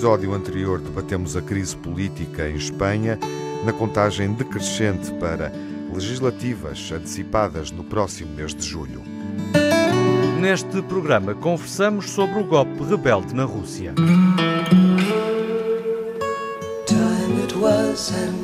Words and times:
episódio 0.00 0.32
anterior 0.32 0.80
debatemos 0.80 1.36
a 1.36 1.42
crise 1.42 1.76
política 1.76 2.48
em 2.48 2.54
Espanha, 2.54 3.18
na 3.66 3.70
contagem 3.70 4.32
decrescente 4.32 5.12
para 5.20 5.52
legislativas 5.92 6.90
antecipadas 6.90 7.70
no 7.70 7.84
próximo 7.84 8.34
mês 8.34 8.54
de 8.54 8.66
julho. 8.66 9.02
Neste 10.40 10.80
programa 10.80 11.34
conversamos 11.34 12.08
sobre 12.12 12.40
o 12.40 12.44
golpe 12.44 12.82
rebelde 12.82 13.34
na 13.34 13.44
Rússia. 13.44 13.92
Time 16.86 17.42
it 17.44 17.54
was 17.58 18.10
and 18.10 18.39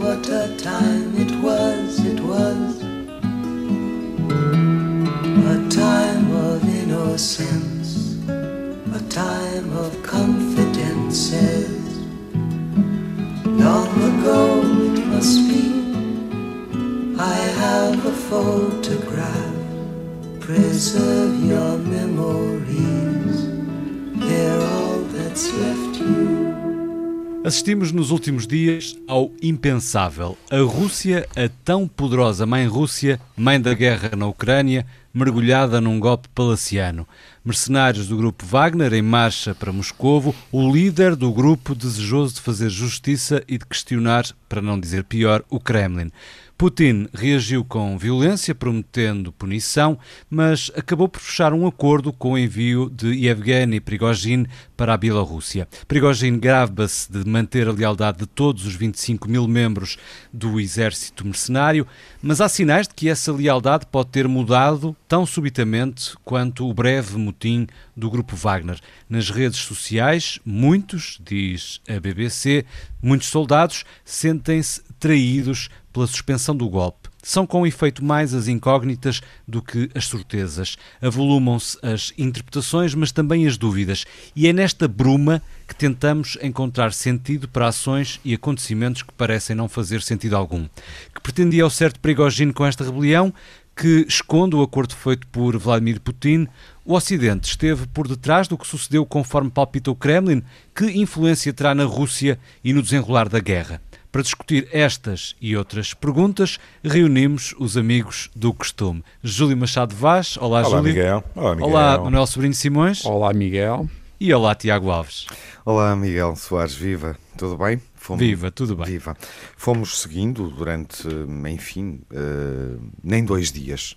Assistimos 27.46 27.93
nos 27.93 28.11
últimos 28.11 28.45
dias 28.45 28.99
ao 29.07 29.31
impensável. 29.41 30.37
A 30.50 30.59
Rússia, 30.63 31.29
a 31.37 31.49
tão 31.64 31.87
poderosa 31.87 32.45
mãe 32.45 32.67
Rússia, 32.67 33.20
mãe 33.37 33.61
da 33.61 33.73
guerra 33.73 34.17
na 34.17 34.27
Ucrânia, 34.27 34.84
mergulhada 35.14 35.81
num 35.81 36.01
golpe 36.01 36.28
palaciano. 36.34 37.06
Mercenários 37.45 38.09
do 38.09 38.17
grupo 38.17 38.45
Wagner 38.45 38.92
em 38.95 39.01
marcha 39.01 39.55
para 39.55 39.73
Moscovo, 39.73 40.35
o 40.51 40.69
líder 40.73 41.15
do 41.15 41.33
grupo 41.33 41.73
desejoso 41.73 42.35
de 42.35 42.41
fazer 42.41 42.69
justiça 42.69 43.41
e 43.47 43.57
de 43.57 43.65
questionar, 43.65 44.27
para 44.48 44.61
não 44.61 44.81
dizer 44.81 45.05
pior, 45.05 45.45
o 45.48 45.61
Kremlin. 45.61 46.11
Putin 46.59 47.07
reagiu 47.12 47.62
com 47.62 47.99
violência, 47.99 48.55
prometendo 48.55 49.31
punição, 49.31 49.99
mas 50.31 50.71
acabou 50.75 51.07
por 51.07 51.21
fechar 51.21 51.53
um 51.53 51.67
acordo 51.67 52.15
com 52.15 52.33
o 52.33 52.39
envio 52.39 52.89
de 52.89 53.09
Yevgeny 53.09 53.79
Prigozhin 53.79 54.47
para 54.75 54.95
a 54.95 54.97
Bielorrússia. 54.97 55.69
Prigozhin 55.87 56.39
grava-se 56.39 57.13
de 57.13 57.29
manter 57.29 57.69
a 57.69 57.73
lealdade 57.73 58.21
de 58.21 58.27
todos 58.27 58.65
os 58.65 58.75
25 58.75 59.29
mil 59.29 59.47
membros 59.47 59.98
do 60.33 60.59
exército 60.59 61.27
mercenário, 61.27 61.87
mas 62.23 62.41
há 62.41 62.48
sinais 62.48 62.89
de 62.89 62.95
que 62.95 63.11
essa 63.11 63.31
lealdade 63.31 63.85
pode 63.93 64.09
ter 64.09 64.27
mudado 64.27 64.97
tão 65.07 65.27
subitamente 65.27 66.15
quanto 66.25 66.67
o 66.67 66.73
breve 66.73 67.19
motim 67.19 67.67
do 67.95 68.11
grupo 68.11 68.35
Wagner. 68.35 68.81
Nas 69.11 69.29
redes 69.29 69.59
sociais, 69.59 70.41
muitos, 70.43 71.20
diz 71.23 71.83
a 71.87 72.01
BBC, 72.01 72.65
muitos 73.03 73.29
soldados 73.29 73.85
sentem-se 74.07 74.83
traídos 74.98 75.69
pela 75.97 76.06
suspensão 76.06 76.55
do 76.55 76.69
golpe. 76.69 77.08
São 77.22 77.47
com 77.47 77.66
efeito 77.66 78.05
mais 78.05 78.34
as 78.34 78.48
incógnitas 78.48 79.22
do 79.48 79.62
que 79.62 79.89
as 79.94 80.06
certezas. 80.06 80.77
Avolumam-se 81.00 81.78
as 81.83 82.12
interpretações, 82.19 82.94
mas 82.94 83.11
também 83.11 83.47
as 83.47 83.56
dúvidas. 83.56 84.05
E 84.36 84.47
é 84.47 84.52
nesta 84.52 84.86
bruma 84.86 85.41
que 85.67 85.74
tentamos 85.74 86.36
encontrar 86.42 86.92
sentido 86.92 87.48
para 87.48 87.69
ações 87.69 88.20
e 88.22 88.34
acontecimentos 88.34 89.02
que 89.02 89.12
parecem 89.14 89.56
não 89.56 89.70
fazer 89.70 90.02
sentido 90.02 90.36
algum. 90.36 90.69
Que 91.14 91.22
pretendia 91.22 91.64
ao 91.64 91.70
certo 91.70 91.98
Prigogine 91.98 92.52
com 92.52 92.67
esta 92.67 92.84
rebelião? 92.84 93.33
Que 93.74 94.05
esconde 94.06 94.55
o 94.55 94.62
acordo 94.62 94.94
feito 94.94 95.27
por 95.28 95.56
Vladimir 95.56 95.98
Putin? 95.98 96.47
O 96.84 96.92
Ocidente 96.92 97.48
esteve 97.48 97.86
por 97.86 98.06
detrás 98.06 98.48
do 98.48 98.58
que 98.58 98.67
sucedeu 98.67 99.06
conforme 99.06 99.50
palpita 99.50 99.91
o 99.91 99.97
Kremlin? 99.97 100.42
Que 100.74 100.84
influência 100.91 101.55
terá 101.55 101.74
na 101.74 101.84
Rússia 101.84 102.39
e 102.62 102.74
no 102.74 102.83
desenrolar 102.83 103.30
da 103.30 103.40
guerra? 103.40 103.80
Para 104.17 104.23
discutir 104.23 104.67
estas 104.73 105.37
e 105.43 105.55
outras 105.59 105.93
perguntas, 105.93 106.59
reunimos 106.83 107.55
os 107.59 107.77
amigos 107.77 108.31
do 108.35 108.51
costume. 108.55 109.05
Júlio 109.23 109.55
Machado 109.59 109.95
Vaz, 109.95 110.39
olá, 110.39 110.61
olá 110.61 110.79
Júlio. 110.79 110.83
Miguel. 110.85 111.25
Olá, 111.35 111.55
Miguel. 111.55 111.69
Olá, 111.69 111.99
Manuel 111.99 112.27
Sobrinho 112.27 112.55
Simões. 112.55 113.05
Olá, 113.05 113.35
Miguel. 113.35 113.87
E 114.19 114.33
olá, 114.33 114.55
Tiago 114.55 114.91
Alves. 114.91 115.27
Olá, 115.67 115.95
Miguel 115.95 116.35
Soares, 116.35 116.75
viva. 116.75 117.19
Tudo 117.37 117.59
bem? 117.59 117.79
Fomos... 117.95 118.21
Viva, 118.23 118.51
tudo 118.51 118.75
bem. 118.75 118.87
Viva. 118.87 119.15
Fomos 119.55 120.01
seguindo 120.01 120.48
durante, 120.48 121.07
enfim, 121.53 122.01
uh, 122.11 122.81
nem 123.05 123.23
dois 123.23 123.53
dias 123.53 123.97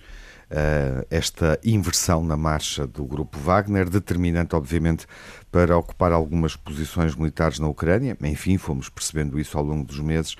esta 1.09 1.59
inversão 1.63 2.23
na 2.23 2.35
marcha 2.35 2.87
do 2.87 3.05
grupo 3.05 3.37
Wagner, 3.39 3.89
determinante, 3.89 4.55
obviamente, 4.55 5.05
para 5.51 5.77
ocupar 5.77 6.11
algumas 6.11 6.55
posições 6.55 7.15
militares 7.15 7.59
na 7.59 7.67
Ucrânia. 7.67 8.17
Enfim, 8.23 8.57
fomos 8.57 8.89
percebendo 8.89 9.39
isso 9.39 9.57
ao 9.57 9.63
longo 9.63 9.85
dos 9.85 9.99
meses, 9.99 10.35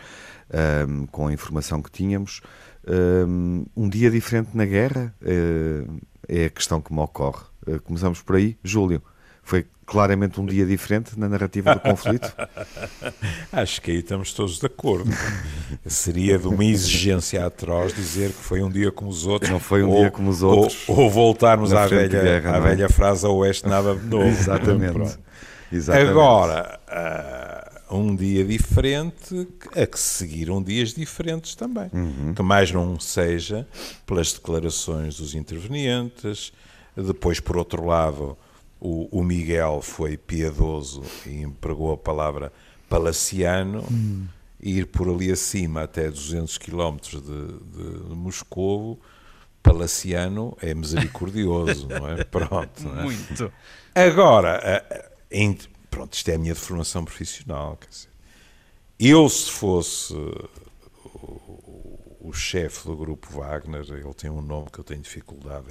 um, 0.88 1.06
com 1.08 1.28
a 1.28 1.34
informação 1.34 1.82
que 1.82 1.92
tínhamos. 1.92 2.42
Um, 2.88 3.66
um 3.76 3.90
dia 3.90 4.10
diferente 4.10 4.50
na 4.54 4.66
guerra 4.66 5.14
uh, 5.22 6.00
é 6.28 6.46
a 6.46 6.50
questão 6.50 6.82
que 6.82 6.94
me 6.94 7.00
ocorre. 7.00 7.44
Uh, 7.68 7.80
começamos 7.82 8.22
por 8.22 8.36
aí. 8.36 8.58
Júlio, 8.64 9.04
foi 9.44 9.68
claramente 9.90 10.40
um 10.40 10.46
dia 10.46 10.66
diferente 10.66 11.20
na 11.20 11.28
narrativa 11.28 11.74
do 11.74 11.80
conflito? 11.80 12.32
Acho 13.52 13.82
que 13.82 13.92
aí 13.92 13.98
estamos 13.98 14.32
todos 14.34 14.60
de 14.60 14.66
acordo. 14.68 15.12
Seria 15.86 16.38
de 16.38 16.48
uma 16.48 16.64
exigência 16.64 17.46
atroz 17.46 17.94
dizer 17.94 18.30
que 18.30 18.44
foi 18.44 18.62
um 18.62 18.70
dia 18.70 18.92
como 18.92 19.10
os 19.10 19.26
outros. 19.26 19.52
Não 19.52 19.60
foi 19.60 19.84
um 19.84 19.90
ou, 19.90 20.02
dia 20.02 20.12
como 20.12 20.30
os 20.30 20.44
outros. 20.44 20.88
Ou, 20.88 21.00
ou 21.00 21.10
voltarmos 21.10 21.74
à 21.74 21.88
velha, 21.88 22.08
guerra, 22.08 22.54
à 22.54 22.58
é? 22.58 22.62
velha 22.62 22.90
frase 22.90 23.26
a 23.26 23.30
oeste 23.30 23.68
nada 23.68 23.96
de 23.96 24.06
novo. 24.06 24.28
Exatamente. 24.30 25.18
Exatamente. 25.72 26.10
Agora, 26.12 26.80
uh, 27.90 27.98
um 27.98 28.16
dia 28.16 28.46
diferente, 28.46 29.48
a 29.76 29.86
que 29.86 30.00
seguiram 30.00 30.62
dias 30.62 30.94
diferentes 30.94 31.56
também. 31.56 31.90
Uhum. 31.92 32.34
Que 32.36 32.44
mais 32.44 32.72
não 32.72 33.00
seja 33.00 33.68
pelas 34.06 34.34
declarações 34.34 35.18
dos 35.18 35.34
intervenientes, 35.34 36.54
depois, 36.96 37.40
por 37.40 37.58
outro 37.58 37.86
lado 37.86 38.38
o, 38.80 39.20
o 39.20 39.24
Miguel 39.24 39.82
foi 39.82 40.18
piedoso 40.18 41.04
e 41.26 41.42
empregou 41.42 41.92
a 41.92 41.98
palavra 41.98 42.52
palaciano, 42.88 43.86
hum. 43.92 44.28
ir 44.60 44.88
por 44.88 45.10
ali 45.10 45.32
acima 45.32 45.84
até 45.84 46.10
200 46.10 46.58
km 46.58 46.98
de, 46.98 47.20
de, 47.20 48.08
de 48.08 48.16
Moscovo, 48.16 49.00
palaciano 49.62 50.58
é 50.62 50.74
misericordioso, 50.74 51.88
não 51.88 52.10
é? 52.10 52.24
Pronto. 52.24 52.84
Não 52.84 53.00
é? 53.00 53.04
Muito. 53.04 53.52
Agora, 53.94 54.84
em, 55.30 55.58
pronto, 55.92 56.14
isto 56.14 56.30
é 56.30 56.36
a 56.36 56.40
minha 56.40 56.56
formação 56.56 57.04
profissional. 57.04 57.78
Quer 57.78 57.90
dizer, 57.90 58.10
eu, 58.98 59.30
se 59.30 59.52
fosse 59.52 60.14
o, 60.14 62.18
o 62.22 62.34
chefe 62.34 62.88
do 62.88 62.96
grupo 62.96 63.32
Wagner, 63.32 63.86
ele 63.90 64.14
tem 64.14 64.30
um 64.30 64.42
nome 64.42 64.70
que 64.72 64.80
eu 64.80 64.84
tenho 64.84 65.02
dificuldade 65.02 65.68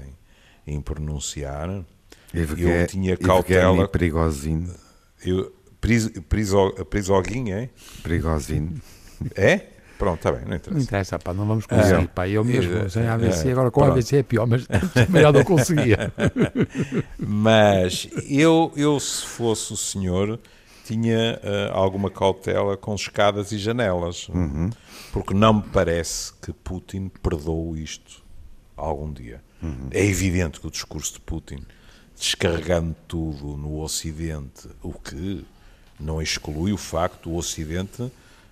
em, 0.67 0.75
em 0.75 0.81
pronunciar 0.81 1.85
eu 2.33 2.87
tinha 2.87 3.17
cautela. 3.17 3.89
Perigosinho. 3.89 4.73
Eu, 5.25 5.53
pris, 5.81 6.09
priso, 6.29 6.73
prisoguinho, 6.91 7.55
é? 7.55 7.69
Perigosinho. 8.03 8.81
É? 9.35 9.67
Pronto, 9.99 10.19
está 10.19 10.31
bem, 10.31 10.43
não 10.47 10.55
interessa. 10.55 10.75
Não 10.75 10.81
interessa, 10.81 11.19
pá, 11.19 11.35
não 11.35 11.45
vamos 11.45 11.67
conseguir, 11.67 12.05
é. 12.05 12.07
pá. 12.07 12.29
Eu 12.29 12.45
mesmo, 12.45 12.73
é, 12.77 12.89
sem 12.89 13.05
AVC, 13.05 13.49
é, 13.49 13.51
agora 13.51 13.69
com 13.69 13.81
pronto. 13.81 13.95
AVC 13.95 14.19
é 14.19 14.23
pior, 14.23 14.47
mas 14.47 14.65
melhor 15.11 15.33
não 15.33 15.43
conseguia. 15.43 16.13
mas 17.19 18.09
eu, 18.29 18.73
eu, 18.77 19.01
se 19.01 19.27
fosse 19.27 19.73
o 19.73 19.77
senhor, 19.77 20.39
tinha 20.85 21.41
uh, 21.43 21.77
alguma 21.77 22.11
cautela 22.11 22.77
com 22.77 22.95
escadas 22.95 23.51
e 23.51 23.59
janelas, 23.59 24.29
uhum. 24.29 24.71
porque 25.13 25.35
não 25.35 25.55
me 25.55 25.63
parece 25.63 26.33
que 26.35 26.53
Putin 26.53 27.11
perdoou 27.21 27.77
isto 27.77 28.23
algum 28.77 29.13
dia. 29.13 29.43
Uhum. 29.61 29.89
É 29.91 30.05
evidente 30.05 30.61
que 30.61 30.67
o 30.69 30.71
discurso 30.71 31.15
de 31.15 31.21
Putin 31.21 31.67
descarregando 32.19 32.95
tudo 33.07 33.57
no 33.57 33.81
Ocidente, 33.81 34.69
o 34.83 34.93
que 34.93 35.45
não 35.99 36.21
exclui 36.21 36.73
o 36.73 36.77
facto 36.77 37.31
do 37.31 37.37
Ocidente, 37.37 38.11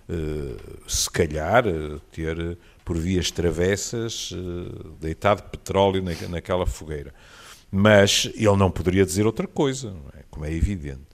eh, 0.09 0.55
se 0.87 1.09
calhar, 1.09 1.67
eh, 1.67 1.99
ter 2.11 2.57
por 2.85 2.97
vias 2.97 3.29
travessas 3.29 4.31
eh, 4.33 4.93
deitado 5.01 5.43
petróleo 5.43 6.01
naquela 6.29 6.65
fogueira. 6.65 7.13
Mas 7.69 8.31
ele 8.35 8.55
não 8.55 8.71
poderia 8.71 9.05
dizer 9.05 9.25
outra 9.25 9.45
coisa, 9.45 9.93
é? 10.17 10.23
como 10.29 10.45
é 10.45 10.53
evidente. 10.53 11.05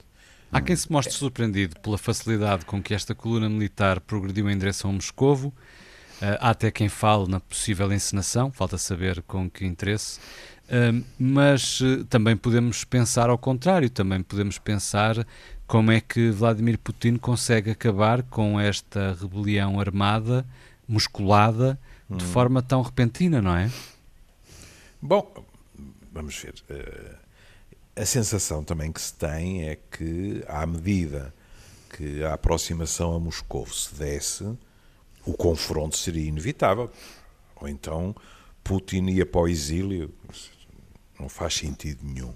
Há 0.52 0.60
quem 0.60 0.76
se 0.76 0.90
mostre 0.90 1.12
surpreendido 1.12 1.80
pela 1.80 1.98
facilidade 1.98 2.64
com 2.64 2.80
que 2.80 2.94
esta 2.94 3.12
coluna 3.12 3.48
militar 3.48 4.00
progrediu 4.00 4.48
em 4.48 4.56
direção 4.56 4.90
a 4.90 4.92
Moscovo. 4.92 5.52
Há 6.38 6.50
até 6.50 6.70
quem 6.70 6.88
fale 6.88 7.28
na 7.28 7.40
possível 7.40 7.92
encenação, 7.92 8.52
falta 8.52 8.78
saber 8.78 9.20
com 9.22 9.50
que 9.50 9.66
interesse 9.66 10.20
mas 11.18 11.80
uh, 11.80 12.04
também 12.06 12.36
podemos 12.36 12.84
pensar 12.84 13.28
ao 13.28 13.38
contrário, 13.38 13.88
também 13.90 14.22
podemos 14.22 14.58
pensar 14.58 15.26
como 15.66 15.90
é 15.90 16.00
que 16.00 16.30
Vladimir 16.30 16.78
Putin 16.78 17.16
consegue 17.16 17.70
acabar 17.70 18.22
com 18.22 18.58
esta 18.58 19.16
rebelião 19.20 19.78
armada, 19.78 20.46
musculada, 20.88 21.78
hum. 22.08 22.16
de 22.16 22.24
forma 22.24 22.62
tão 22.62 22.82
repentina, 22.82 23.40
não 23.40 23.56
é? 23.56 23.70
Bom, 25.00 25.44
vamos 26.12 26.36
ver. 26.36 26.54
Uh, 26.70 27.24
a 27.96 28.04
sensação 28.04 28.64
também 28.64 28.90
que 28.90 29.00
se 29.00 29.14
tem 29.14 29.68
é 29.68 29.76
que, 29.76 30.42
à 30.48 30.66
medida 30.66 31.32
que 31.96 32.24
a 32.24 32.34
aproximação 32.34 33.14
a 33.14 33.20
Moscou 33.20 33.66
se 33.68 33.94
desse, 33.94 34.44
o 35.24 35.32
confronto 35.32 35.96
seria 35.96 36.28
inevitável. 36.28 36.90
Ou 37.56 37.68
então 37.68 38.14
Putin 38.64 39.06
ia 39.10 39.24
para 39.24 39.42
o 39.42 39.48
exílio. 39.48 40.12
Não 41.24 41.28
faz 41.30 41.54
sentido 41.54 42.00
nenhum. 42.02 42.34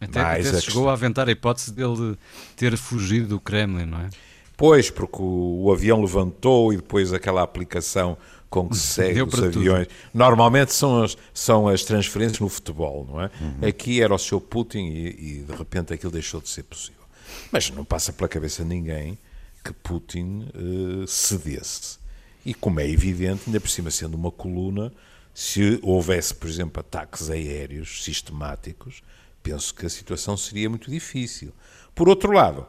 Até, 0.00 0.20
até 0.20 0.42
se 0.44 0.62
chegou 0.62 0.88
a 0.88 0.92
aventar 0.92 1.28
a 1.28 1.32
hipótese 1.32 1.72
dele 1.72 2.16
ter 2.54 2.76
fugido 2.76 3.26
do 3.26 3.40
Kremlin, 3.40 3.86
não 3.86 3.98
é? 3.98 4.10
Pois, 4.56 4.90
porque 4.90 5.20
o, 5.20 5.64
o 5.64 5.72
avião 5.72 6.00
levantou 6.00 6.72
e 6.72 6.76
depois 6.76 7.12
aquela 7.12 7.42
aplicação 7.42 8.16
com 8.48 8.68
que 8.68 8.76
se 8.76 8.86
segue 8.94 9.22
os 9.22 9.42
aviões. 9.42 9.88
Tudo. 9.88 9.96
Normalmente 10.14 10.72
são 10.72 11.02
as, 11.02 11.18
são 11.34 11.66
as 11.66 11.82
transferências 11.82 12.38
no 12.38 12.48
futebol, 12.48 13.04
não 13.10 13.20
é? 13.20 13.30
Uhum. 13.40 13.68
Aqui 13.68 14.00
era 14.00 14.14
o 14.14 14.18
seu 14.18 14.40
Putin 14.40 14.86
e, 14.86 15.08
e, 15.08 15.38
de 15.42 15.52
repente 15.52 15.92
aquilo 15.92 16.12
deixou 16.12 16.40
de 16.40 16.48
ser 16.48 16.62
possível. 16.62 17.02
Mas 17.50 17.70
não 17.70 17.84
passa 17.84 18.12
pela 18.12 18.28
cabeça 18.28 18.62
de 18.62 18.68
ninguém 18.68 19.18
que 19.64 19.72
Putin 19.72 20.48
uh, 20.54 21.08
cedesse. 21.08 21.98
E 22.46 22.54
como 22.54 22.78
é 22.78 22.88
evidente, 22.88 23.42
ainda 23.46 23.60
por 23.60 23.68
cima 23.68 23.90
sendo 23.90 24.14
uma 24.14 24.30
coluna, 24.30 24.92
se 25.34 25.78
houvesse, 25.82 26.34
por 26.34 26.48
exemplo, 26.48 26.80
ataques 26.80 27.30
aéreos 27.30 28.04
sistemáticos, 28.04 29.02
penso 29.42 29.74
que 29.74 29.86
a 29.86 29.90
situação 29.90 30.36
seria 30.36 30.68
muito 30.68 30.90
difícil. 30.90 31.52
Por 31.94 32.08
outro 32.08 32.32
lado, 32.32 32.66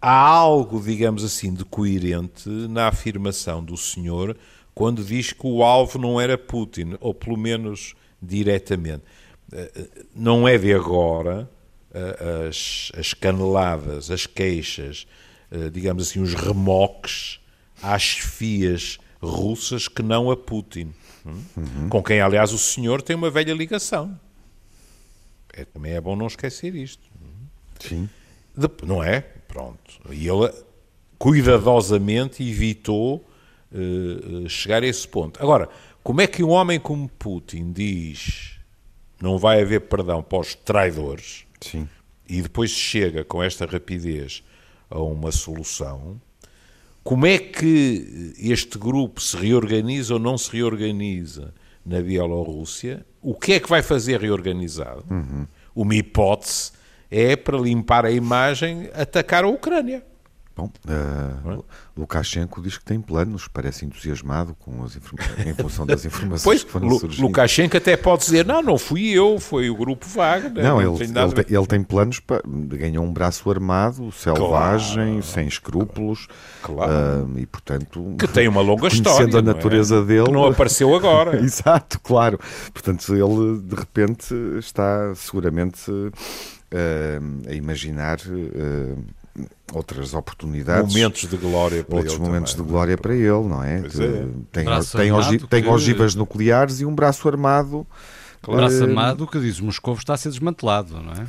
há 0.00 0.12
algo, 0.12 0.80
digamos 0.80 1.24
assim, 1.24 1.52
de 1.52 1.64
coerente 1.64 2.48
na 2.48 2.88
afirmação 2.88 3.62
do 3.62 3.76
senhor 3.76 4.36
quando 4.74 5.04
diz 5.04 5.32
que 5.32 5.46
o 5.46 5.62
alvo 5.62 5.98
não 5.98 6.20
era 6.20 6.38
Putin, 6.38 6.96
ou 7.00 7.12
pelo 7.12 7.36
menos 7.36 7.94
diretamente. 8.22 9.02
Eh, 9.52 9.72
eh, 9.74 9.88
não 10.14 10.46
é 10.46 10.56
de 10.56 10.72
agora 10.72 11.50
eh, 11.92 12.46
as, 12.48 12.92
as 12.96 13.12
caneladas, 13.12 14.10
as 14.10 14.26
queixas, 14.26 15.06
digamos 15.72 16.08
assim, 16.08 16.20
os 16.20 16.32
remoques 16.32 17.40
às 17.82 18.02
chefias 18.02 18.98
russas 19.20 19.88
que 19.88 20.02
não 20.02 20.30
a 20.30 20.36
Putin? 20.36 20.92
Uhum. 21.24 21.88
com 21.88 22.02
quem, 22.02 22.20
aliás, 22.20 22.52
o 22.52 22.58
senhor 22.58 23.02
tem 23.02 23.16
uma 23.16 23.30
velha 23.30 23.52
ligação. 23.52 24.18
É, 25.52 25.64
também 25.64 25.92
é 25.92 26.00
bom 26.00 26.16
não 26.16 26.26
esquecer 26.26 26.74
isto. 26.74 27.02
Sim. 27.80 28.08
De, 28.56 28.68
não 28.86 29.02
é? 29.02 29.20
Pronto. 29.48 30.00
E 30.10 30.28
ele 30.28 30.52
cuidadosamente 31.18 32.42
evitou 32.42 33.26
uh, 33.72 34.48
chegar 34.48 34.82
a 34.82 34.86
esse 34.86 35.06
ponto. 35.06 35.42
Agora, 35.42 35.68
como 36.02 36.20
é 36.20 36.26
que 36.26 36.42
um 36.42 36.50
homem 36.50 36.78
como 36.78 37.08
Putin 37.08 37.72
diz 37.72 38.58
não 39.20 39.38
vai 39.38 39.60
haver 39.60 39.82
perdão 39.82 40.22
para 40.22 40.38
os 40.38 40.54
traidores 40.54 41.44
Sim. 41.60 41.88
e 42.28 42.40
depois 42.40 42.70
chega 42.70 43.22
com 43.22 43.42
esta 43.42 43.66
rapidez 43.66 44.42
a 44.88 44.98
uma 45.00 45.30
solução? 45.30 46.20
Como 47.02 47.26
é 47.26 47.38
que 47.38 48.34
este 48.38 48.78
grupo 48.78 49.20
se 49.20 49.36
reorganiza 49.36 50.14
ou 50.14 50.20
não 50.20 50.36
se 50.36 50.52
reorganiza 50.52 51.54
na 51.84 52.00
Bielorrússia? 52.00 53.04
O 53.22 53.34
que 53.34 53.54
é 53.54 53.60
que 53.60 53.68
vai 53.68 53.82
fazer 53.82 54.20
reorganizado? 54.20 55.04
Uhum. 55.10 55.46
Uma 55.74 55.94
hipótese 55.94 56.72
é 57.10 57.36
para 57.36 57.58
limpar 57.58 58.04
a 58.04 58.10
imagem 58.10 58.90
atacar 58.94 59.44
a 59.44 59.48
Ucrânia. 59.48 60.04
Bom, 60.60 60.70
uh, 60.86 61.64
Lukashenko 61.96 62.60
diz 62.60 62.76
que 62.76 62.84
tem 62.84 63.00
planos, 63.00 63.48
parece 63.48 63.86
entusiasmado 63.86 64.54
com 64.58 64.84
as 64.84 64.96
em 65.46 65.54
função 65.54 65.86
das 65.86 66.04
informações 66.04 66.44
pois, 66.44 66.64
que 66.64 66.70
foram 66.70 66.90
surgindo. 66.98 67.26
Lukashenko 67.26 67.76
até 67.78 67.96
pode 67.96 68.24
dizer, 68.24 68.44
não, 68.44 68.60
não 68.60 68.76
fui 68.76 69.08
eu, 69.08 69.38
foi 69.40 69.70
o 69.70 69.74
grupo 69.74 70.06
Wagner. 70.06 70.62
Não, 70.62 70.80
não 70.80 70.80
ele, 70.80 70.98
tem 70.98 71.22
ele, 71.22 71.32
tem, 71.32 71.56
ele, 71.56 71.66
tem, 71.66 71.82
planos 71.82 72.20
para 72.20 72.42
ganhar 72.44 73.00
um 73.00 73.10
braço 73.10 73.50
armado, 73.50 74.12
selvagem, 74.12 75.12
claro, 75.12 75.22
sem 75.22 75.46
escrúpulos, 75.46 76.28
claro. 76.62 77.26
Uh, 77.26 77.38
e 77.38 77.46
portanto... 77.46 78.16
Que 78.18 78.28
tem 78.28 78.46
uma 78.46 78.60
longa 78.60 78.88
história, 78.88 79.38
a 79.38 79.42
natureza 79.42 79.96
é? 79.96 80.04
dele... 80.04 80.24
Que 80.24 80.32
não 80.32 80.44
apareceu 80.44 80.94
agora. 80.94 81.40
Exato, 81.40 81.98
claro. 82.00 82.38
Portanto, 82.72 83.14
ele 83.14 83.60
de 83.62 83.74
repente 83.74 84.34
está 84.58 85.14
seguramente 85.14 85.90
uh, 85.90 87.48
a 87.48 87.54
imaginar 87.54 88.18
outras 89.72 90.14
oportunidades. 90.14 90.94
Momentos 90.94 91.28
de 91.28 91.36
glória 91.36 91.84
para 91.84 91.96
outros 91.96 92.14
ele. 92.14 92.22
momentos 92.22 92.52
também. 92.52 92.66
de 92.66 92.72
glória 92.72 92.98
para 92.98 93.14
ele, 93.14 93.48
não 93.48 93.62
é? 93.62 93.80
Pois 93.80 94.00
é. 94.00 94.26
Tem, 94.52 94.64
tem, 94.96 95.12
ogi 95.12 95.38
tem 95.38 95.68
ogivas 95.68 96.14
nucleares 96.14 96.80
e 96.80 96.84
um 96.84 96.94
braço 96.94 97.28
armado. 97.28 97.86
O 98.46 98.56
braço 98.56 98.82
armado 98.82 99.26
que 99.26 99.38
diz 99.38 99.60
Moscou 99.60 99.94
está 99.94 100.14
a 100.14 100.16
ser 100.16 100.30
desmantelado, 100.30 101.00
não 101.00 101.12
é? 101.12 101.26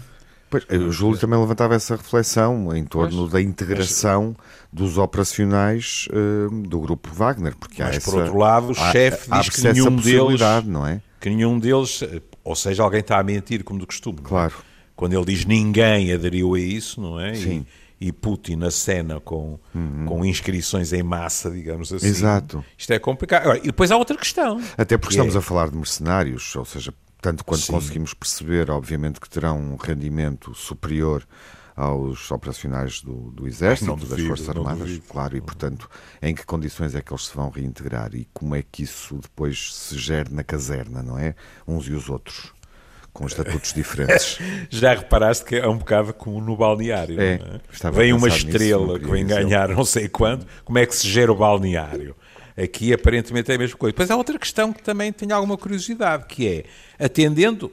Pois, 0.49 0.65
o 0.69 0.91
Júlio 0.91 1.17
também 1.17 1.39
levantava 1.39 1.75
essa 1.75 1.95
reflexão 1.95 2.75
em 2.75 2.83
torno 2.83 3.19
pois, 3.19 3.31
da 3.31 3.41
integração 3.41 4.35
mas... 4.37 4.47
dos 4.71 4.97
operacionais 4.97 6.09
uh, 6.11 6.67
do 6.67 6.77
grupo 6.81 7.09
Wagner, 7.13 7.55
porque 7.55 7.81
mas 7.81 7.93
há 7.93 7.97
essa, 7.97 8.11
por 8.11 8.19
outro 8.19 8.37
lado 8.37 8.71
o 8.71 8.73
chefe 8.73 9.31
diz 9.31 9.49
que 9.49 9.61
nenhum 9.71 9.95
deles, 9.95 10.41
não 10.65 10.85
é? 10.85 11.01
que 11.21 11.29
nenhum 11.29 11.57
deles, 11.57 12.03
ou 12.43 12.55
seja, 12.55 12.83
alguém 12.83 12.99
está 12.99 13.19
a 13.19 13.23
mentir 13.23 13.63
como 13.63 13.79
de 13.79 13.85
costume. 13.85 14.17
Claro. 14.21 14.55
Quando 14.93 15.13
ele 15.13 15.25
diz 15.25 15.45
ninguém 15.45 16.11
aderiu 16.11 16.55
a 16.55 16.59
isso, 16.59 16.99
não 16.99 17.17
é? 17.17 17.33
Sim. 17.33 17.65
E, 17.65 17.80
e 18.01 18.11
Putin 18.11 18.55
na 18.55 18.71
cena 18.71 19.19
com, 19.19 19.59
uhum. 19.75 20.05
com 20.07 20.25
inscrições 20.25 20.91
em 20.91 21.03
massa, 21.03 21.51
digamos 21.51 21.93
assim. 21.93 22.07
Exato. 22.07 22.65
Isto 22.75 22.93
é 22.93 22.99
complicado. 22.99 23.55
E 23.57 23.67
depois 23.67 23.91
há 23.91 23.95
outra 23.95 24.17
questão. 24.17 24.59
Até 24.75 24.97
porque 24.97 25.13
estamos 25.13 25.35
é... 25.35 25.37
a 25.37 25.41
falar 25.41 25.69
de 25.69 25.77
mercenários, 25.77 26.55
ou 26.55 26.65
seja, 26.65 26.91
tanto 27.21 27.45
quanto 27.45 27.61
Sim. 27.61 27.73
conseguimos 27.73 28.15
perceber, 28.15 28.71
obviamente 28.71 29.19
que 29.19 29.29
terão 29.29 29.59
um 29.59 29.75
rendimento 29.75 30.55
superior 30.55 31.23
aos 31.75 32.29
operacionais 32.31 33.01
do, 33.01 33.31
do 33.31 33.47
Exército, 33.47 33.95
das 33.95 34.19
Forças 34.21 34.49
Armadas, 34.49 34.99
claro, 35.07 35.37
e 35.37 35.41
portanto, 35.41 35.89
em 36.21 36.33
que 36.33 36.45
condições 36.45 36.95
é 36.95 37.01
que 37.01 37.13
eles 37.13 37.27
se 37.27 37.35
vão 37.35 37.49
reintegrar 37.49 38.13
e 38.15 38.27
como 38.33 38.55
é 38.55 38.63
que 38.63 38.83
isso 38.83 39.19
depois 39.21 39.73
se 39.73 39.97
gere 39.97 40.33
na 40.33 40.43
caserna, 40.43 41.01
não 41.01 41.17
é? 41.17 41.35
Uns 41.67 41.87
e 41.87 41.93
os 41.93 42.09
outros 42.09 42.51
com 43.13 43.25
estatutos 43.25 43.73
diferentes. 43.73 44.39
Já 44.69 44.93
reparaste 44.93 45.45
que 45.45 45.55
é 45.55 45.67
um 45.67 45.77
bocado 45.77 46.13
como 46.13 46.39
no 46.41 46.55
balneário. 46.55 47.19
É, 47.19 47.33
é? 47.33 47.91
Vem 47.91 48.13
uma 48.13 48.27
estrela 48.27 48.99
que 48.99 49.05
vem 49.05 49.25
ganhar 49.25 49.69
não 49.69 49.85
sei 49.85 50.07
quanto, 50.07 50.45
como 50.63 50.77
é 50.79 50.85
que 50.85 50.95
se 50.95 51.07
gera 51.07 51.31
o 51.31 51.35
balneário? 51.35 52.15
Aqui 52.55 52.93
aparentemente 52.93 53.51
é 53.51 53.55
a 53.55 53.57
mesma 53.57 53.77
coisa. 53.77 53.93
Depois 53.93 54.11
há 54.11 54.15
outra 54.15 54.37
questão 54.37 54.73
que 54.73 54.83
também 54.83 55.11
tenho 55.11 55.33
alguma 55.33 55.57
curiosidade, 55.57 56.25
que 56.25 56.47
é, 56.47 57.03
atendendo, 57.03 57.71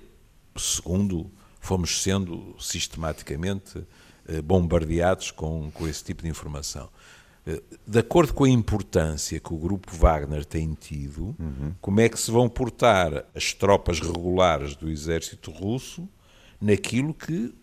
segundo 0.56 1.30
fomos 1.60 2.02
sendo 2.02 2.54
sistematicamente 2.58 3.84
eh, 4.26 4.40
bombardeados 4.40 5.30
com, 5.30 5.70
com 5.72 5.86
esse 5.86 6.02
tipo 6.04 6.22
de 6.22 6.28
informação, 6.28 6.88
de 7.86 7.98
acordo 7.98 8.34
com 8.34 8.44
a 8.44 8.48
importância 8.48 9.40
que 9.40 9.52
o 9.52 9.56
grupo 9.56 9.90
Wagner 9.94 10.44
tem 10.44 10.74
tido, 10.74 11.34
uhum. 11.38 11.72
como 11.80 12.00
é 12.00 12.08
que 12.08 12.20
se 12.20 12.30
vão 12.30 12.48
portar 12.48 13.24
as 13.34 13.52
tropas 13.52 14.00
regulares 14.00 14.76
do 14.76 14.90
exército 14.90 15.50
russo 15.50 16.08
naquilo 16.60 17.14
que 17.14 17.54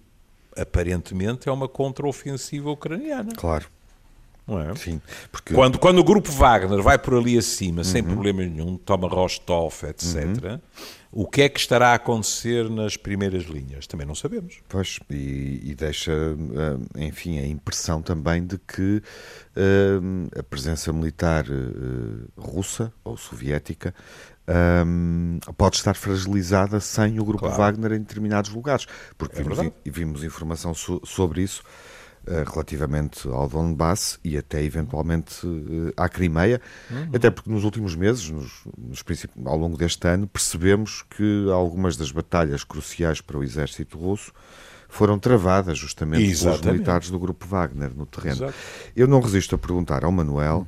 aparentemente 0.58 1.48
é 1.48 1.52
uma 1.52 1.68
contraofensiva 1.68 2.72
ucraniana? 2.72 3.34
Claro. 3.36 3.68
Não 4.48 4.60
é? 4.60 4.76
Sim, 4.76 5.02
porque... 5.32 5.54
quando, 5.54 5.80
quando 5.80 6.00
o 6.00 6.04
grupo 6.04 6.32
Wagner 6.32 6.82
vai 6.82 7.00
por 7.00 7.16
ali 7.16 7.38
acima, 7.38 7.80
uhum. 7.80 7.84
sem 7.84 8.04
problema 8.04 8.44
nenhum, 8.44 8.78
toma 8.78 9.08
Rostov, 9.08 9.74
etc., 9.84 10.16
uhum. 10.16 10.60
O 11.18 11.26
que 11.26 11.44
é 11.44 11.50
que 11.50 11.58
estará 11.58 11.92
a 11.92 11.94
acontecer 11.94 12.70
nas 12.70 12.98
primeiras 12.98 13.44
linhas? 13.44 13.88
Também 13.88 14.06
não 14.06 14.14
sabemos. 14.14 14.58
Pois, 14.68 15.00
e, 15.10 15.62
e 15.64 15.74
deixa, 15.74 16.12
eh, 16.12 17.06
enfim, 17.06 17.40
a 17.40 17.48
impressão 17.48 18.02
também 18.02 18.46
de 18.46 18.58
que 18.58 19.02
uh, 19.56 20.38
a 20.38 20.44
presença 20.44 20.92
militar 20.92 21.46
uh, 21.46 22.28
russa 22.38 22.92
ou 23.02 23.16
soviética 23.16 23.96
um, 24.86 25.40
pode 25.58 25.78
estar 25.78 25.96
fragilizada 25.96 26.82
sem 26.82 27.18
o 27.20 27.24
grupo 27.24 27.46
claro. 27.46 27.58
Wagner 27.58 27.94
em 27.94 28.00
determinados 28.00 28.52
lugares, 28.52 28.86
porque 29.18 29.40
é 29.40 29.44
vimos, 29.44 29.72
vimos, 29.86 30.24
informação 30.24 30.74
so, 30.74 31.02
sobre 31.06 31.42
isso 31.42 31.64
eh, 31.64 31.85
relativamente 32.52 33.28
ao 33.28 33.48
Donbass 33.48 34.20
e 34.24 34.38
até 34.38 34.64
eventualmente 34.64 35.46
uh, 35.46 35.94
à 35.96 36.10
Crimeia, 36.10 36.62
uhum. 36.90 37.10
até 37.14 37.30
porque 37.30 37.50
nos 37.50 37.64
últimos 37.64 37.96
meses, 37.96 38.30
nos, 38.30 38.66
nos 38.78 39.04
ao 39.46 39.58
longo 39.58 39.78
deste 39.78 40.08
ano, 40.08 40.28
percebemos 40.28 41.04
que 41.04 41.50
algumas 41.52 41.96
das 41.98 42.12
batalhas 42.12 42.64
cruciais 42.64 43.22
para 43.22 43.38
o 43.38 43.44
exército 43.44 43.98
russo 43.98 44.32
foram 44.88 45.20
travadas 45.20 45.78
justamente 45.78 46.24
Exatamente. 46.24 46.62
pelos 46.62 46.74
militares 46.74 47.10
do 47.10 47.20
grupo 47.20 47.46
Wagner 47.46 47.92
no 47.96 48.06
terreno. 48.06 48.46
Exato. 48.46 48.54
Eu 48.96 49.08
não 49.08 49.20
resisto 49.20 49.56
a 49.56 49.58
perguntar 49.58 50.04
ao 50.04 50.12
Manuel, 50.12 50.68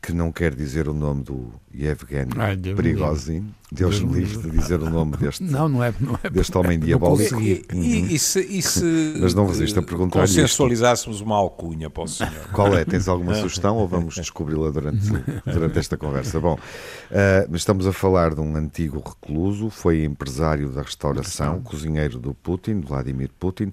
que 0.00 0.12
não 0.12 0.30
quer 0.30 0.54
dizer 0.54 0.88
o 0.88 0.94
nome 0.94 1.22
do 1.22 1.50
Yevgeny 1.74 2.30
Prigozhin, 2.76 3.52
Deus 3.70 4.00
me 4.00 4.20
livre 4.20 4.50
de 4.50 4.56
dizer 4.56 4.80
o 4.80 4.88
nome 4.88 5.16
deste, 5.18 5.42
não, 5.42 5.68
não 5.68 5.82
é, 5.82 5.92
não 6.00 6.18
é, 6.22 6.30
deste 6.30 6.56
homem 6.56 6.78
diabólico. 6.78 7.40
E, 7.40 7.64
e, 7.74 8.14
e, 8.14 8.18
se, 8.18 8.40
e 8.40 8.62
se 8.62 9.16
Mas 9.20 9.34
não 9.34 9.46
resisto 9.46 9.80
a 9.80 9.82
perguntar 9.82 10.20
consensualizássemos 10.20 11.20
uma 11.20 11.36
alcunha 11.36 11.90
para 11.90 12.04
o 12.04 12.08
senhor. 12.08 12.32
Qual 12.54 12.76
é? 12.76 12.84
Tens 12.84 13.08
alguma 13.08 13.34
sugestão 13.34 13.76
ou 13.76 13.88
vamos 13.88 14.14
descobri-la 14.14 14.70
durante, 14.70 15.08
durante 15.44 15.78
esta 15.78 15.96
conversa? 15.96 16.40
Bom, 16.40 16.54
uh, 16.54 17.56
estamos 17.56 17.86
a 17.86 17.92
falar 17.92 18.34
de 18.34 18.40
um 18.40 18.56
antigo 18.56 19.02
recluso, 19.04 19.68
foi 19.68 20.04
empresário 20.04 20.70
da 20.70 20.82
restauração, 20.82 21.60
cozinheiro 21.60 22.18
do 22.18 22.32
Putin, 22.34 22.80
Vladimir 22.80 23.30
Putin, 23.38 23.72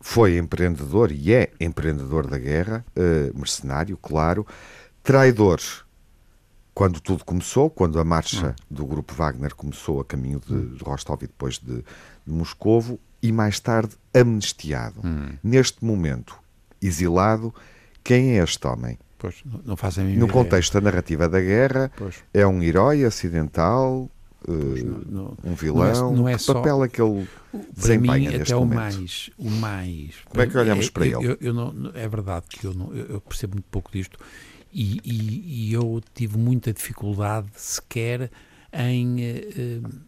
foi 0.00 0.38
empreendedor 0.38 1.12
e 1.12 1.32
é 1.32 1.50
empreendedor 1.60 2.26
da 2.26 2.38
guerra, 2.38 2.84
uh, 2.96 3.38
mercenário, 3.38 3.96
claro, 3.98 4.46
traidor 5.02 5.60
quando 6.74 7.00
tudo 7.00 7.24
começou, 7.24 7.68
quando 7.68 7.98
a 7.98 8.04
marcha 8.04 8.54
do 8.70 8.86
grupo 8.86 9.14
Wagner 9.14 9.54
começou 9.54 10.00
a 10.00 10.04
caminho 10.04 10.40
de, 10.46 10.76
de 10.76 10.82
Rostov 10.82 11.22
e 11.22 11.26
depois 11.26 11.58
de, 11.58 11.84
de 12.26 12.32
Moscovo, 12.32 12.98
e 13.22 13.30
mais 13.32 13.60
tarde 13.60 13.94
amnistiado. 14.14 15.00
Hum. 15.04 15.30
Neste 15.42 15.84
momento, 15.84 16.38
exilado, 16.80 17.54
quem 18.02 18.38
é 18.38 18.42
este 18.42 18.66
homem? 18.66 18.98
Pois, 19.18 19.42
não 19.64 19.76
faz 19.76 19.98
a 19.98 20.02
No 20.02 20.26
contexto 20.26 20.72
da 20.72 20.80
narrativa 20.80 21.28
da 21.28 21.40
guerra, 21.40 21.92
pois. 21.94 22.16
é 22.32 22.46
um 22.46 22.62
herói 22.62 23.04
acidental, 23.04 24.08
uh, 24.48 25.36
um 25.44 25.54
vilão? 25.54 26.12
Não 26.12 26.14
é, 26.14 26.16
não 26.16 26.28
é 26.30 26.38
que 26.38 26.46
papel 26.46 26.84
é 26.84 26.88
que 26.88 27.02
ele 27.02 27.28
desempenha 27.76 28.30
neste 28.30 28.54
até 28.54 28.56
o 28.56 28.64
mais, 28.64 29.30
o 29.36 29.50
mais. 29.50 30.14
Como 30.24 30.40
é 30.40 30.46
que 30.46 30.56
olhamos 30.56 30.86
é, 30.86 30.90
para 30.90 31.06
eu, 31.06 31.20
ele? 31.20 31.32
Eu, 31.32 31.38
eu 31.42 31.52
não, 31.52 31.90
é 31.94 32.08
verdade 32.08 32.46
que 32.48 32.64
eu, 32.64 32.72
não, 32.72 32.94
eu 32.94 33.20
percebo 33.20 33.56
muito 33.56 33.68
pouco 33.70 33.92
disto 33.92 34.18
e, 34.72 35.00
e, 35.04 35.68
e 35.68 35.72
eu 35.72 36.00
tive 36.14 36.38
muita 36.38 36.72
dificuldade 36.72 37.48
sequer 37.54 38.30
em 38.72 39.16
uh, 39.16 40.00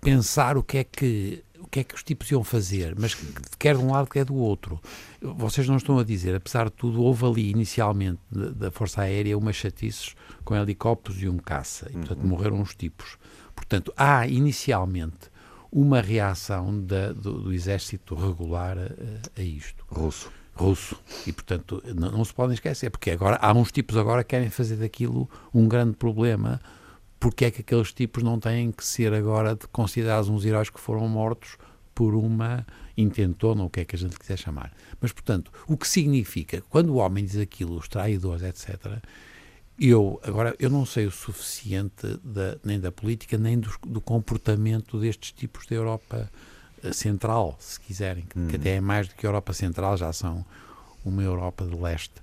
pensar 0.00 0.56
o 0.56 0.62
que 0.62 0.78
é 0.78 0.84
que 0.84 1.44
o 1.58 1.68
que 1.68 1.80
é 1.80 1.84
que 1.84 1.94
os 1.94 2.02
tipos 2.04 2.30
iam 2.30 2.44
fazer, 2.44 2.94
mas 2.96 3.16
quer 3.58 3.76
de 3.76 3.82
um 3.82 3.90
lado, 3.90 4.08
quer 4.08 4.24
do 4.24 4.36
outro. 4.36 4.80
Vocês 5.20 5.66
não 5.66 5.76
estão 5.76 5.98
a 5.98 6.04
dizer, 6.04 6.34
apesar 6.34 6.66
de 6.66 6.72
tudo, 6.72 7.02
houve 7.02 7.26
ali 7.26 7.50
inicialmente 7.50 8.20
da 8.30 8.70
Força 8.70 9.02
Aérea 9.02 9.36
umas 9.36 9.56
chatices 9.56 10.14
com 10.44 10.54
helicópteros 10.54 11.20
e 11.20 11.28
um 11.28 11.38
caça, 11.38 11.88
e 11.90 11.94
portanto 11.94 12.20
uhum. 12.20 12.28
morreram 12.28 12.60
os 12.60 12.74
tipos. 12.74 13.18
Portanto, 13.54 13.92
há 13.96 14.28
inicialmente 14.28 15.30
uma 15.72 16.00
reação 16.00 16.80
da, 16.80 17.12
do, 17.12 17.40
do, 17.42 17.52
exército 17.52 18.14
regular 18.14 18.78
a, 18.78 19.40
a, 19.40 19.42
isto. 19.42 19.84
Russo. 19.88 20.30
Russo. 20.56 20.96
E, 21.26 21.32
portanto, 21.32 21.82
não, 21.94 22.10
não, 22.10 22.24
se 22.24 22.32
podem 22.32 22.54
esquecer, 22.54 22.90
porque 22.90 23.10
agora 23.10 23.36
há 23.40 23.52
uns 23.52 23.70
tipos 23.70 23.96
agora 23.96 24.24
que 24.24 24.30
querem 24.30 24.48
fazer 24.48 24.76
daquilo 24.76 25.28
um 25.52 25.68
grande 25.68 25.96
problema. 25.96 26.60
Porque 27.20 27.46
é 27.46 27.50
que 27.50 27.60
aqueles 27.60 27.92
tipos 27.92 28.22
não 28.22 28.38
têm 28.38 28.70
que 28.70 28.84
ser 28.84 29.12
agora 29.12 29.56
considerados 29.72 30.28
uns 30.28 30.44
heróis 30.44 30.68
que 30.68 30.78
foram 30.78 31.08
mortos 31.08 31.56
por 31.94 32.14
uma 32.14 32.66
intentona, 32.96 33.64
o 33.64 33.70
que 33.70 33.80
é 33.80 33.84
que 33.84 33.96
a 33.96 33.98
gente 33.98 34.18
quiser 34.18 34.36
chamar. 34.36 34.72
Mas, 35.00 35.12
portanto, 35.12 35.50
o 35.66 35.76
que 35.76 35.88
significa, 35.88 36.62
quando 36.68 36.90
o 36.90 36.96
homem 36.96 37.24
diz 37.24 37.38
aquilo, 37.38 37.76
os 37.76 37.88
traidores, 37.88 38.42
etc., 38.42 39.00
eu, 39.78 40.20
agora, 40.22 40.54
eu 40.58 40.70
não 40.70 40.86
sei 40.86 41.06
o 41.06 41.10
suficiente 41.10 42.18
da, 42.24 42.58
nem 42.64 42.80
da 42.80 42.90
política, 42.90 43.36
nem 43.36 43.58
do, 43.58 43.70
do, 43.86 44.00
comportamento 44.00 44.98
destes 44.98 45.32
tipos 45.32 45.66
da 45.66 45.76
Europa 45.76 46.30
Central, 46.92 47.56
se 47.58 47.80
quiserem, 47.80 48.24
que, 48.24 48.38
hum. 48.38 48.48
que 48.48 48.56
até 48.56 48.76
é 48.76 48.80
mais 48.80 49.08
do 49.08 49.14
que 49.14 49.26
a 49.26 49.28
Europa 49.28 49.52
Central, 49.52 49.96
já 49.96 50.12
são 50.12 50.44
uma 51.04 51.22
Europa 51.22 51.64
de 51.64 51.76
leste. 51.76 52.14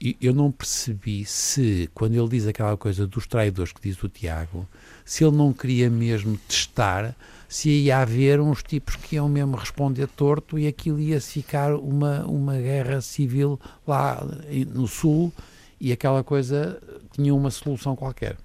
E 0.00 0.16
eu 0.20 0.34
não 0.34 0.50
percebi 0.50 1.24
se, 1.24 1.88
quando 1.94 2.14
ele 2.14 2.28
diz 2.28 2.46
aquela 2.46 2.76
coisa 2.76 3.06
dos 3.06 3.26
traidores 3.26 3.72
que 3.72 3.80
diz 3.80 4.02
o 4.02 4.08
Tiago, 4.08 4.66
se 5.04 5.24
ele 5.24 5.36
não 5.36 5.52
queria 5.52 5.88
mesmo 5.88 6.36
testar 6.48 7.14
se 7.52 7.68
ia 7.68 7.98
haver 7.98 8.40
uns 8.40 8.62
tipos 8.62 8.96
que 8.96 9.16
iam 9.16 9.28
mesmo 9.28 9.56
responder 9.56 10.08
torto 10.08 10.58
e 10.58 10.66
aquilo 10.66 10.98
ia 10.98 11.20
ficar 11.20 11.74
uma, 11.74 12.24
uma 12.24 12.56
guerra 12.56 13.02
civil 13.02 13.60
lá 13.86 14.26
no 14.68 14.88
Sul 14.88 15.30
e 15.78 15.92
aquela 15.92 16.24
coisa 16.24 16.80
tinha 17.12 17.34
uma 17.34 17.50
solução 17.50 17.94
qualquer. 17.94 18.38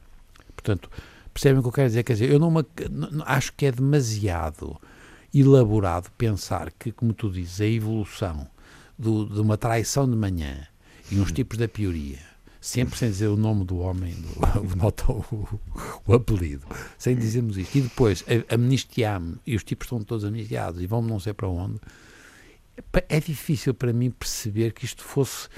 Portanto, 0.53 0.91
percebem 1.33 1.59
o 1.59 1.61
que 1.61 1.69
eu 1.69 1.71
quero 1.71 1.87
dizer? 1.87 2.03
Quer 2.03 2.13
dizer, 2.13 2.29
eu 2.29 2.37
não, 2.37 2.51
me, 2.51 2.65
não 2.91 3.23
acho 3.25 3.53
que 3.53 3.65
é 3.65 3.71
demasiado 3.71 4.75
elaborado 5.33 6.09
pensar 6.17 6.71
que, 6.71 6.91
como 6.91 7.13
tu 7.13 7.29
dizes, 7.29 7.61
a 7.61 7.65
evolução 7.65 8.47
do, 8.97 9.25
de 9.25 9.39
uma 9.39 9.57
traição 9.57 10.09
de 10.09 10.15
manhã 10.15 10.67
e 11.11 11.19
uns 11.19 11.31
tipos 11.31 11.57
da 11.57 11.67
pioria, 11.67 12.19
sempre 12.59 12.97
sem 12.97 13.09
dizer 13.09 13.27
o 13.27 13.37
nome 13.37 13.63
do 13.63 13.77
homem, 13.77 14.13
do, 14.15 14.75
nota 14.75 15.11
o, 15.11 15.59
o, 16.05 16.13
apelido, 16.13 16.65
sem 16.97 17.15
dizermos 17.15 17.57
isto, 17.57 17.77
e 17.77 17.81
depois 17.81 18.23
amnistiar-me 18.49 19.37
e 19.45 19.55
os 19.55 19.63
tipos 19.63 19.85
estão 19.85 20.03
todos 20.03 20.25
amnistiados 20.25 20.81
e 20.81 20.87
vão 20.87 21.01
não 21.01 21.19
sei 21.19 21.33
para 21.33 21.47
onde, 21.47 21.79
é 23.09 23.19
difícil 23.19 23.73
para 23.73 23.91
mim 23.91 24.11
perceber 24.11 24.73
que 24.73 24.85
isto 24.85 25.03
fosse 25.03 25.49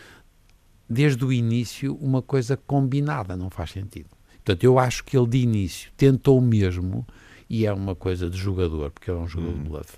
desde 0.90 1.24
o 1.24 1.32
início, 1.32 1.96
uma 1.96 2.22
coisa 2.22 2.58
combinada, 2.58 3.36
não 3.36 3.50
faz 3.50 3.72
sentido. 3.72 4.10
Portanto, 4.44 4.64
eu 4.64 4.80
acho 4.80 5.04
que 5.04 5.16
ele 5.16 5.28
de 5.28 5.38
início 5.38 5.92
tentou 5.96 6.42
mesmo, 6.42 7.06
e 7.50 7.66
é 7.66 7.74
uma 7.74 7.96
coisa 7.96 8.30
de 8.30 8.38
jogador, 8.38 8.92
porque 8.92 9.10
ele 9.10 9.18
é 9.18 9.22
um 9.22 9.28
jogador 9.28 9.54
hum. 9.54 9.64
de 9.64 9.70
bluff. 9.70 9.98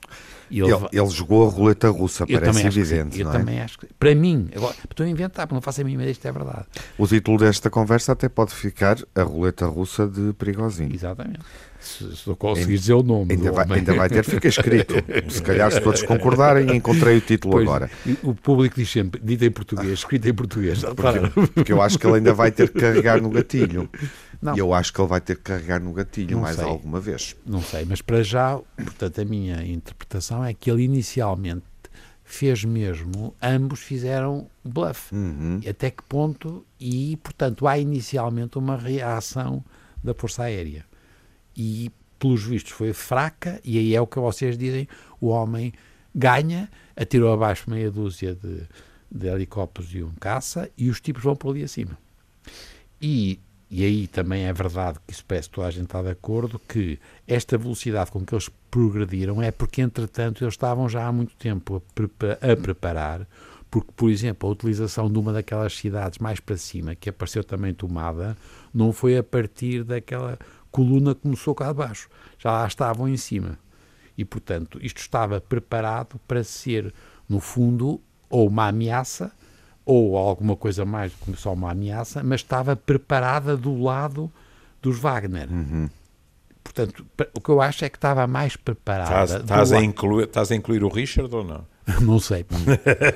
Ele, 0.49 0.61
ele, 0.63 0.87
ele, 0.91 1.09
jogou 1.09 1.47
a 1.47 1.51
roleta 1.51 1.89
russa, 1.89 2.25
eu 2.27 2.39
parece 2.39 2.65
evidente. 2.65 3.19
eu 3.19 3.29
é? 3.29 3.31
também 3.31 3.61
acho 3.61 3.77
que 3.77 3.87
Para 3.99 4.15
mim, 4.15 4.49
agora, 4.55 4.75
estou 4.89 5.05
a 5.05 5.09
inventar, 5.09 5.47
porque 5.47 5.55
não 5.55 5.61
faço 5.61 5.81
a 5.81 5.83
mínima 5.83 6.03
ideia, 6.03 6.11
isto 6.11 6.25
é 6.27 6.31
verdade. 6.31 6.65
O 6.97 7.07
título 7.07 7.37
desta 7.37 7.69
conversa 7.69 8.13
até 8.13 8.29
pode 8.29 8.53
ficar 8.53 8.97
A 9.13 9.23
Roleta 9.23 9.65
Russa 9.65 10.07
de 10.07 10.33
Perigosinho. 10.33 10.93
Exatamente. 10.93 11.39
Se, 11.81 12.15
se 12.15 12.35
conseguir 12.35 12.77
dizer 12.77 12.93
o 12.93 13.01
nome. 13.01 13.33
Ainda 13.33 13.51
vai, 13.51 13.65
ainda 13.71 13.93
vai 13.95 14.07
ter, 14.07 14.23
fica 14.23 14.47
escrito. 14.47 14.93
se 15.29 15.41
calhar, 15.41 15.71
se 15.71 15.81
todos 15.81 16.03
concordarem, 16.03 16.75
encontrei 16.75 17.17
o 17.17 17.21
título 17.21 17.53
pois, 17.53 17.67
agora. 17.67 17.89
O 18.21 18.35
público 18.35 18.75
diz 18.75 18.89
sempre, 18.89 19.19
dito 19.23 19.43
em 19.43 19.49
português, 19.49 19.93
escrito 19.93 20.29
em 20.29 20.33
português. 20.33 20.83
Porque, 20.83 21.47
porque 21.55 21.73
eu 21.73 21.81
acho 21.81 21.97
que 21.97 22.05
ele 22.05 22.17
ainda 22.17 22.33
vai 22.33 22.51
ter 22.51 22.69
que 22.69 22.79
carregar 22.79 23.19
no 23.19 23.31
gatilho. 23.31 23.89
Não. 24.39 24.55
E 24.55 24.59
eu 24.59 24.73
acho 24.73 24.93
que 24.93 25.01
ele 25.01 25.07
vai 25.07 25.19
ter 25.19 25.35
que 25.35 25.41
carregar 25.41 25.79
no 25.79 25.91
gatilho 25.91 26.35
não 26.35 26.41
mais 26.41 26.55
sei. 26.55 26.65
alguma 26.65 26.99
vez. 26.99 27.35
Não 27.45 27.61
sei, 27.61 27.83
mas 27.83 28.01
para 28.01 28.21
já, 28.21 28.59
portanto, 28.75 29.19
a 29.19 29.25
minha 29.25 29.63
interpretação 29.65 30.45
é 30.45 30.53
que 30.53 30.69
ele 30.69 30.83
inicialmente 30.83 31.63
fez 32.23 32.63
mesmo, 32.63 33.35
ambos 33.41 33.79
fizeram 33.79 34.47
bluff. 34.63 35.13
Uhum. 35.13 35.59
Até 35.67 35.89
que 35.89 36.03
ponto? 36.03 36.63
E, 36.79 37.17
portanto, 37.17 37.67
há 37.67 37.77
inicialmente 37.77 38.57
uma 38.57 38.77
reação 38.77 39.63
da 40.03 40.13
Força 40.13 40.43
Aérea 40.43 40.85
e, 41.55 41.91
pelos 42.19 42.43
vistos, 42.43 42.71
foi 42.71 42.93
fraca, 42.93 43.59
e 43.63 43.77
aí 43.77 43.95
é 43.95 44.01
o 44.01 44.07
que 44.07 44.19
vocês 44.19 44.57
dizem: 44.57 44.87
o 45.19 45.27
homem 45.27 45.73
ganha, 46.13 46.69
atirou 46.95 47.33
abaixo 47.33 47.69
meia 47.69 47.89
dúzia 47.89 48.35
de, 48.35 48.63
de 49.09 49.27
helicópteros 49.27 49.93
e 49.93 50.03
um 50.03 50.13
caça, 50.19 50.69
e 50.77 50.89
os 50.89 50.99
tipos 51.01 51.23
vão 51.23 51.35
por 51.35 51.51
ali 51.51 51.63
acima. 51.63 51.97
E, 53.01 53.39
e 53.69 53.83
aí 53.83 54.07
também 54.07 54.45
é 54.45 54.53
verdade 54.53 54.99
que 55.05 55.13
isso 55.13 55.25
parece 55.25 55.49
que 55.49 55.55
toda 55.55 55.67
a 55.67 55.71
gente 55.71 55.85
está 55.85 56.01
de 56.01 56.09
acordo, 56.09 56.59
que 56.59 56.99
esta 57.27 57.57
velocidade 57.57 58.11
com 58.11 58.25
que 58.25 58.33
eles 58.33 58.49
progrediram 58.69 59.41
é 59.41 59.51
porque, 59.51 59.81
entretanto, 59.81 60.43
eles 60.43 60.53
estavam 60.53 60.87
já 60.87 61.07
há 61.07 61.11
muito 61.11 61.35
tempo 61.35 61.81
a, 62.41 62.51
a 62.51 62.55
preparar 62.55 63.27
porque, 63.71 63.89
por 63.95 64.09
exemplo, 64.09 64.49
a 64.49 64.51
utilização 64.51 65.09
de 65.09 65.17
uma 65.17 65.31
daquelas 65.31 65.77
cidades 65.77 66.19
mais 66.19 66.41
para 66.41 66.57
cima, 66.57 66.93
que 66.93 67.09
apareceu 67.09 67.41
também 67.41 67.73
tomada, 67.73 68.37
não 68.73 68.91
foi 68.91 69.17
a 69.17 69.23
partir 69.23 69.85
daquela 69.85 70.37
coluna 70.71 71.13
começou 71.13 71.53
cá 71.53 71.69
abaixo, 71.69 72.09
já 72.39 72.51
lá 72.51 72.67
estavam 72.67 73.07
em 73.07 73.17
cima. 73.17 73.59
E, 74.17 74.25
portanto, 74.25 74.79
isto 74.81 74.99
estava 74.99 75.39
preparado 75.41 76.19
para 76.27 76.43
ser, 76.43 76.93
no 77.27 77.39
fundo, 77.39 77.99
ou 78.29 78.47
uma 78.47 78.67
ameaça, 78.67 79.31
ou 79.85 80.17
alguma 80.17 80.55
coisa 80.55 80.85
mais 80.85 81.11
do 81.11 81.33
que 81.33 81.41
só 81.41 81.53
uma 81.53 81.71
ameaça, 81.71 82.23
mas 82.23 82.41
estava 82.41 82.75
preparada 82.75 83.57
do 83.57 83.81
lado 83.81 84.31
dos 84.81 84.97
Wagner. 84.99 85.49
Uhum. 85.51 85.89
Portanto, 86.63 87.05
o 87.33 87.41
que 87.41 87.49
eu 87.49 87.61
acho 87.61 87.83
é 87.83 87.89
que 87.89 87.97
estava 87.97 88.25
mais 88.27 88.55
preparada. 88.55 89.23
Estás, 89.23 89.41
estás, 89.41 89.71
a, 89.73 89.81
incluir, 89.81 90.25
estás 90.25 90.51
a 90.51 90.55
incluir 90.55 90.83
o 90.83 90.89
Richard 90.89 91.33
ou 91.35 91.43
não? 91.43 91.65
Não 92.01 92.19
sei. 92.19 92.45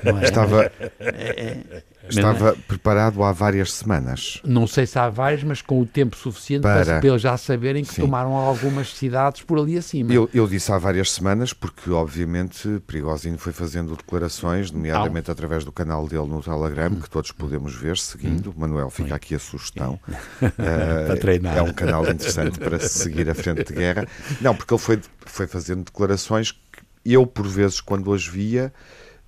Não 0.04 0.18
é, 0.18 0.24
estava, 0.24 0.72
é, 0.98 1.00
é, 1.00 1.82
estava 2.08 2.56
preparado 2.66 3.22
há 3.22 3.32
várias 3.32 3.72
semanas. 3.72 4.40
Não 4.44 4.66
sei 4.66 4.86
se 4.86 4.98
há 4.98 5.08
várias, 5.08 5.42
mas 5.44 5.62
com 5.62 5.80
o 5.80 5.86
tempo 5.86 6.16
suficiente 6.16 6.62
para, 6.62 6.98
para 6.98 7.06
eles 7.06 7.22
já 7.22 7.36
saberem 7.36 7.84
que 7.84 7.94
Sim. 7.94 8.02
tomaram 8.02 8.34
algumas 8.34 8.94
cidades 8.94 9.42
por 9.42 9.58
ali 9.58 9.78
acima. 9.78 10.12
Eu, 10.12 10.28
eu, 10.34 10.46
disse 10.46 10.72
há 10.72 10.78
várias 10.78 11.12
semanas, 11.12 11.52
porque 11.52 11.90
obviamente 11.90 12.80
Perigosinho 12.86 13.38
foi 13.38 13.52
fazendo 13.52 13.96
declarações, 13.96 14.70
nomeadamente 14.70 15.30
através 15.30 15.64
do 15.64 15.72
canal 15.72 16.06
dele 16.08 16.26
no 16.26 16.42
Telegram, 16.42 16.94
que 16.94 17.08
todos 17.08 17.32
podemos 17.32 17.74
ver 17.74 17.96
seguindo. 17.96 18.50
Hum. 18.50 18.54
Manuel, 18.56 18.90
fica 18.90 19.14
aqui 19.14 19.34
a 19.34 19.38
sugestão. 19.38 19.98
uh, 20.42 20.50
para 21.06 21.16
treinar. 21.16 21.56
É 21.56 21.62
um 21.62 21.72
canal 21.72 22.02
interessante 22.08 22.58
para 22.58 22.78
seguir 22.80 23.28
a 23.30 23.34
frente 23.34 23.64
de 23.64 23.74
guerra. 23.74 24.06
Não, 24.40 24.54
porque 24.54 24.74
ele 24.74 24.80
foi, 24.80 25.00
foi 25.24 25.46
fazendo 25.46 25.84
declarações 25.84 26.52
eu, 27.12 27.26
por 27.26 27.46
vezes, 27.46 27.80
quando 27.80 28.12
as 28.12 28.26
via, 28.26 28.72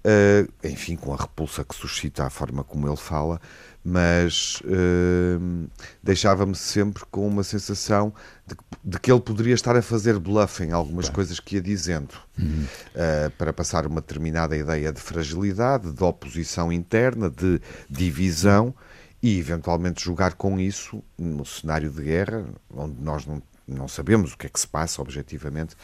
uh, 0.04 0.66
enfim, 0.66 0.96
com 0.96 1.12
a 1.12 1.16
repulsa 1.16 1.64
que 1.64 1.74
suscita 1.74 2.24
a 2.24 2.30
forma 2.30 2.64
como 2.64 2.88
ele 2.88 2.96
fala, 2.96 3.40
mas 3.84 4.60
uh, 4.64 5.70
deixava-me 6.02 6.54
sempre 6.54 7.04
com 7.10 7.26
uma 7.26 7.42
sensação 7.42 8.12
de, 8.46 8.54
de, 8.84 8.98
que 8.98 9.10
ele 9.10 9.20
poderia 9.20 9.54
estar 9.54 9.76
a 9.76 9.82
fazer 9.82 10.18
bluff 10.18 10.62
em 10.62 10.72
algumas 10.72 11.06
Bem. 11.06 11.14
coisas 11.14 11.40
que 11.40 11.56
ia 11.56 11.62
dizendo, 11.62 12.14
uhum. 12.38 12.66
uh, 12.94 13.30
para 13.38 13.52
passar 13.52 13.86
uma 13.86 14.00
determinada 14.00 14.56
ideia 14.56 14.92
de 14.92 15.00
fragilidade, 15.00 15.92
de 15.92 16.04
oposição 16.04 16.72
interna, 16.72 17.30
de 17.30 17.60
divisão 17.88 18.74
e 19.22 19.38
eventualmente 19.38 20.04
jogar 20.04 20.34
com 20.34 20.60
isso 20.60 21.02
no 21.16 21.44
cenário 21.44 21.90
de 21.90 22.02
guerra, 22.02 22.44
onde 22.72 23.00
nós 23.00 23.24
não, 23.26 23.42
não 23.66 23.88
sabemos 23.88 24.32
o 24.32 24.38
que 24.38 24.46
é 24.46 24.50
que 24.50 24.60
se 24.60 24.68
passa 24.68 25.00
objetivamente 25.00 25.74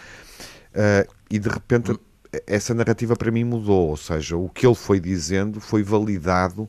uh, 0.74 1.12
e 1.30 1.38
de 1.38 1.48
repente 1.48 1.98
essa 2.46 2.74
narrativa 2.74 3.14
para 3.16 3.30
mim 3.30 3.44
mudou, 3.44 3.90
ou 3.90 3.96
seja, 3.96 4.36
o 4.36 4.48
que 4.48 4.66
ele 4.66 4.74
foi 4.74 4.98
dizendo 4.98 5.60
foi 5.60 5.82
validado. 5.82 6.68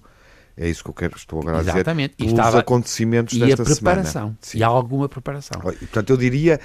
É 0.57 0.69
isso 0.69 0.83
que 0.83 0.89
eu 0.89 0.93
quero, 0.93 1.17
estou 1.17 1.39
agora 1.39 1.57
a 1.57 1.59
dizer. 1.59 1.75
Exatamente. 1.75 2.15
Pelos 2.15 2.31
estava, 2.31 2.59
acontecimentos 2.59 3.35
e 3.35 3.39
desta 3.39 3.63
a 3.63 3.65
preparação. 3.65 4.11
semana. 4.11 4.37
Sim. 4.41 4.57
E 4.59 4.63
há 4.63 4.67
alguma 4.67 5.09
preparação. 5.09 5.59
E, 5.59 5.77
portanto, 5.77 6.09
eu 6.11 6.17
diria 6.17 6.59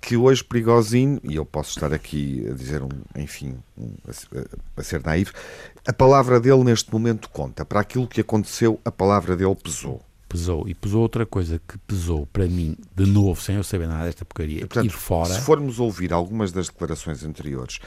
que 0.00 0.16
hoje 0.16 0.42
Perigosinho, 0.42 1.20
e 1.22 1.36
eu 1.36 1.44
posso 1.44 1.70
estar 1.70 1.92
aqui 1.92 2.46
a 2.50 2.54
dizer, 2.54 2.82
um, 2.82 2.88
enfim, 3.14 3.56
um, 3.78 3.92
a, 4.06 4.80
a, 4.80 4.82
ser 4.82 5.02
naivo, 5.02 5.32
a 5.86 5.92
palavra 5.92 6.40
dele 6.40 6.64
neste 6.64 6.92
momento 6.92 7.28
conta. 7.30 7.64
Para 7.64 7.80
aquilo 7.80 8.06
que 8.06 8.20
aconteceu, 8.20 8.80
a 8.84 8.90
palavra 8.90 9.36
dele 9.36 9.54
pesou. 9.54 10.02
Pesou. 10.36 10.68
E 10.68 10.74
pesou 10.74 11.02
outra 11.02 11.24
coisa 11.24 11.60
que 11.66 11.78
pesou 11.78 12.26
para 12.26 12.46
mim, 12.46 12.76
de 12.94 13.06
novo, 13.06 13.40
sem 13.40 13.56
eu 13.56 13.64
saber 13.64 13.88
nada 13.88 14.04
desta 14.04 14.24
porcaria, 14.24 14.58
e, 14.58 14.66
portanto, 14.66 14.86
ir 14.86 14.90
fora. 14.90 15.34
Se 15.34 15.40
formos 15.40 15.80
ouvir 15.80 16.12
algumas 16.12 16.52
das 16.52 16.66
declarações 16.68 17.24
anteriores, 17.24 17.78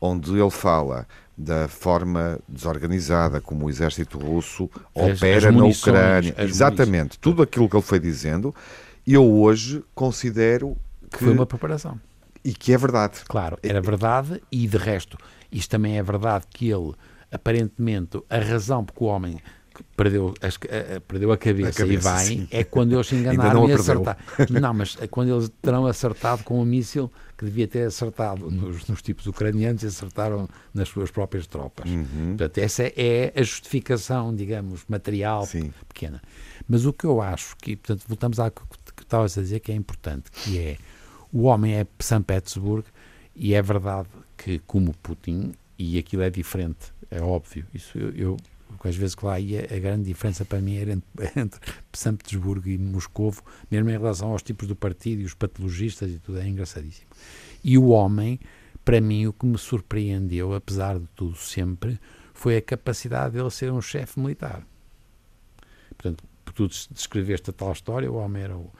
onde 0.00 0.30
ele 0.38 0.50
fala 0.50 1.06
da 1.36 1.68
forma 1.68 2.38
desorganizada 2.48 3.40
como 3.40 3.66
o 3.66 3.70
exército 3.70 4.18
russo 4.18 4.70
As- 4.94 5.18
opera 5.18 5.48
as 5.50 5.54
na 5.54 5.64
Ucrânia, 5.64 6.34
exatamente, 6.38 7.18
tudo 7.18 7.42
aquilo 7.42 7.68
que 7.68 7.76
ele 7.76 7.82
foi 7.82 7.98
dizendo, 7.98 8.54
eu 9.06 9.24
hoje 9.24 9.82
considero 9.94 10.76
que, 11.10 11.18
Foi 11.24 11.32
uma 11.32 11.44
preparação. 11.46 12.00
e 12.44 12.52
que 12.54 12.72
é 12.72 12.78
verdade. 12.78 13.20
Claro, 13.28 13.58
era 13.62 13.80
verdade 13.80 14.40
e 14.50 14.66
de 14.66 14.76
resto, 14.76 15.18
isto 15.50 15.70
também 15.70 15.98
é 15.98 16.02
verdade 16.02 16.44
que 16.48 16.68
ele, 16.70 16.92
aparentemente, 17.30 18.20
a 18.30 18.38
razão 18.38 18.84
porque 18.84 19.02
o 19.04 19.06
homem 19.06 19.38
perdeu, 19.96 20.34
as- 20.40 20.58
a, 20.70 20.96
a- 20.96 21.00
perdeu 21.00 21.32
a 21.32 21.36
cabeça, 21.38 21.68
A 21.70 21.72
cabeça, 21.72 21.92
e 21.92 21.96
vai 22.12 22.24
sim. 22.24 22.48
é 22.50 22.64
quando 22.64 22.94
eles 22.94 23.06
se 23.08 23.14
enganaram 23.16 23.68
e 23.68 23.72
acertaram. 23.72 24.18
Não, 24.60 24.74
mas 24.74 24.96
é 25.00 25.06
quando 25.06 25.34
eles 25.34 25.50
terão 25.62 25.86
acertado 25.86 26.44
com 26.44 26.60
o 26.60 26.64
míssil 26.64 27.10
que 27.38 27.44
devia 27.44 27.68
ter 27.68 27.86
acertado 27.86 28.50
nos, 28.50 28.86
nos 28.86 29.02
tipos 29.02 29.26
ucranianos 29.26 29.82
e 29.82 29.86
acertaram 29.86 30.48
nas 30.72 30.88
suas 30.88 31.10
próprias 31.10 31.46
tropas. 31.46 31.90
Uhum. 31.90 32.28
Portanto, 32.28 32.58
essa 32.58 32.84
é 32.96 33.32
a 33.36 33.42
justificação, 33.42 34.34
digamos, 34.34 34.84
material 34.88 35.44
Sim. 35.44 35.72
pequena. 35.88 36.22
Mas 36.68 36.86
o 36.86 36.92
que 36.92 37.04
eu 37.04 37.20
acho 37.20 37.54
que, 37.58 37.76
portanto, 37.76 38.04
voltamos 38.08 38.38
ao 38.40 38.50
que 38.50 38.62
que 38.96 39.02
estavas 39.02 39.36
a 39.36 39.42
dizer 39.42 39.60
que 39.60 39.70
é 39.70 39.74
importante, 39.74 40.30
que 40.30 40.58
é 40.58 40.78
o 41.30 41.42
homem 41.42 41.74
é 41.74 41.86
São 41.98 42.22
Petersburgo 42.22 42.88
e 43.34 43.52
é 43.52 43.60
verdade 43.60 44.08
que, 44.38 44.58
como 44.60 44.94
Putin, 45.02 45.52
e 45.78 45.98
aquilo 45.98 46.22
é 46.22 46.30
diferente, 46.30 46.94
é 47.10 47.20
óbvio, 47.20 47.66
isso 47.74 47.98
eu, 47.98 48.10
eu 48.16 48.36
às 48.86 48.96
vezes 48.96 49.14
que 49.14 49.24
lá 49.24 49.38
ia, 49.38 49.66
a 49.70 49.78
grande 49.78 50.04
diferença 50.04 50.44
para 50.44 50.60
mim 50.60 50.76
era 50.76 50.92
entre, 50.92 51.08
entre 51.40 51.60
São 51.92 52.16
Petersburgo 52.16 52.68
e 52.68 52.78
Moscovo, 52.78 53.42
mesmo 53.70 53.88
em 53.90 53.92
relação 53.92 54.30
aos 54.30 54.42
tipos 54.42 54.66
do 54.68 54.76
partido 54.76 55.22
e 55.22 55.24
os 55.24 55.34
patologistas 55.34 56.10
e 56.10 56.18
tudo, 56.18 56.38
é 56.38 56.46
engraçadíssimo. 56.48 57.08
E 57.64 57.76
o 57.76 57.88
homem, 57.88 58.38
para 58.84 59.00
mim, 59.00 59.26
o 59.26 59.32
que 59.32 59.44
me 59.46 59.58
surpreendeu, 59.58 60.54
apesar 60.54 60.98
de 60.98 61.06
tudo 61.16 61.36
sempre, 61.36 61.98
foi 62.32 62.56
a 62.56 62.62
capacidade 62.62 63.34
dele 63.34 63.50
ser 63.50 63.72
um 63.72 63.80
chefe 63.80 64.20
militar. 64.20 64.62
Portanto, 65.96 66.24
tu 66.54 66.68
des- 66.68 66.88
descreveste 66.92 67.50
a 67.50 67.52
tal 67.52 67.72
história, 67.72 68.10
o 68.10 68.16
homem 68.16 68.42
era 68.42 68.56
o- 68.56 68.70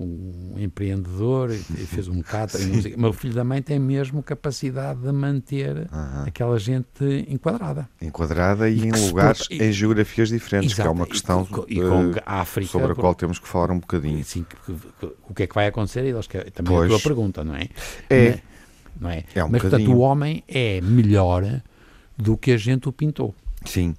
um 0.00 0.54
empreendedor 0.58 1.50
e 1.52 1.56
fez 1.86 2.08
um 2.08 2.20
catering, 2.22 2.82
quê. 2.82 2.94
mas 2.98 3.10
o 3.10 3.12
filho 3.12 3.34
da 3.34 3.44
mãe 3.44 3.62
tem 3.62 3.78
mesmo 3.78 4.22
capacidade 4.22 5.00
de 5.00 5.12
manter 5.12 5.86
Aham. 5.92 6.24
aquela 6.26 6.58
gente 6.58 7.26
enquadrada. 7.28 7.88
Enquadrada 8.00 8.68
e, 8.68 8.78
E 8.78 8.86
em 8.88 8.90
lugares, 9.08 9.46
e- 9.50 9.62
em 9.62 9.72
geografias 9.72 10.28
diferentes, 10.30 10.74
que 10.74 10.80
é 10.80 10.84
Exato, 10.84 10.96
uma 10.96 11.06
questão 11.06 11.46
e 11.68 11.76
com 11.80 12.12
a 12.26 12.40
África, 12.40 12.70
sobre 12.70 12.92
a 12.92 12.94
qual 12.94 13.14
temos 13.14 13.38
que 13.38 13.46
falar 13.46 13.70
um 13.70 13.78
bocadinho. 13.78 14.24
O 15.28 15.34
que 15.34 15.44
é 15.44 15.46
que 15.46 15.54
vai 15.54 15.66
acontecer? 15.68 16.04
Eles 16.04 16.26
que, 16.26 16.38
também 16.50 16.74
Pois. 16.74 16.90
é 16.90 16.94
a 16.94 16.98
tua 16.98 17.02
pergunta, 17.02 17.44
não 17.44 17.54
é? 17.54 17.68
É. 18.10 18.38
Não 19.00 19.08
é? 19.10 19.24
É 19.34 19.44
um 19.44 19.48
Mas, 19.48 19.62
portanto, 19.62 19.80
bocadinho. 19.80 19.96
o 19.96 20.00
homem 20.00 20.42
é 20.48 20.80
melhor 20.80 21.62
do 22.18 22.36
que 22.36 22.52
a 22.52 22.56
gente 22.56 22.88
o 22.88 22.92
pintou. 22.92 23.34
Sim. 23.64 23.94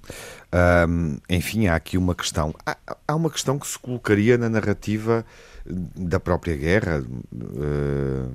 Ahm, 0.52 1.16
enfim, 1.28 1.66
há 1.66 1.74
aqui 1.74 1.96
uma 1.98 2.14
questão. 2.14 2.54
Há, 2.66 2.76
há 3.08 3.14
uma 3.14 3.30
questão 3.30 3.58
que 3.58 3.66
se 3.66 3.78
colocaria 3.78 4.36
na 4.38 4.48
narrativa 4.48 5.24
da 5.64 6.20
própria 6.20 6.56
guerra. 6.56 7.04
eh, 7.32 8.28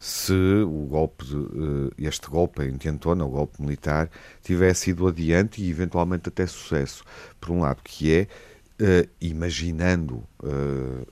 se 0.00 0.32
o 0.32 0.86
golpe, 0.86 1.24
eh, 1.26 2.06
este 2.06 2.28
golpe, 2.28 2.62
a 2.62 2.66
intentona, 2.66 3.24
o 3.24 3.28
golpe 3.28 3.60
militar, 3.60 4.08
tivesse 4.42 4.90
ido 4.90 5.08
adiante 5.08 5.60
e 5.62 5.70
eventualmente 5.70 6.28
até 6.28 6.46
sucesso. 6.46 7.04
Por 7.40 7.50
um 7.50 7.60
lado, 7.60 7.82
que 7.82 8.12
é, 8.12 8.28
eh, 8.80 9.08
imaginando 9.20 10.22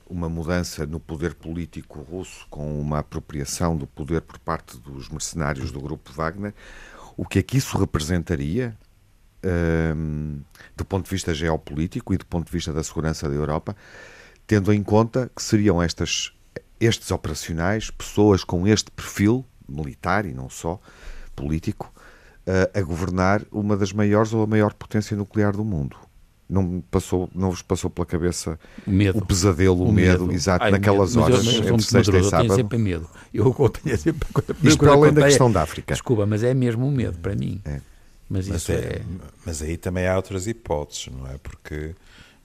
uma 0.09 0.29
mudança 0.29 0.85
no 0.85 0.99
poder 1.01 1.33
político 1.35 1.99
russo 2.01 2.47
com 2.49 2.79
uma 2.79 2.99
apropriação 2.99 3.75
do 3.75 3.85
poder 3.85 4.21
por 4.21 4.39
parte 4.39 4.77
dos 4.77 5.09
mercenários 5.09 5.69
do 5.71 5.81
grupo 5.81 6.11
Wagner, 6.13 6.53
o 7.17 7.25
que 7.25 7.39
é 7.39 7.43
que 7.43 7.57
isso 7.57 7.77
representaria 7.77 8.77
do 10.75 10.85
ponto 10.85 11.05
de 11.05 11.11
vista 11.11 11.33
geopolítico 11.33 12.13
e 12.13 12.17
do 12.17 12.25
ponto 12.25 12.45
de 12.45 12.51
vista 12.51 12.71
da 12.73 12.83
segurança 12.83 13.27
da 13.27 13.35
Europa, 13.35 13.75
tendo 14.47 14.73
em 14.73 14.81
conta 14.81 15.29
que 15.35 15.43
seriam 15.43 15.83
estas, 15.83 16.31
estes 16.79 17.11
operacionais, 17.11 17.91
pessoas 17.91 18.43
com 18.43 18.65
este 18.67 18.89
perfil 18.89 19.45
militar 19.67 20.25
e 20.25 20.33
não 20.33 20.49
só 20.49 20.79
político, 21.35 21.93
eh, 22.45 22.71
a 22.73 22.81
governar 22.81 23.43
uma 23.51 23.75
das 23.77 23.91
maiores 23.91 24.33
ou 24.33 24.41
a 24.41 24.47
maior 24.47 24.73
potência 24.73 25.15
nuclear 25.17 25.51
do 25.55 25.65
mundo. 25.65 25.97
Não, 26.49 26.81
passou, 26.89 27.29
não 27.35 27.49
vos 27.51 27.61
passou 27.61 27.89
pela 27.89 28.05
cabeça 28.05 28.57
O 28.87 28.89
medo. 28.91 29.17
o 29.19 29.25
pesadelo, 29.25 29.83
o, 29.83 29.91
medo, 29.91 30.31
exato, 30.31 30.63
Ai, 30.63 30.71
naquelas 30.71 31.13
medo. 31.13 31.29
Mas 31.29 31.45
horas, 31.45 31.53
eu, 31.67 31.73
entre 31.73 31.81
sexta 31.81 31.97
e 31.97 32.13
medroso, 32.13 32.15
eu 32.15 32.21
tenho 32.21 32.29
sábado. 32.29 32.55
sempre 32.55 32.77
medo. 32.77 33.09
Eu, 33.33 33.55
eu 33.59 33.69
tenho 33.69 33.97
sempre 33.97 34.27
a 34.33 34.67
Isto 34.67 34.79
para 34.79 34.93
além 34.93 35.11
da 35.13 35.23
questão 35.23 35.47
tenho- 35.47 35.53
da 35.55 35.61
África. 35.63 35.93
Desculpa, 35.93 36.25
mas 36.25 36.41
é 36.43 36.53
mesmo 36.53 36.87
um 36.87 36.91
medo 36.91 37.17
para 37.19 37.35
mim. 37.35 37.59
É. 37.65 37.81
Mas 38.29 38.47
Mas, 38.47 38.61
isso 38.61 38.71
é- 38.71 38.75
é. 38.75 39.01
mas 39.45 39.61
aí 39.61 39.75
também 39.75 40.07
há 40.07 40.15
outras 40.15 40.47
hipóteses, 40.47 41.09
não 41.13 41.27
é? 41.29 41.37
Porque 41.37 41.93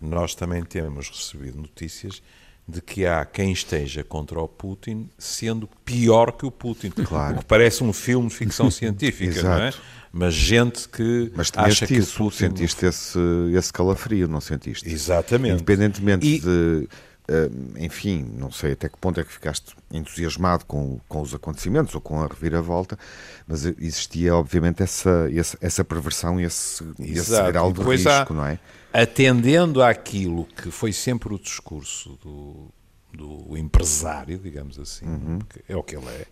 nós 0.05 0.35
também 0.35 0.63
temos 0.65 1.09
recebido 1.09 1.59
notícias 1.59 2.23
de 2.67 2.81
que 2.81 3.05
há 3.05 3.25
quem 3.25 3.53
esteja 3.53 4.05
contra 4.05 4.41
o 4.41 4.47
Putin 4.47 5.09
sendo 5.19 5.69
pior 5.85 6.33
que 6.33 6.47
o 6.47 6.51
Putin. 6.51 6.91
Claro. 6.91 7.37
O 7.37 7.39
que 7.41 7.45
parece 7.45 7.83
um 7.83 7.93
filme 7.93 8.29
de 8.29 8.35
ficção 8.35 8.71
científica, 8.71 9.43
não 9.43 9.55
é? 9.55 9.73
Mas 10.13 10.35
gente 10.35 10.89
que 10.89 11.33
Mas 11.35 11.51
acha 11.57 11.87
que 11.87 11.95
isso, 11.97 12.19
Putin... 12.19 12.37
sentiste 12.37 12.85
esse, 12.87 13.19
esse 13.57 13.73
calafrio, 13.73 14.29
não 14.29 14.41
sentiste? 14.41 14.89
Exatamente. 14.89 15.55
Independentemente 15.55 16.27
E- 16.27 16.39
de, 16.41 16.89
eh, 17.29 17.51
enfim, 17.79 18.31
não 18.39 18.51
sei 18.53 18.73
até 18.73 18.89
que 18.89 18.97
ponto 18.99 19.19
é 19.19 19.25
que 19.25 19.33
ficaste 19.33 19.75
entusiasmado 19.91 20.65
com, 20.67 21.01
com 21.09 21.21
os 21.23 21.35
acontecimentos 21.35 21.95
ou 21.95 22.01
com 22.01 22.21
a 22.23 22.27
reviravolta, 22.27 22.99
mas 23.47 23.65
existia 23.65 24.37
obviamente 24.37 24.83
essa, 24.83 25.29
essa, 25.35 25.57
essa 25.61 25.83
perversão 25.85 26.39
e 26.41 26.45
esse, 26.45 26.85
esse 27.01 27.31
grau 27.51 27.73
de 27.73 27.79
Depois 27.79 28.07
há- 28.07 28.19
risco, 28.21 28.35
não 28.35 28.45
é? 28.47 28.59
Atendendo 28.93 29.83
àquilo 29.83 30.47
que 30.57 30.71
foi 30.71 30.93
sempre 30.93 31.33
o 31.35 31.39
discurso 31.39 32.19
do, 32.23 32.69
do 33.13 33.57
empresário, 33.57 34.39
digamos 34.39 34.79
assim, 34.79 35.07
Uhum. 35.07 35.39
que 35.41 35.61
é 35.73 35.77
o 35.77 35.83
que 35.83 35.97
ele 35.97 36.07
é, 36.09 36.27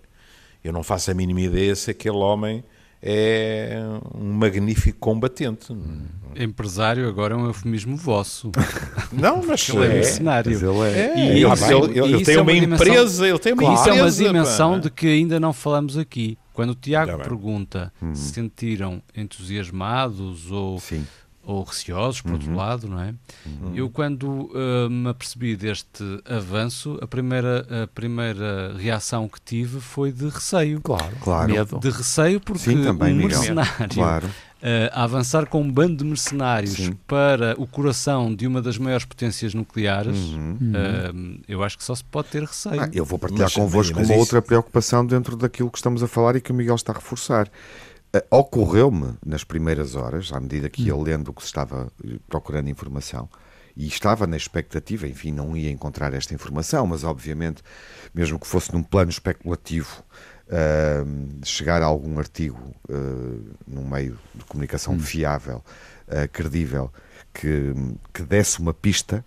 eu 0.62 0.72
não 0.72 0.82
faço 0.82 1.10
a 1.10 1.14
mínima 1.14 1.40
ideia 1.40 1.74
se 1.74 1.90
aquele 1.90 2.16
homem 2.16 2.62
é 3.02 3.78
um 4.14 4.30
magnífico 4.34 4.98
combatente. 4.98 5.68
Empresário 6.36 7.08
agora 7.08 7.32
é 7.32 7.36
um 7.36 7.46
eufemismo 7.46 7.96
vosso. 7.96 8.52
Não, 9.10 9.42
mas 9.42 9.66
Ele 9.70 9.78
é 9.78 9.86
é. 9.86 9.88
mercenário. 9.94 10.52
Mas 10.52 10.62
ele 10.62 10.78
é. 10.80 11.00
É, 11.00 11.16
E 11.16 11.20
ele, 11.20 11.44
ele- 11.44 11.98
ele- 11.98 12.14
ele 12.16 12.24
tem 12.24 12.34
é 12.34 12.40
uma, 12.40 12.52
uma 12.52 12.60
dimensão- 12.60 12.86
empresa, 12.86 13.26
ele 13.28 13.38
tem 13.38 13.52
uma 13.54 13.62
Isso 13.74 13.88
é 13.88 13.92
uma 13.92 13.98
empresa. 14.00 14.24
dimensão 14.24 14.72
pá. 14.74 14.78
de 14.80 14.90
que 14.90 15.06
ainda 15.08 15.40
não 15.40 15.52
falamos 15.54 15.96
aqui. 15.96 16.36
Quando 16.52 16.70
o 16.70 16.74
Tiago 16.74 17.16
pergunta 17.22 17.90
Uhum. 18.02 18.14
se 18.14 18.32
sentiram 18.34 19.02
entusiasmados 19.16 20.50
ou, 20.52 20.78
Sim, 20.78 21.06
ou 21.42 21.62
receosos, 21.64 22.20
por 22.20 22.28
Uhum. 22.28 22.34
outro 22.34 22.54
lado, 22.54 22.88
não 22.88 23.00
é? 23.00 23.14
Eu, 23.74 23.88
quando 23.90 24.50
ah, 24.54 24.88
me 24.90 25.08
apercebi 25.08 25.56
deste 25.56 26.04
avanço, 26.24 26.98
a 27.00 27.06
primeira, 27.06 27.66
a 27.84 27.86
primeira 27.86 28.74
reação 28.78 29.28
que 29.28 29.40
tive 29.40 29.80
foi 29.80 30.12
de 30.12 30.28
receio. 30.28 30.80
Claro, 30.80 31.16
Claro. 31.22 31.52
medo. 31.52 31.78
De 31.80 31.90
receio 31.90 32.40
porque 32.40 32.62
Sim, 32.62 32.82
também, 32.84 33.12
um 33.14 33.16
Miguel. 33.16 33.38
mercenário 33.38 33.88
claro. 33.94 34.28
ah, 34.62 35.00
a 35.00 35.04
avançar 35.04 35.46
com 35.46 35.62
um 35.62 35.72
bando 35.72 35.96
de 35.96 36.04
mercenários 36.04 36.74
Sim. 36.74 36.92
para 37.06 37.54
o 37.58 37.66
coração 37.66 38.32
de 38.34 38.46
uma 38.46 38.60
das 38.60 38.76
maiores 38.78 39.06
potências 39.06 39.54
nucleares, 39.54 40.18
Uhum. 40.18 40.58
ah, 40.74 41.40
eu 41.48 41.64
acho 41.64 41.76
que 41.78 41.82
só 41.84 41.94
se 41.94 42.04
pode 42.04 42.28
ter 42.28 42.42
receio. 42.44 42.80
Ah, 42.80 42.88
eu 42.92 43.04
vou 43.04 43.18
partilhar 43.18 43.46
Mas- 43.46 43.54
convosco 43.54 43.96
mas 43.98 44.06
uma 44.08 44.14
isso- 44.14 44.20
outra 44.20 44.42
preocupação 44.42 45.04
dentro 45.04 45.36
daquilo 45.36 45.70
que 45.70 45.78
estamos 45.78 46.02
a 46.02 46.06
falar 46.06 46.36
e 46.36 46.40
que 46.40 46.52
o 46.52 46.54
Miguel 46.54 46.74
está 46.76 46.92
a 46.92 46.94
reforçar. 46.96 47.48
Ah, 48.12 48.22
Ocorreu-me 48.30 49.14
nas 49.24 49.44
primeiras 49.44 49.94
horas, 49.94 50.32
à 50.32 50.40
medida 50.40 50.68
que 50.68 50.84
ia 50.84 50.96
lendo 50.96 51.28
o 51.28 51.34
que 51.34 51.42
se 51.42 51.46
estava 51.48 51.90
eh, 52.04 52.16
procurando 52.28 52.68
informação, 52.68 53.28
e 53.76 53.86
estava 53.86 54.26
na 54.26 54.36
expectativa, 54.36 55.06
enfim, 55.06 55.30
não 55.32 55.56
ia 55.56 55.70
encontrar 55.70 56.12
esta 56.12 56.34
informação, 56.34 56.86
mas 56.86 57.04
obviamente, 57.04 57.62
mesmo 58.12 58.38
que 58.38 58.46
fosse 58.46 58.72
num 58.74 58.82
plano 58.82 59.10
especulativo, 59.10 60.02
ah, 60.50 61.04
chegar 61.44 61.82
a 61.82 61.86
algum 61.86 62.18
artigo 62.18 62.74
ah, 62.90 63.54
num 63.66 63.86
meio 63.88 64.18
de 64.34 64.44
comunicação 64.44 64.98
fiável, 64.98 65.62
ah, 66.08 66.26
credível, 66.28 66.92
que, 67.32 67.72
que 68.12 68.22
desse 68.22 68.58
uma 68.60 68.74
pista, 68.74 69.24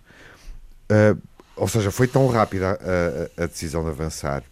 Uh, 0.86 1.18
ou 1.56 1.66
seja, 1.66 1.90
foi 1.90 2.06
tão 2.06 2.28
rápida 2.28 2.72
a, 2.72 3.40
a- 3.40 3.44
a 3.44 3.46
decisão 3.46 3.82
de 3.82 3.88
avançar, 3.88 4.44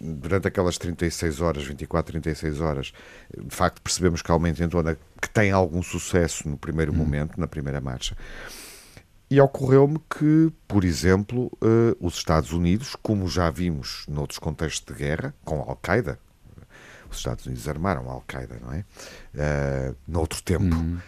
durante 0.00 0.48
aquelas 0.48 0.78
36 0.78 1.40
horas, 1.40 1.64
24, 1.64 2.12
36 2.12 2.60
horas, 2.60 2.92
de 3.36 3.54
facto 3.54 3.80
percebemos 3.82 4.22
que 4.22 4.30
há 4.30 4.36
uma 4.36 4.48
intentona 4.48 4.96
que 5.20 5.30
tem 5.30 5.50
algum 5.50 5.82
sucesso 5.82 6.48
no 6.48 6.56
primeiro 6.56 6.92
hum. 6.92 6.96
momento, 6.96 7.38
na 7.38 7.46
primeira 7.46 7.80
marcha. 7.80 8.16
E 9.28 9.40
ocorreu-me 9.40 9.98
que, 10.08 10.52
por 10.68 10.84
exemplo, 10.84 11.46
uh, 11.54 11.96
os 12.00 12.14
Estados 12.16 12.52
Unidos, 12.52 12.96
como 13.02 13.26
já 13.26 13.50
vimos 13.50 14.04
noutros 14.08 14.38
contextos 14.38 14.94
de 14.94 15.02
guerra, 15.02 15.34
com 15.44 15.60
a 15.62 15.70
Al-Qaeda, 15.70 16.18
os 17.10 17.18
Estados 17.18 17.46
Unidos 17.46 17.68
armaram 17.68 18.08
a 18.08 18.12
Al-Qaeda, 18.12 18.58
não 18.60 18.72
é? 18.72 18.84
Uh, 19.34 19.96
noutro 20.06 20.40
tempo, 20.42 20.76
uhum. 20.76 20.98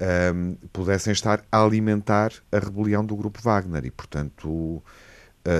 uh, 0.00 0.68
pudessem 0.72 1.12
estar 1.12 1.44
a 1.52 1.62
alimentar 1.62 2.32
a 2.50 2.58
rebelião 2.58 3.04
do 3.04 3.14
Grupo 3.14 3.40
Wagner 3.40 3.84
e, 3.84 3.90
portanto, 3.90 4.48
uh, 4.48 4.82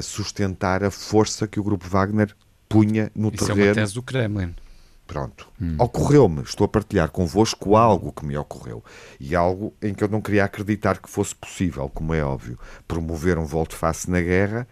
sustentar 0.02 0.82
a 0.82 0.90
força 0.90 1.46
que 1.46 1.60
o 1.60 1.62
Grupo 1.62 1.88
Wagner 1.88 2.34
punha 2.68 3.11
no 3.14 3.28
Isso 3.28 3.46
terreno. 3.46 3.61
Isso 3.61 3.68
é 3.68 3.70
uma 3.70 3.74
tese 3.74 3.94
do 3.94 4.02
Kremlin. 4.02 4.54
Pronto. 5.07 5.48
Hum. 5.61 5.74
Ocorreu-me, 5.78 6.42
estou 6.42 6.66
a 6.66 6.68
partilhar 6.68 7.11
convosco 7.11 7.76
algo 7.76 8.12
que 8.12 8.26
me 8.26 8.37
ocorreu 8.37 8.85
e 9.18 9.35
algo 9.35 9.72
em 9.81 9.94
que 9.94 10.04
eu 10.04 10.09
não 10.09 10.20
queria 10.20 10.44
acreditar 10.44 10.98
que 10.98 11.09
fosse 11.09 11.35
possível, 11.35 11.88
como 11.88 12.12
é 12.12 12.22
óbvio, 12.22 12.59
promover 12.87 13.38
um 13.38 13.46
volte-face 13.46 14.11
na 14.11 14.20
guerra 14.20 14.68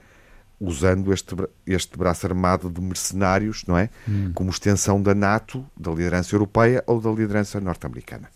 usando 0.60 1.12
este, 1.12 1.34
este 1.66 1.96
braço 1.96 2.26
armado 2.26 2.70
de 2.70 2.80
mercenários, 2.80 3.64
não 3.66 3.78
é? 3.78 3.88
Hum. 4.06 4.32
Como 4.34 4.50
extensão 4.50 5.00
da 5.00 5.14
NATO, 5.14 5.64
da 5.74 5.90
liderança 5.90 6.34
europeia 6.34 6.84
ou 6.86 7.00
da 7.00 7.10
liderança 7.10 7.58
norte-americana. 7.58 8.28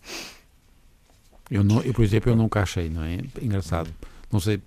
Eu, 1.49 1.63
não, 1.63 1.81
eu, 1.81 1.93
por 1.93 2.03
exemplo, 2.03 2.31
eu 2.31 2.35
nunca 2.35 2.61
achei, 2.61 2.89
não 2.89 3.03
é? 3.03 3.19
Engraçado. 3.41 3.91
Não 4.31 4.39
sei 4.39 4.61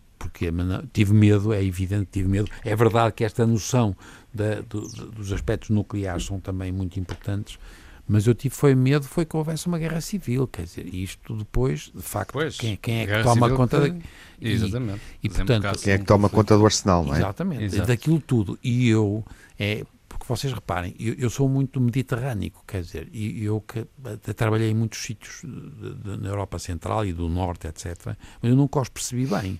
não, 0.52 0.86
tive 0.92 1.12
medo, 1.12 1.52
é 1.52 1.62
evidente, 1.62 2.08
tive 2.12 2.28
medo. 2.28 2.50
É 2.64 2.74
verdade 2.74 3.14
que 3.14 3.24
esta 3.24 3.46
noção 3.46 3.96
da, 4.32 4.60
do, 4.62 4.80
dos 5.10 5.32
aspectos 5.32 5.70
nucleares 5.70 6.24
são 6.24 6.40
também 6.40 6.72
muito 6.72 6.98
importantes, 6.98 7.58
mas 8.06 8.26
eu 8.26 8.34
tive 8.34 8.54
foi 8.54 8.74
medo 8.74 9.06
foi 9.06 9.24
que 9.24 9.36
houvesse 9.36 9.66
uma 9.66 9.78
guerra 9.78 10.00
civil, 10.00 10.46
quer 10.46 10.64
dizer, 10.64 10.86
isto 10.94 11.34
depois, 11.36 11.90
de 11.94 12.02
facto, 12.02 12.32
pois, 12.32 12.56
quem, 12.56 12.76
quem, 12.76 13.02
é 13.02 13.06
que 13.06 13.22
toma 13.22 13.50
conta 13.50 13.90
que, 13.90 14.02
e, 14.40 14.52
Exatamente. 14.52 15.00
E, 15.22 15.28
portanto, 15.28 15.78
quem 15.80 15.92
é 15.94 15.98
que 15.98 16.04
toma 16.04 16.28
conta 16.28 16.56
do 16.56 16.64
arsenal, 16.64 17.04
não 17.04 17.14
é? 17.14 17.18
Exatamente, 17.18 17.64
Exato. 17.64 17.88
daquilo 17.88 18.20
tudo. 18.20 18.58
E 18.62 18.88
eu, 18.88 19.24
é, 19.58 19.84
porque 20.06 20.26
vocês 20.28 20.52
reparem, 20.52 20.94
eu, 20.98 21.14
eu 21.14 21.30
sou 21.30 21.48
muito 21.48 21.80
mediterrâneo, 21.80 22.52
quer 22.66 22.82
dizer, 22.82 23.08
e 23.12 23.42
eu 23.42 23.60
que 23.60 23.86
trabalhei 24.34 24.70
em 24.70 24.74
muitos 24.74 24.98
sítios 25.00 25.40
de, 25.42 25.94
de, 25.94 26.16
na 26.18 26.28
Europa 26.28 26.58
Central 26.58 27.06
e 27.06 27.12
do 27.12 27.28
Norte, 27.28 27.66
etc., 27.68 28.16
mas 28.42 28.50
eu 28.50 28.56
nunca 28.56 28.80
os 28.80 28.88
percebi 28.88 29.26
bem. 29.26 29.58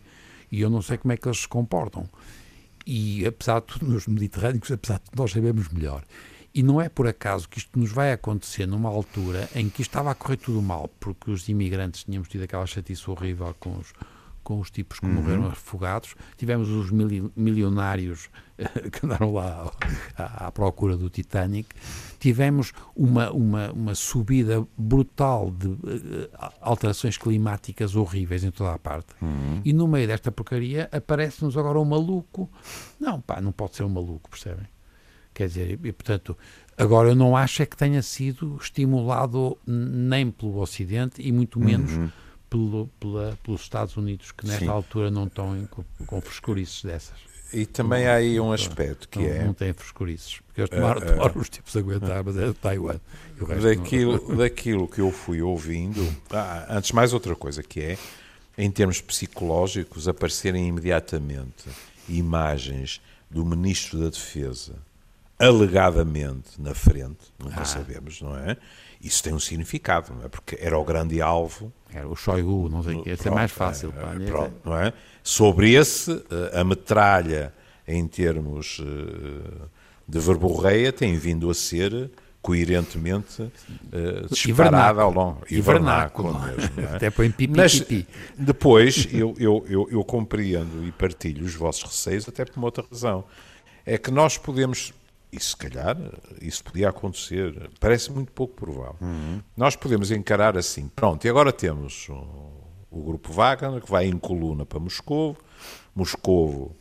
E 0.54 0.60
eu 0.60 0.70
não 0.70 0.80
sei 0.80 0.96
como 0.96 1.12
é 1.12 1.16
que 1.16 1.26
eles 1.26 1.40
se 1.40 1.48
comportam. 1.48 2.08
E 2.86 3.26
apesar 3.26 3.60
de 3.60 3.66
tudo, 3.66 3.86
nos 3.86 4.06
mediterrâneos, 4.06 4.70
apesar 4.70 4.98
de 4.98 5.10
tudo, 5.10 5.18
nós 5.18 5.32
sabemos 5.32 5.68
melhor. 5.68 6.04
E 6.54 6.62
não 6.62 6.80
é 6.80 6.88
por 6.88 7.08
acaso 7.08 7.48
que 7.48 7.58
isto 7.58 7.76
nos 7.76 7.90
vai 7.90 8.12
acontecer 8.12 8.64
numa 8.64 8.88
altura 8.88 9.48
em 9.56 9.68
que 9.68 9.82
estava 9.82 10.12
a 10.12 10.14
correr 10.14 10.36
tudo 10.36 10.62
mal, 10.62 10.88
porque 11.00 11.28
os 11.28 11.48
imigrantes 11.48 12.04
tínhamos 12.04 12.28
tido 12.28 12.44
aquela 12.44 12.66
chatice 12.66 13.10
horrível 13.10 13.52
com 13.58 13.76
os, 13.76 13.92
com 14.44 14.60
os 14.60 14.70
tipos 14.70 15.00
que 15.00 15.06
uhum. 15.06 15.14
morreram 15.14 15.46
afogados. 15.46 16.14
Tivemos 16.36 16.68
os 16.68 16.90
milionários 17.34 18.28
que 18.92 19.04
andaram 19.04 19.32
lá 19.32 19.72
à, 20.16 20.46
à, 20.46 20.52
procura 20.52 20.96
do 20.96 21.08
Titanic. 21.10 21.74
Tivemos 22.20 22.72
uma, 22.94 23.32
uma, 23.32 23.72
uma 23.72 23.94
subida 23.94 24.64
brutal 24.76 25.50
de 25.50 25.68
uh, 25.68 25.78
alterações 26.60 27.16
climáticas 27.16 27.96
horríveis 27.96 28.44
em 28.44 28.50
toda 28.50 28.72
a 28.72 28.78
parte. 28.78 29.08
Uhum. 29.20 29.62
E 29.64 29.72
no 29.72 29.88
meio 29.88 30.06
desta 30.06 30.30
porcaria 30.30 30.88
aparece-nos 30.92 31.56
agora 31.56 31.80
um 31.80 31.84
maluco. 31.84 32.48
Não, 33.00 33.20
pá, 33.20 33.40
não 33.40 33.50
pode 33.50 33.74
ser 33.74 33.82
um 33.82 33.88
maluco, 33.88 34.30
percebem? 34.30 34.66
Quer 35.34 35.48
dizer, 35.48 35.80
e, 35.82 35.92
portanto, 35.92 36.38
agora 36.78 37.08
eu 37.08 37.14
não 37.16 37.36
acho 37.36 37.60
é 37.60 37.66
que 37.66 37.76
tenha 37.76 38.00
sido 38.02 38.56
estimulado 38.60 39.58
nem 39.66 40.30
pelo 40.30 40.60
Ocidente 40.60 41.20
e 41.20 41.32
muito 41.32 41.58
menos 41.58 41.90
uhum. 41.90 42.08
Pelo, 42.54 42.88
pela, 43.00 43.38
pelos 43.42 43.62
Estados 43.62 43.96
Unidos, 43.96 44.30
que 44.30 44.46
nesta 44.46 44.64
Sim. 44.64 44.70
altura 44.70 45.10
não 45.10 45.26
estão 45.26 45.66
com, 45.66 45.84
com 46.06 46.20
frescurices 46.20 46.84
dessas. 46.84 47.18
E 47.52 47.66
também 47.66 48.06
há 48.06 48.14
aí 48.14 48.38
um 48.38 48.52
aspecto 48.52 49.08
que 49.08 49.18
não, 49.18 49.26
é. 49.26 49.44
Não 49.44 49.54
tem 49.54 49.72
frescurices. 49.72 50.40
Porque 50.46 50.60
eles 50.60 50.70
tomaram, 50.70 51.00
uh, 51.00 51.04
uh, 51.04 51.06
tomaram 51.06 51.40
os 51.40 51.48
tipos 51.48 51.76
a 51.76 51.80
aguentar, 51.80 52.24
mas 52.24 52.36
é 52.36 52.52
Taiwan. 52.52 53.00
Daquilo, 53.60 54.28
não... 54.28 54.36
daquilo 54.38 54.88
que 54.88 55.00
eu 55.00 55.10
fui 55.10 55.42
ouvindo. 55.42 56.00
Ah, 56.30 56.66
antes, 56.70 56.92
mais 56.92 57.12
outra 57.12 57.34
coisa 57.34 57.60
que 57.60 57.80
é, 57.80 57.98
em 58.56 58.70
termos 58.70 59.00
psicológicos, 59.00 60.06
aparecerem 60.06 60.68
imediatamente 60.68 61.68
imagens 62.08 63.00
do 63.28 63.44
Ministro 63.44 63.98
da 63.98 64.10
Defesa 64.10 64.74
alegadamente 65.44 66.60
na 66.60 66.74
frente, 66.74 67.32
nunca 67.38 67.60
ah. 67.60 67.64
sabemos, 67.64 68.20
não 68.20 68.36
é? 68.36 68.56
Isso 69.00 69.22
tem 69.22 69.34
um 69.34 69.38
significado, 69.38 70.14
não 70.14 70.24
é? 70.24 70.28
Porque 70.28 70.56
era 70.60 70.78
o 70.78 70.84
grande 70.84 71.20
alvo. 71.20 71.72
Era 71.92 72.08
o 72.08 72.16
Shoigu, 72.16 72.68
não 72.70 72.82
sei 72.82 72.94
o 72.94 73.02
que, 73.02 73.10
esse 73.10 73.28
é 73.28 73.30
mais 73.30 73.52
fácil. 73.52 73.92
É, 73.96 74.26
pronto, 74.26 74.54
não 74.64 74.78
é? 74.78 74.92
Sobre 75.22 75.74
esse, 75.74 76.10
eh, 76.10 76.60
a 76.60 76.64
metralha, 76.64 77.52
em 77.86 78.06
termos 78.06 78.80
eh, 78.80 79.66
de 80.08 80.18
verborreia, 80.18 80.92
tem 80.92 81.16
vindo 81.16 81.50
a 81.50 81.54
ser 81.54 82.10
coerentemente 82.44 83.40
uh, 83.40 84.28
disparada 84.28 85.00
ao 85.00 85.10
longo. 85.10 85.44
E 85.50 85.62
vernáculo. 85.62 86.38
Mesmo, 86.40 86.80
é? 86.80 86.96
Até 86.96 87.08
põe 87.08 87.30
pipi, 87.30 87.56
Mas 87.56 87.80
pipi. 87.80 88.06
depois 88.36 89.08
eu, 89.10 89.34
eu, 89.38 89.64
eu, 89.66 89.88
eu 89.90 90.04
compreendo 90.04 90.86
e 90.86 90.92
partilho 90.92 91.42
os 91.42 91.54
vossos 91.54 91.84
receios 91.84 92.28
até 92.28 92.44
por 92.44 92.58
uma 92.58 92.66
outra 92.66 92.84
razão. 92.90 93.24
É 93.86 93.96
que 93.96 94.10
nós 94.10 94.36
podemos 94.36 94.92
e 95.34 95.40
se 95.40 95.56
calhar 95.56 95.96
isso 96.40 96.62
podia 96.62 96.88
acontecer, 96.88 97.70
parece 97.80 98.12
muito 98.12 98.30
pouco 98.30 98.54
provável. 98.54 98.96
Uhum. 99.00 99.40
Nós 99.56 99.74
podemos 99.74 100.10
encarar 100.10 100.56
assim, 100.56 100.88
pronto, 100.88 101.24
e 101.26 101.28
agora 101.28 101.52
temos 101.52 102.08
o, 102.08 102.24
o 102.90 103.02
grupo 103.02 103.32
Wagner, 103.32 103.80
que 103.80 103.90
vai 103.90 104.06
em 104.06 104.16
coluna 104.16 104.64
para 104.64 104.78
Moscou, 104.78 105.36
Moscou 105.94 106.76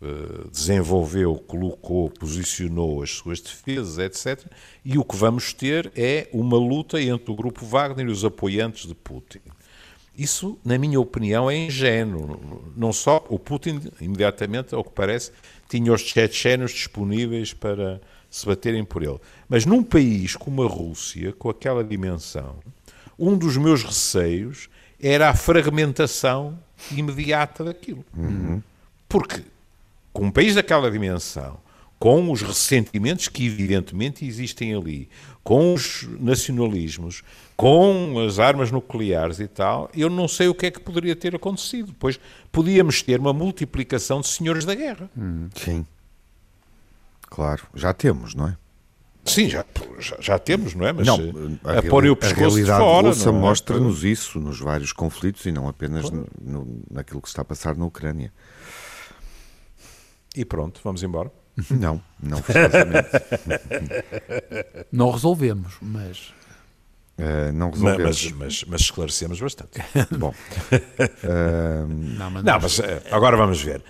uh, 0.00 0.50
desenvolveu, 0.50 1.36
colocou, 1.36 2.10
posicionou 2.10 3.02
as 3.02 3.10
suas 3.10 3.40
defesas, 3.40 3.98
etc. 3.98 4.50
E 4.84 4.96
o 4.98 5.04
que 5.04 5.16
vamos 5.16 5.52
ter 5.52 5.92
é 5.94 6.28
uma 6.32 6.56
luta 6.56 7.00
entre 7.00 7.30
o 7.30 7.34
grupo 7.34 7.64
Wagner 7.64 8.06
e 8.06 8.10
os 8.10 8.24
apoiantes 8.24 8.86
de 8.86 8.94
Putin. 8.94 9.40
Isso, 10.16 10.58
na 10.64 10.78
minha 10.78 10.98
opinião, 10.98 11.50
é 11.50 11.56
ingênuo. 11.56 12.72
Não 12.74 12.90
só 12.90 13.24
o 13.28 13.38
Putin, 13.38 13.82
imediatamente, 14.00 14.74
ao 14.74 14.82
que 14.82 14.90
parece, 14.90 15.30
tinha 15.68 15.92
os 15.92 16.00
chechenos 16.00 16.72
disponíveis 16.72 17.52
para 17.52 18.00
se 18.30 18.46
baterem 18.46 18.84
por 18.84 19.02
ele. 19.02 19.18
Mas 19.48 19.64
num 19.64 19.82
país 19.82 20.36
como 20.36 20.62
a 20.62 20.68
Rússia, 20.68 21.32
com 21.32 21.48
aquela 21.48 21.82
dimensão, 21.82 22.56
um 23.18 23.36
dos 23.36 23.56
meus 23.56 23.82
receios 23.82 24.68
era 25.00 25.28
a 25.30 25.34
fragmentação 25.34 26.58
imediata 26.92 27.64
daquilo. 27.64 28.04
Uhum. 28.16 28.62
Porque, 29.08 29.42
com 30.12 30.26
um 30.26 30.30
país 30.30 30.54
daquela 30.54 30.90
dimensão, 30.90 31.58
com 31.98 32.30
os 32.30 32.42
ressentimentos 32.42 33.28
que 33.28 33.46
evidentemente 33.46 34.26
existem 34.26 34.74
ali, 34.74 35.08
com 35.42 35.72
os 35.72 36.06
nacionalismos, 36.20 37.22
com 37.56 38.18
as 38.26 38.38
armas 38.38 38.70
nucleares 38.70 39.40
e 39.40 39.48
tal, 39.48 39.90
eu 39.94 40.10
não 40.10 40.28
sei 40.28 40.48
o 40.48 40.54
que 40.54 40.66
é 40.66 40.70
que 40.70 40.80
poderia 40.80 41.16
ter 41.16 41.34
acontecido. 41.34 41.94
Pois 41.98 42.20
podíamos 42.52 43.02
ter 43.02 43.18
uma 43.18 43.32
multiplicação 43.32 44.20
de 44.20 44.28
senhores 44.28 44.64
da 44.64 44.74
guerra. 44.74 45.10
Hum, 45.16 45.48
sim. 45.54 45.86
Claro, 47.22 47.66
já 47.74 47.92
temos, 47.92 48.34
não 48.34 48.48
é? 48.48 48.56
Sim, 49.24 49.48
já, 49.48 49.64
já, 49.98 50.16
já 50.20 50.38
temos, 50.38 50.74
não 50.74 50.86
é? 50.86 50.92
Mas 50.92 51.06
não, 51.06 51.18
a, 51.64 51.78
a, 51.78 51.82
pôr 51.82 52.06
o 52.06 52.14
pescoço 52.14 52.44
a 52.44 52.48
realidade 52.48 52.78
fora, 52.78 53.08
russa 53.08 53.28
é? 53.28 53.32
mostra-nos 53.32 54.04
isso 54.04 54.38
nos 54.38 54.60
vários 54.60 54.92
conflitos 54.92 55.44
e 55.46 55.50
não 55.50 55.66
apenas 55.66 56.08
no, 56.10 56.26
no, 56.40 56.82
naquilo 56.88 57.20
que 57.20 57.26
está 57.26 57.42
a 57.42 57.44
passar 57.44 57.76
na 57.76 57.84
Ucrânia. 57.84 58.32
E 60.36 60.44
pronto, 60.44 60.80
vamos 60.84 61.02
embora. 61.02 61.32
Não, 61.70 62.02
não 62.22 62.42
Não 64.92 65.10
resolvemos, 65.10 65.74
mas. 65.80 66.34
Uh, 67.18 67.50
não 67.54 67.70
resolvemos. 67.70 68.24
Mas, 68.24 68.32
mas, 68.32 68.64
mas, 68.64 68.80
esclarecemos 68.82 69.40
bastante. 69.40 69.82
Bom. 70.18 70.34
Uh... 70.70 71.86
Não, 71.88 72.30
mas, 72.30 72.44
não, 72.44 72.60
mas 72.60 72.78
eh, 72.78 73.02
agora 73.10 73.38
vamos 73.38 73.62
ver. 73.62 73.82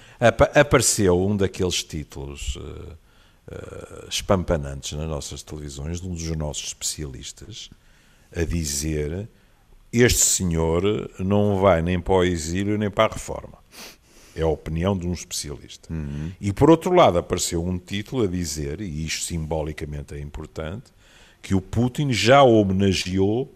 Apareceu 0.54 1.20
um 1.20 1.36
daqueles 1.36 1.82
títulos 1.82 2.54
uh, 2.54 2.96
espampanantes 4.08 4.92
nas 4.92 5.08
nossas 5.08 5.42
televisões, 5.42 6.00
de 6.00 6.06
um 6.06 6.14
dos 6.14 6.30
nossos 6.36 6.68
especialistas, 6.68 7.68
a 8.34 8.44
dizer: 8.44 9.28
Este 9.92 10.20
senhor 10.20 11.10
não 11.18 11.58
vai 11.58 11.82
nem 11.82 11.98
para 11.98 12.14
o 12.14 12.22
exílio 12.22 12.78
nem 12.78 12.90
para 12.90 13.10
a 13.10 13.14
reforma. 13.14 13.58
É 14.36 14.42
a 14.42 14.46
opinião 14.46 14.96
de 14.96 15.06
um 15.06 15.12
especialista. 15.12 15.92
Uhum. 15.92 16.30
E 16.38 16.52
por 16.52 16.70
outro 16.70 16.92
lado, 16.92 17.16
apareceu 17.16 17.64
um 17.64 17.78
título 17.78 18.24
a 18.24 18.26
dizer, 18.26 18.82
e 18.82 19.06
isto 19.06 19.24
simbolicamente 19.24 20.14
é 20.14 20.20
importante, 20.20 20.92
que 21.40 21.54
o 21.54 21.60
Putin 21.60 22.12
já 22.12 22.42
homenageou 22.42 23.50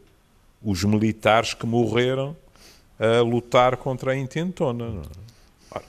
os 0.63 0.83
militares 0.85 1.53
que 1.53 1.67
morreram 1.67 2.37
a 2.99 3.21
lutar 3.21 3.77
contra 3.77 4.13
a 4.13 4.17
intentona. 4.17 5.03
Ora, 5.71 5.85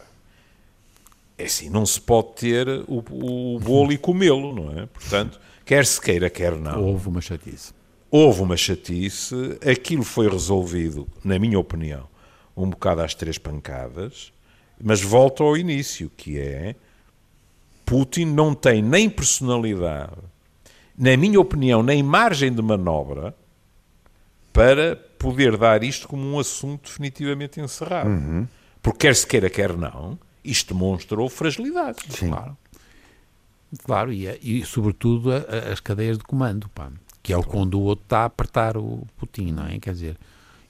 é 1.38 1.46
assim, 1.46 1.70
não 1.70 1.86
se 1.86 2.00
pode 2.00 2.34
ter 2.36 2.68
o, 2.88 3.04
o 3.56 3.60
bolo 3.60 3.92
e 3.92 3.98
comê-lo, 3.98 4.54
não 4.54 4.78
é? 4.80 4.86
Portanto, 4.88 5.40
quer 5.66 5.86
se 5.86 6.00
queira, 6.02 6.30
quer 6.30 6.56
não. 6.56 6.84
Houve 6.84 7.08
uma 7.08 7.22
chatice. 7.22 7.74
Houve 8.10 8.42
uma 8.42 8.58
chatice, 8.58 9.36
aquilo 9.66 10.04
foi 10.04 10.30
resolvido, 10.30 11.08
na 11.24 11.40
minha 11.40 11.58
opinião, 11.58 12.10
um 12.58 12.70
bocado 12.70 13.02
às 13.02 13.16
três 13.16 13.38
pancadas, 13.38 14.34
mas 14.84 15.02
volto 15.02 15.44
ao 15.44 15.56
início, 15.58 16.12
que 16.16 16.40
é 16.40 16.76
Putin 17.86 18.26
não 18.26 18.54
tem 18.54 18.82
nem 18.82 19.10
personalidade, 19.10 20.14
na 20.98 21.16
minha 21.18 21.40
opinião, 21.40 21.82
nem 21.84 22.02
margem 22.04 22.54
de 22.54 22.62
manobra 22.62 23.36
para 24.54 24.96
poder 25.18 25.58
dar 25.58 25.84
isto 25.84 26.08
como 26.08 26.24
um 26.24 26.40
assunto 26.40 26.90
definitivamente 26.90 27.60
encerrado. 27.60 28.10
Uhum. 28.10 28.48
Porque 28.82 29.08
quer 29.08 29.16
se 29.16 29.26
queira, 29.26 29.50
quer 29.50 29.76
não, 29.78 30.18
isto 30.44 30.74
demonstrou 30.74 31.30
fragilidade. 31.30 32.00
Sim. 32.10 32.30
Claro. 32.30 32.58
Claro, 33.86 34.12
e, 34.12 34.28
e 34.42 34.66
sobretudo 34.66 35.32
a- 35.32 35.38
a- 35.38 35.72
as 35.72 35.80
cadeias 35.80 36.18
de 36.18 36.24
comando, 36.26 36.68
pá, 36.70 36.90
que 37.24 37.32
é 37.32 37.38
o 37.38 37.44
quando 37.44 37.76
o 37.76 37.84
outro 37.84 38.04
está 38.04 38.20
a 38.22 38.26
apertar 38.26 38.76
o 38.76 39.08
Putin, 39.18 39.52
não 39.54 39.68
é? 39.68 39.80
Quer 39.80 39.94
dizer, 39.94 40.18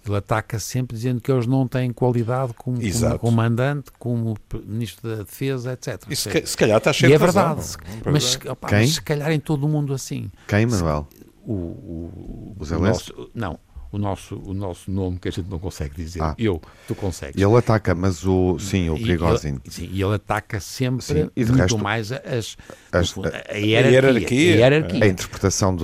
ele 0.05 0.15
ataca 0.17 0.57
sempre 0.59 0.95
dizendo 0.97 1.21
que 1.21 1.31
eles 1.31 1.45
não 1.45 1.67
têm 1.67 1.91
qualidade 1.93 2.53
como, 2.53 2.77
como 2.81 3.19
comandante, 3.19 3.91
como 3.99 4.35
ministro 4.65 5.09
da 5.09 5.23
Defesa, 5.23 5.73
etc. 5.73 6.03
E 6.09 6.15
se, 6.15 6.45
se 6.47 6.57
calhar 6.57 6.77
está 6.77 6.91
cheio 6.91 7.11
E 7.11 7.13
é 7.13 7.17
de 7.17 7.23
razão, 7.25 7.55
verdade, 7.55 7.55
não 7.57 7.63
se- 7.63 7.77
é? 8.07 8.11
mas, 8.11 8.51
opá, 8.51 8.67
Quem? 8.69 8.79
mas 8.79 8.89
se 8.95 9.01
calhar 9.01 9.31
em 9.31 9.39
todo 9.39 9.65
o 9.65 9.69
mundo 9.69 9.93
assim. 9.93 10.31
Quem, 10.47 10.65
Manuel? 10.65 11.07
O, 11.45 11.53
o, 11.53 12.55
O 12.59 12.65
Zelensky? 12.65 13.11
nosso, 13.15 13.29
não, 13.33 13.59
o 13.91 13.97
nosso, 13.97 14.35
o 14.45 14.53
nosso 14.53 14.89
nome 14.89 15.19
que 15.19 15.27
a 15.27 15.31
gente 15.31 15.49
não 15.49 15.59
consegue 15.59 15.95
dizer. 15.95 16.21
Ah. 16.21 16.33
Eu, 16.37 16.61
tu 16.87 16.95
consegues. 16.95 17.41
Ele 17.41 17.55
ataca, 17.57 17.93
mas 17.93 18.25
o. 18.25 18.57
Sim, 18.59 18.89
o 18.89 18.95
Prigozhin. 18.99 19.59
Sim, 19.69 19.89
e 19.91 20.01
ele 20.01 20.15
ataca 20.15 20.59
sempre 20.59 21.03
Sim, 21.03 21.29
e 21.35 21.43
de 21.43 21.51
muito 21.51 21.61
resto, 21.61 21.77
mais 21.77 22.11
as, 22.11 22.57
as- 22.91 23.09
no 23.09 23.13
fundo, 23.15 23.27
a, 23.27 23.57
hierarquia. 23.57 23.91
hierarquia. 23.91 24.53
a 24.53 24.57
hierarquia. 24.57 25.03
A 25.03 25.07
interpretação 25.07 25.75
de, 25.75 25.83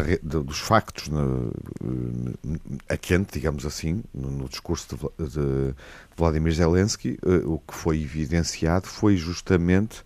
re- 0.00 0.20
de- 0.22 0.42
dos 0.44 0.58
factos 0.58 1.08
hum, 1.08 1.50
a 2.88 2.96
quente, 2.96 3.32
digamos 3.34 3.64
assim, 3.64 4.02
no, 4.12 4.30
no 4.30 4.48
discurso 4.48 4.88
de, 4.88 4.96
Vla- 5.00 5.12
de 5.18 5.74
Vladimir 6.16 6.52
Zelensky, 6.52 7.18
eh, 7.24 7.42
o 7.46 7.58
que 7.58 7.74
foi 7.74 8.00
evidenciado 8.02 8.86
foi 8.86 9.16
justamente 9.16 10.02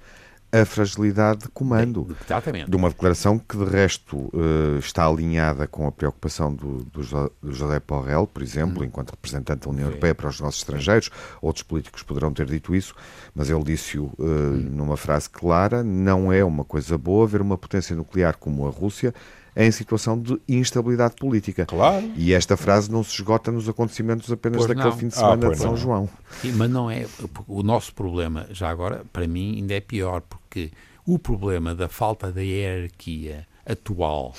a 0.61 0.65
fragilidade 0.65 1.41
de 1.43 1.49
comando. 1.49 2.17
Exatamente. 2.25 2.71
De 2.71 2.77
uma 2.77 2.89
declaração 2.89 3.39
que, 3.39 3.57
de 3.57 3.65
resto, 3.65 4.31
eh, 4.35 4.79
está 4.79 5.07
alinhada 5.07 5.67
com 5.67 5.87
a 5.87 5.93
preocupação 5.93 6.55
do, 6.55 6.85
do, 6.85 7.03
Jo- 7.03 7.31
do 7.43 7.53
José 7.53 7.81
Borrell, 7.87 8.27
por 8.27 8.43
exemplo, 8.43 8.85
enquanto 8.85 9.11
representante 9.11 9.65
da 9.65 9.71
União 9.71 9.89
Europeia 9.89 10.15
para 10.15 10.29
os 10.29 10.41
nossos 10.41 10.61
estrangeiros. 10.61 11.11
Outros 11.43 11.63
políticos 11.63 12.03
poderão 12.03 12.33
ter 12.33 12.47
dito 12.47 12.75
isso, 12.75 12.95
mas 13.35 13.51
ele 13.51 13.65
disse-o 13.65 14.13
eh, 14.19 14.23
numa 14.25 14.97
frase 14.97 15.29
clara: 15.31 15.83
não 15.83 16.33
é 16.33 16.45
uma 16.45 16.65
coisa 16.65 16.97
boa 16.97 17.27
ver 17.27 17.41
uma 17.41 17.59
potência 17.59 17.95
nuclear 17.97 18.37
como 18.37 18.67
a 18.67 18.71
Rússia 18.71 19.15
em 19.57 19.71
situação 19.71 20.21
de 20.21 20.41
instabilidade 20.49 21.15
política. 21.17 21.65
Claro. 21.67 22.11
E 22.17 22.33
esta 22.33 22.57
frase 22.57 22.91
não 22.91 23.05
se 23.05 23.13
esgota 23.15 23.53
nos 23.53 23.69
acontecimentos 23.69 24.31
apenas 24.33 24.59
Pois 24.59 24.69
daquele 24.69 24.91
não. 24.91 24.97
fim 24.99 25.09
de 25.09 25.15
Ah, 25.15 25.19
semana 25.19 25.47
pois 25.47 25.57
de 25.57 25.63
São 25.63 25.71
não. 25.73 25.77
João. 25.77 26.09
Sim, 26.41 26.53
mas 26.53 26.71
não 26.71 26.91
é. 26.91 27.07
O 27.47 27.63
nosso 27.63 27.95
problema, 27.95 28.47
já 28.51 28.69
agora, 28.69 29.05
para 29.13 29.27
mim, 29.29 29.57
ainda 29.57 29.75
é 29.75 29.81
pior, 29.81 30.23
porque 30.23 30.73
o 31.07 31.19
problema 31.19 31.75
da 31.75 31.89
falta 31.89 32.33
da 32.33 32.41
hierarquia 32.43 33.47
atual 33.65 34.35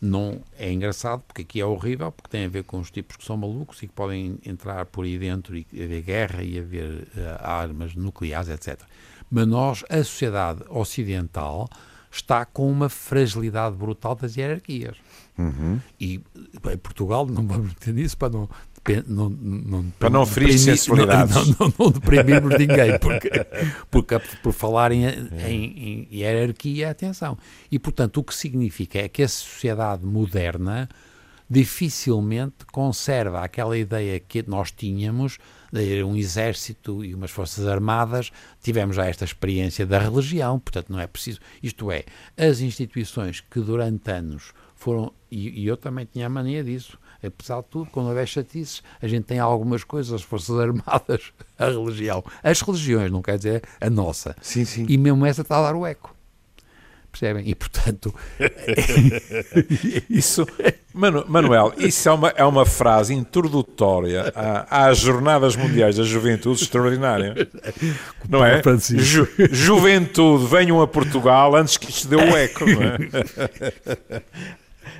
não 0.00 0.40
é 0.58 0.72
engraçado, 0.72 1.22
porque 1.26 1.42
aqui 1.42 1.60
é 1.60 1.64
horrível, 1.64 2.10
porque 2.10 2.28
tem 2.28 2.44
a 2.44 2.48
ver 2.48 2.64
com 2.64 2.80
os 2.80 2.90
tipos 2.90 3.16
que 3.16 3.24
são 3.24 3.36
malucos 3.36 3.80
e 3.82 3.86
que 3.86 3.92
podem 3.92 4.36
entrar 4.44 4.84
por 4.86 5.04
aí 5.04 5.16
dentro 5.16 5.56
e 5.56 5.64
haver 5.72 6.02
guerra 6.02 6.42
e 6.42 6.58
haver 6.58 7.06
eh, 7.16 7.36
armas 7.40 7.94
nucleares, 7.94 8.48
etc. 8.48 8.80
Mas 9.30 9.46
nós, 9.46 9.84
a 9.88 9.98
sociedade 9.98 10.62
ocidental, 10.68 11.68
está 12.12 12.44
com 12.44 12.70
uma 12.70 12.88
fragilidade 12.88 13.74
brutal 13.74 14.14
das 14.14 14.36
hierarquias. 14.36 14.96
E 15.98 16.20
em 16.72 16.76
Portugal 16.78 17.26
não 17.26 17.46
vamos 17.46 17.68
meter 17.68 17.94
nisso 17.94 18.16
para 18.18 18.28
não. 18.28 18.48
não, 19.06 19.30
não 19.30 19.84
Para 19.98 20.10
não 20.10 20.26
ferir 20.26 20.58
sensibilidades. 20.58 21.34
Não, 21.34 21.56
não, 21.68 21.74
não 21.78 21.90
deprimirmos 21.90 22.56
ninguém, 22.58 22.98
porque, 23.00 23.30
porque 23.90 24.18
por 24.42 24.52
falar 24.52 24.92
em, 24.92 25.04
em- 25.06 26.08
em 26.10 26.18
hierarquia, 26.18 26.90
atenção. 26.90 27.36
E, 27.70 27.78
portanto, 27.78 28.18
o 28.18 28.24
que 28.24 28.34
significa 28.34 28.98
é 28.98 29.08
que 29.08 29.22
a 29.22 29.28
sociedade 29.28 30.04
moderna 30.04 30.88
dificilmente 31.48 32.64
conserva 32.72 33.42
aquela 33.42 33.76
ideia 33.76 34.18
que 34.20 34.44
nós 34.48 34.70
tínhamos 34.70 35.38
de 35.72 36.04
um 36.04 36.14
exército 36.14 37.04
e 37.04 37.14
umas 37.14 37.30
forças 37.30 37.66
armadas. 37.66 38.30
Tivemos 38.62 38.94
já 38.96 39.06
esta 39.06 39.24
experiência 39.24 39.86
da 39.86 39.98
religião, 39.98 40.58
portanto, 40.58 40.90
não 40.90 41.00
é 41.00 41.06
preciso. 41.06 41.40
Isto 41.62 41.90
é, 41.90 42.04
as 42.36 42.60
instituições 42.60 43.40
que 43.40 43.60
durante 43.60 44.10
anos 44.10 44.52
foram. 44.74 45.12
E, 45.30 45.62
e 45.62 45.66
eu 45.66 45.76
também 45.76 46.04
tinha 46.04 46.26
a 46.26 46.28
mania 46.28 46.62
disso. 46.62 46.98
Apesar 47.24 47.62
de 47.62 47.68
tudo, 47.68 47.88
quando 47.90 48.08
houver 48.08 48.26
chatices, 48.26 48.82
a 49.00 49.06
gente 49.06 49.24
tem 49.24 49.38
algumas 49.38 49.84
coisas, 49.84 50.12
as 50.12 50.22
Forças 50.22 50.58
Armadas, 50.60 51.32
a 51.56 51.66
religião. 51.66 52.22
As 52.42 52.60
religiões, 52.60 53.10
não 53.10 53.22
quer 53.22 53.36
dizer 53.36 53.62
a 53.80 53.88
nossa. 53.88 54.36
Sim, 54.42 54.64
sim. 54.64 54.86
E 54.88 54.98
mesmo 54.98 55.24
essa 55.24 55.42
está 55.42 55.58
a 55.58 55.62
dar 55.62 55.76
o 55.76 55.86
eco. 55.86 56.14
Percebem? 57.12 57.46
E, 57.46 57.54
portanto, 57.54 58.12
Isso, 60.08 60.46
Manu- 60.94 61.24
Manuel, 61.28 61.72
isso 61.76 62.08
é 62.08 62.12
uma, 62.12 62.28
é 62.30 62.44
uma 62.44 62.64
frase 62.66 63.12
introdutória 63.14 64.32
à- 64.34 64.86
às 64.88 64.98
Jornadas 64.98 65.54
Mundiais 65.54 65.96
da 65.96 66.04
Juventude 66.04 66.62
extraordinária. 66.62 67.34
Não 68.28 68.44
é? 68.44 68.62
Ju- 68.98 69.28
juventude, 69.50 70.46
venham 70.46 70.80
a 70.80 70.86
Portugal 70.88 71.54
antes 71.54 71.76
que 71.76 71.90
isto 71.90 72.08
dê 72.08 72.16
o 72.16 72.36
eco, 72.36 72.64
não 72.66 72.82
é? 72.82 74.22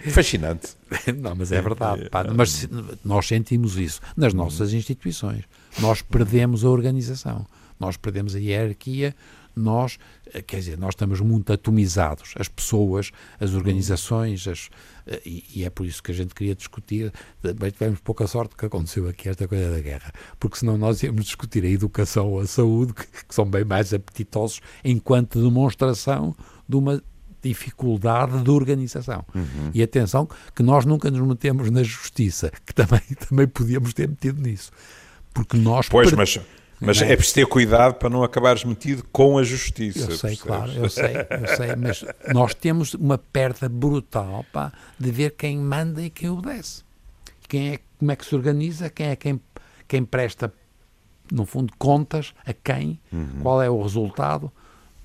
Fascinante. 0.11 0.69
não, 1.17 1.35
mas 1.35 1.53
é 1.53 1.61
verdade. 1.61 2.09
pá. 2.11 2.25
mas 2.35 2.69
nós 3.05 3.27
sentimos 3.27 3.77
isso 3.77 4.01
nas 4.17 4.35
nossas 4.35 4.73
instituições. 4.73 5.45
Nós 5.79 6.03
perdemos 6.03 6.65
a 6.65 6.69
organização, 6.71 7.47
nós 7.79 7.97
perdemos 7.97 8.35
a 8.35 8.39
hierarquia, 8.39 9.15
nós, 9.55 9.99
eh, 10.33 10.41
quer 10.43 10.59
dizer, 10.59 10.79
nós 10.79 10.91
estamos 10.95 11.21
muito 11.21 11.53
atomizados. 11.53 12.35
As 12.39 12.49
pessoas, 12.49 13.11
as 13.41 13.53
organizações, 13.55 14.47
as, 14.49 14.69
eh, 15.07 15.21
e, 15.27 15.45
e 15.57 15.65
é 15.65 15.71
por 15.71 15.85
isso 15.87 16.03
que 16.03 16.11
a 16.13 16.15
gente 16.15 16.35
queria 16.35 16.55
discutir. 16.55 17.13
Também 17.43 17.71
tivemos 17.71 18.01
pouca 18.01 18.27
sorte 18.27 18.57
que 18.57 18.65
aconteceu 18.67 19.09
aqui 19.09 19.29
esta 19.29 19.47
coisa 19.47 19.71
da 19.71 19.81
guerra, 19.81 20.13
porque 20.41 20.59
senão 20.59 20.77
nós 20.79 21.03
íamos 21.03 21.25
discutir 21.25 21.65
a 21.65 21.69
educação 21.69 22.29
ou 22.31 22.41
a 22.41 22.47
saúde, 22.47 22.93
que, 22.95 23.07
que 23.07 23.35
são 23.35 23.45
bem 23.45 23.65
mais 23.65 23.93
apetitosos, 23.93 24.61
enquanto 24.85 25.43
demonstração 25.43 26.35
de 26.69 26.77
uma 26.77 27.03
dificuldade 27.43 28.41
de 28.43 28.51
organização. 28.51 29.25
E 29.75 29.83
atenção 29.83 30.29
que 30.55 30.63
nós 30.63 30.85
nunca 30.85 31.11
nos 31.11 31.27
metemos 31.27 31.71
na 31.71 31.83
justiça, 31.83 32.51
que 32.65 32.73
também, 32.75 33.01
também 33.29 33.47
podíamos 33.49 33.93
ter 33.93 34.09
metido 34.09 34.41
nisso. 34.41 34.71
Porque 35.35 35.57
nós... 35.57 35.89
Pois, 35.89 36.09
per- 36.11 36.17
mas, 36.19 36.39
mas 36.87 37.01
é? 37.03 37.13
é 37.13 37.17
preciso 37.17 37.35
ter 37.35 37.47
cuidado 37.47 37.95
para 37.95 38.09
não 38.11 38.23
acabares 38.23 38.65
metido 38.65 39.05
com 39.13 39.39
a 39.39 39.43
justiça. 39.43 40.01
Eu 40.01 40.05
sei, 40.17 40.31
percebes? 40.37 40.43
claro, 40.43 40.73
eu 40.73 40.89
sei, 40.89 41.15
eu 41.17 41.57
sei, 41.57 41.77
mas 41.77 42.05
nós 42.35 42.55
temos 42.55 42.95
uma 42.95 43.17
perda 43.19 43.69
brutal 43.69 44.45
pá, 44.53 44.73
de 44.99 45.11
ver 45.11 45.31
quem 45.33 45.59
manda 45.59 46.03
e 46.03 46.11
quem 46.11 46.29
obedece. 46.31 46.83
Quem 47.49 47.71
é, 47.75 47.79
como 47.99 48.11
é 48.11 48.17
que 48.17 48.25
se 48.25 48.35
organiza, 48.35 48.89
quem 48.91 49.07
é 49.09 49.17
quem, 49.17 49.41
quem 49.87 50.05
presta, 50.05 50.53
no 51.31 51.45
fundo, 51.47 51.73
contas 51.79 52.33
a 52.47 52.53
quem, 52.53 52.99
qual 53.43 53.63
é 53.63 53.69
o 53.71 53.81
resultado. 53.83 54.51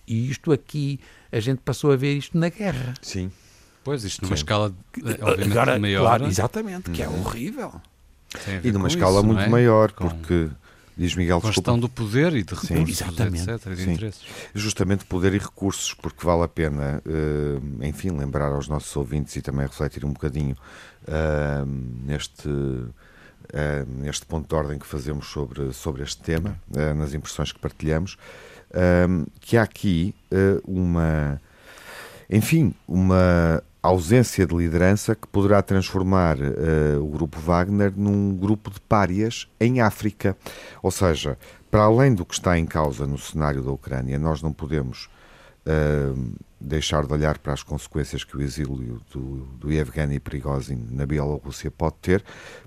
E 0.07 0.29
isto 0.29 0.51
aqui, 0.53 0.99
a 1.31 1.39
gente 1.39 1.59
passou 1.59 1.91
a 1.91 1.95
ver 1.97 2.15
isto 2.15 2.37
na 2.37 2.47
guerra. 2.49 2.93
Sim. 3.01 3.29
Pois, 3.83 4.03
isto 4.05 4.23
numa 4.23 4.35
escala, 4.35 4.73
eh, 4.97 5.17
obviamente, 5.21 5.51
Agora, 5.51 5.79
maior. 5.79 6.01
claro, 6.01 6.25
exatamente, 6.27 6.91
que 6.91 7.01
é 7.03 7.07
horrível. 7.09 7.73
a 8.35 8.37
ver 8.37 8.65
E 8.65 8.71
numa 8.71 8.83
com 8.83 8.87
escala 8.87 9.17
isso, 9.19 9.25
muito 9.27 9.41
é? 9.41 9.47
maior, 9.49 9.91
Com- 9.91 10.07
porque, 10.09 10.49
diz 10.97 11.15
Miguel, 11.15 11.39
gestão 11.45 11.77
do 11.77 11.87
poder 11.87 12.33
e 12.35 12.43
de 12.43 12.55
Sim. 12.55 12.73
recursos, 12.73 13.01
Exatamente. 13.01 13.49
etc. 13.49 13.69
De 13.69 13.83
Sim. 13.83 13.91
interesses. 13.91 14.25
justamente 14.53 15.05
poder 15.05 15.33
e 15.33 15.37
recursos, 15.37 15.93
porque 15.93 16.25
vale 16.25 16.43
a 16.43 16.47
pena, 16.47 17.01
eh, 17.05 17.87
enfim, 17.87 18.09
lembrar 18.09 18.51
aos 18.51 18.67
nossos 18.67 18.95
ouvintes 18.95 19.35
e 19.35 19.41
também 19.41 19.65
refletir 19.65 20.03
um 20.03 20.11
bocadinho 20.11 20.57
ah, 21.07 21.63
neste, 21.65 22.49
ah, 23.53 23.85
neste 23.87 24.25
ponto 24.25 24.49
de 24.49 24.55
ordem 24.55 24.77
que 24.77 24.85
fazemos 24.85 25.27
sobre, 25.27 25.71
sobre 25.71 26.03
este 26.03 26.21
tema, 26.21 26.59
ah, 26.75 26.93
nas 26.93 27.13
impressões 27.13 27.51
que 27.51 27.59
partilhamos, 27.59 28.17
que 29.39 29.55
há 29.55 29.63
aqui 29.63 30.13
uma, 30.65 31.41
enfim, 32.29 32.73
uma 32.85 33.63
ausência 33.81 34.45
de 34.45 34.55
liderança 34.55 35.15
que 35.15 35.27
poderá 35.27 35.61
transformar 35.61 36.37
eh, 36.39 36.97
o 36.99 37.07
grupo 37.07 37.39
Wagner 37.39 37.93
num 37.95 38.35
grupo 38.35 38.69
de 38.69 38.79
párias 38.81 39.47
em 39.59 39.81
África. 39.81 40.35
Ou 40.81 40.91
seja, 40.91 41.37
para 41.69 41.83
além 41.83 42.13
do 42.13 42.25
que 42.25 42.33
está 42.33 42.57
em 42.57 42.65
causa 42.65 43.05
no 43.05 43.17
cenário 43.17 43.61
da 43.63 43.71
Ucrânia, 43.71 44.17
nós 44.17 44.41
não 44.41 44.51
podemos 44.51 45.09
eh, 45.65 46.13
deixar 46.59 47.05
de 47.05 47.13
olhar 47.13 47.37
para 47.37 47.53
as 47.53 47.61
consequências 47.61 48.23
que 48.23 48.35
o 48.35 48.41
exílio 48.41 49.01
do, 49.11 49.45
do 49.59 49.71
Yevgeny 49.71 50.19
Prigozhin 50.19 50.87
na 50.91 51.05
Bielorrússia 51.05 51.69
pode 51.69 51.95
ter, 52.01 52.23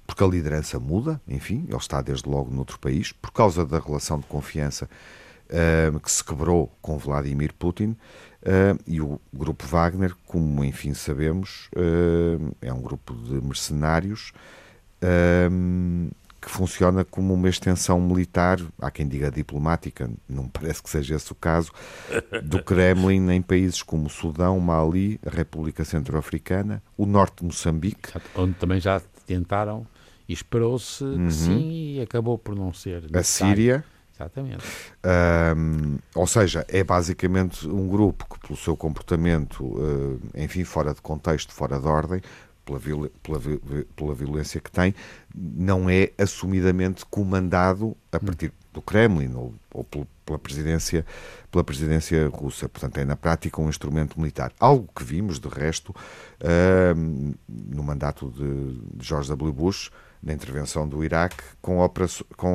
porque 0.06 0.22
a 0.22 0.26
liderança 0.26 0.78
muda, 0.78 1.20
enfim, 1.26 1.64
ele 1.66 1.76
está 1.76 2.00
desde 2.00 2.28
logo 2.28 2.54
noutro 2.54 2.78
país, 2.78 3.10
por 3.12 3.32
causa 3.32 3.64
da 3.64 3.78
relação 3.78 4.18
de 4.18 4.26
confiança 4.26 4.88
que 6.02 6.10
se 6.10 6.22
quebrou 6.24 6.72
com 6.80 6.96
Vladimir 6.98 7.52
Putin. 7.54 7.96
e 8.86 9.00
o 9.00 9.20
grupo 9.32 9.66
Wagner, 9.66 10.14
como 10.26 10.64
enfim 10.64 10.94
sabemos, 10.94 11.68
é 12.60 12.72
um 12.72 12.80
grupo 12.80 13.14
de 13.14 13.44
mercenários 13.44 14.32
que 16.40 16.50
funciona 16.50 17.04
como 17.04 17.34
uma 17.34 17.48
extensão 17.48 18.00
militar, 18.00 18.58
há 18.80 18.90
quem 18.90 19.06
diga 19.06 19.30
diplomática, 19.30 20.10
não 20.28 20.48
parece 20.48 20.82
que 20.82 20.88
seja 20.88 21.16
esse 21.16 21.30
o 21.30 21.34
caso, 21.34 21.70
do 22.42 22.62
Kremlin 22.62 23.30
em 23.30 23.42
países 23.42 23.82
como 23.82 24.06
o 24.06 24.10
Sudão, 24.10 24.58
Mali, 24.58 25.20
a 25.24 25.30
República 25.30 25.84
Centro-Africana, 25.84 26.82
o 26.96 27.04
norte 27.04 27.40
de 27.40 27.44
Moçambique. 27.44 28.12
Onde 28.34 28.54
também 28.54 28.80
já 28.80 29.02
tentaram 29.26 29.86
e 30.28 30.32
esperou-se 30.32 31.04
uhum. 31.04 31.26
que 31.26 31.32
sim 31.32 31.96
e 31.96 32.00
acabou 32.00 32.38
por 32.38 32.56
não 32.56 32.72
ser. 32.72 33.04
A 33.12 33.22
Síria. 33.22 33.84
Exatamente. 34.20 34.64
Um, 35.56 35.98
ou 36.14 36.26
seja, 36.26 36.64
é 36.68 36.84
basicamente 36.84 37.66
um 37.66 37.88
grupo 37.88 38.26
que, 38.28 38.38
pelo 38.38 38.56
seu 38.56 38.76
comportamento, 38.76 39.64
uh, 39.64 40.20
enfim, 40.34 40.64
fora 40.64 40.92
de 40.92 41.00
contexto, 41.00 41.52
fora 41.52 41.80
de 41.80 41.86
ordem, 41.86 42.20
pela, 42.64 42.78
viol 42.78 43.10
pela, 43.22 43.40
pela 43.96 44.14
violência 44.14 44.60
que 44.60 44.70
tem, 44.70 44.94
não 45.34 45.88
é 45.88 46.10
assumidamente 46.18 47.04
comandado 47.06 47.96
a 48.12 48.18
hum. 48.18 48.20
partir 48.20 48.52
do 48.72 48.80
Kremlin 48.80 49.34
ou, 49.34 49.54
ou 49.72 49.84
pela 49.84 50.38
presidência 50.38 51.04
pela 51.50 51.64
presidência 51.64 52.28
russa. 52.28 52.68
Portanto, 52.68 52.98
é 52.98 53.04
na 53.04 53.16
prática 53.16 53.60
um 53.60 53.68
instrumento 53.68 54.20
militar. 54.20 54.52
Algo 54.60 54.88
que 54.94 55.02
vimos, 55.02 55.40
de 55.40 55.48
resto, 55.48 55.90
uh, 55.90 57.34
no 57.48 57.82
mandato 57.82 58.30
de 58.30 59.04
George 59.04 59.28
W. 59.30 59.52
Bush, 59.52 59.90
na 60.22 60.32
intervenção 60.32 60.86
do 60.86 61.02
Iraque, 61.02 61.42
com, 61.62 61.78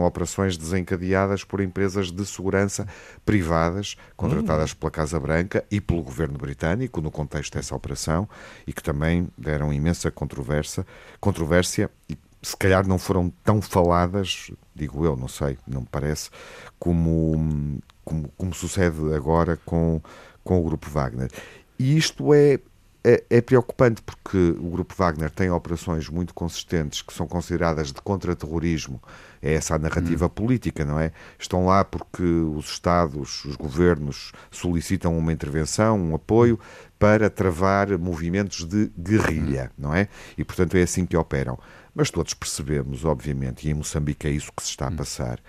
operações 0.04 0.56
desencadeadas 0.56 1.43
por 1.43 1.62
empresas 1.62 2.12
de 2.12 2.25
segurança 2.25 2.88
privadas, 3.25 3.95
contratadas 4.15 4.71
uhum. 4.71 4.78
pela 4.78 4.91
Casa 4.91 5.19
Branca 5.19 5.65
e 5.71 5.82
pelo 5.82 6.04
governo 6.04 6.38
britânico, 6.38 7.01
no 7.01 7.10
contexto 7.10 7.54
dessa 7.54 7.75
operação, 7.75 8.30
e 8.67 8.73
que 8.73 8.84
também 8.84 9.28
deram 9.38 9.73
imensa 9.73 10.12
controvérsia, 10.12 10.86
controvérsia 11.19 11.89
e 12.08 12.17
se 12.45 12.56
calhar 12.56 12.88
não 12.88 12.99
foram 12.99 13.34
tão 13.43 13.60
faladas, 13.60 14.51
digo 14.75 15.04
eu, 15.04 15.15
não 15.15 15.28
sei, 15.28 15.58
não 15.65 15.82
me 15.82 15.88
parece, 15.89 16.30
como, 16.78 17.82
como, 18.04 18.30
como 18.38 18.54
sucede 18.54 19.15
agora 19.15 19.58
com, 19.65 19.99
com 20.43 20.60
o 20.60 20.63
Grupo 20.63 20.88
Wagner. 20.88 21.32
E 21.80 21.97
isto 21.97 22.32
é 22.36 22.60
é, 23.07 23.23
é, 23.29 23.39
preocupante 23.39 24.01
porque 24.01 24.35
o 24.35 24.67
Grupo 24.71 24.95
Wagner 24.97 25.29
tem 25.29 25.51
operações 25.51 26.09
muito 26.09 26.33
consistentes 26.33 27.03
que 27.03 27.13
são 27.13 27.27
consideradas 27.27 27.91
de 27.91 28.01
contra-terrorismo. 28.01 28.99
É 29.39 29.53
essa 29.53 29.75
a 29.75 29.77
narrativa 29.77 30.25
hum. 30.25 30.29
política, 30.29 30.83
não 30.83 30.99
é? 30.99 31.11
Estão 31.37 31.67
lá 31.67 31.85
porque 31.85 32.23
os 32.23 32.65
Estados, 32.65 33.45
os 33.45 33.55
governos 33.55 34.31
solicitam 34.49 35.15
uma 35.15 35.31
intervenção, 35.31 35.99
um 35.99 36.15
apoio 36.15 36.59
para 36.97 37.29
travar 37.29 37.95
movimentos 37.99 38.65
de 38.65 38.91
guerrilha, 38.97 39.69
hum. 39.77 39.83
não 39.83 39.93
é? 39.93 40.07
E 40.35 40.43
portanto 40.43 40.75
é 40.75 40.81
assim 40.81 41.05
que 41.05 41.15
operam. 41.15 41.59
Mas 41.93 42.09
todos 42.09 42.33
percebemos, 42.33 43.05
obviamente, 43.05 43.67
e 43.67 43.71
em 43.71 43.75
Moçambique 43.75 44.25
é 44.25 44.31
isso 44.31 44.51
que 44.51 44.63
se 44.63 44.69
está 44.69 44.87
a 44.87 44.89
hum. 44.89 44.95
passar, 44.95 45.39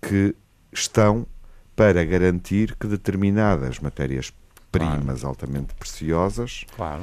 que 0.00 0.34
estão 0.72 1.26
para 1.76 2.02
garantir 2.02 2.74
que 2.76 2.86
determinadas 2.86 3.78
matérias 3.78 4.32
primas 4.78 5.20
claro. 5.20 5.28
altamente 5.28 5.74
preciosas 5.74 6.64
claro. 6.76 7.02